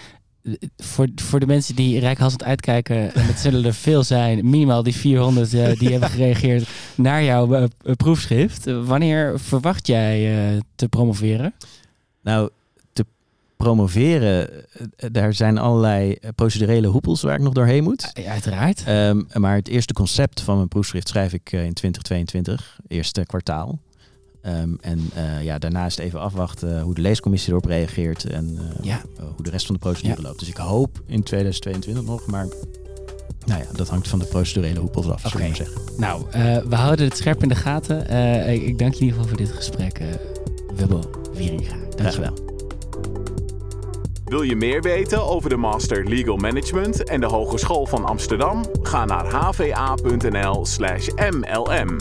Voor, 0.77 1.09
voor 1.15 1.41
de 1.41 1.47
mensen 1.47 1.75
die 1.75 2.01
rijkhalsend 2.01 2.45
uitkijken, 2.45 3.15
en 3.15 3.27
het 3.27 3.39
zullen 3.39 3.65
er 3.65 3.75
veel 3.75 4.03
zijn, 4.03 4.51
minimaal 4.51 4.83
die 4.83 4.95
400 4.95 5.55
eh, 5.55 5.79
die 5.79 5.91
hebben 5.91 6.09
gereageerd 6.09 6.69
naar 6.95 7.25
jouw 7.25 7.55
eh, 7.55 7.65
proefschrift. 7.97 8.65
Wanneer 8.65 9.41
verwacht 9.41 9.87
jij 9.87 10.37
eh, 10.55 10.61
te 10.75 10.89
promoveren? 10.89 11.55
Nou, 12.23 12.51
te 12.93 13.05
promoveren, 13.57 14.51
daar 15.13 15.35
zijn 15.35 15.59
allerlei 15.59 16.19
procedurele 16.35 16.87
hoepels 16.87 17.23
waar 17.23 17.35
ik 17.35 17.43
nog 17.43 17.53
doorheen 17.53 17.83
moet. 17.83 18.11
Ja, 18.13 18.31
uiteraard. 18.31 18.85
Ehm, 18.85 19.23
maar 19.33 19.55
het 19.55 19.69
eerste 19.69 19.93
concept 19.93 20.41
van 20.41 20.57
mijn 20.57 20.69
proefschrift 20.69 21.09
schrijf 21.09 21.33
ik 21.33 21.53
in 21.53 21.73
2022, 21.73 22.79
eerste 22.89 23.27
kwartaal. 23.27 23.79
Ehm, 24.43 24.75
en 24.81 25.11
eh, 25.15 25.43
ja, 25.45 25.59
daarna 25.59 25.87
is 25.87 25.97
het 25.97 26.05
even 26.05 26.21
afwachten 26.21 26.81
hoe 26.81 26.95
de 26.95 27.01
leescommissie 27.01 27.51
erop 27.51 27.65
reageert 27.65 28.25
en 28.25 28.59
eh, 28.59 28.85
Ja. 28.85 29.01
eh, 29.19 29.25
hoe 29.35 29.45
de 29.45 29.51
rest 29.51 29.67
van 29.67 29.75
de 29.75 29.81
procedure 29.81 30.21
Ja. 30.23 30.27
loopt. 30.29 30.39
Dus 30.39 30.49
ik 30.49 30.57
hoop 30.57 31.01
in 31.07 31.23
2022 31.23 32.05
nog, 32.05 32.27
maar 32.27 32.47
nou 33.47 33.61
ja, 33.61 33.67
dat 33.77 33.89
hangt 33.89 34.09
van 34.09 34.19
de 34.19 34.25
procedurele 34.25 34.81
hoepels 34.81 35.09
af, 35.09 35.23
maar 35.35 35.55
zeggen. 35.57 35.81
Nou, 35.97 36.23
eh, 36.31 36.57
we 36.59 36.75
houden 36.75 37.05
het 37.05 37.17
scherp 37.17 37.43
in 37.43 37.49
de 37.49 37.55
gaten. 37.55 38.09
Eh, 38.09 38.53
ik, 38.55 38.63
ik 38.63 38.79
dank 38.79 38.93
je 38.95 39.01
in 39.01 39.05
ieder 39.07 39.21
geval 39.21 39.37
voor 39.37 39.47
dit 39.47 39.57
gesprek, 39.57 40.01
Wibbel 40.77 41.11
Wieringa. 41.35 41.65
Graag 41.69 41.95
Dankjewel. 41.97 42.35
gedaan. 42.35 42.47
Wil 44.25 44.43
je 44.43 44.57
meer 44.57 44.83
weten 44.83 45.27
over 45.29 45.51
de 45.51 45.57
Master 45.57 46.09
Legal 46.09 46.37
Management 46.37 47.05
en 47.05 47.21
de 47.21 47.27
Hogeschool 47.27 47.87
van 47.87 48.05
Amsterdam? 48.05 48.65
Ga 48.83 49.05
naar 49.05 49.27
hva.nl/mlm. 50.87 51.97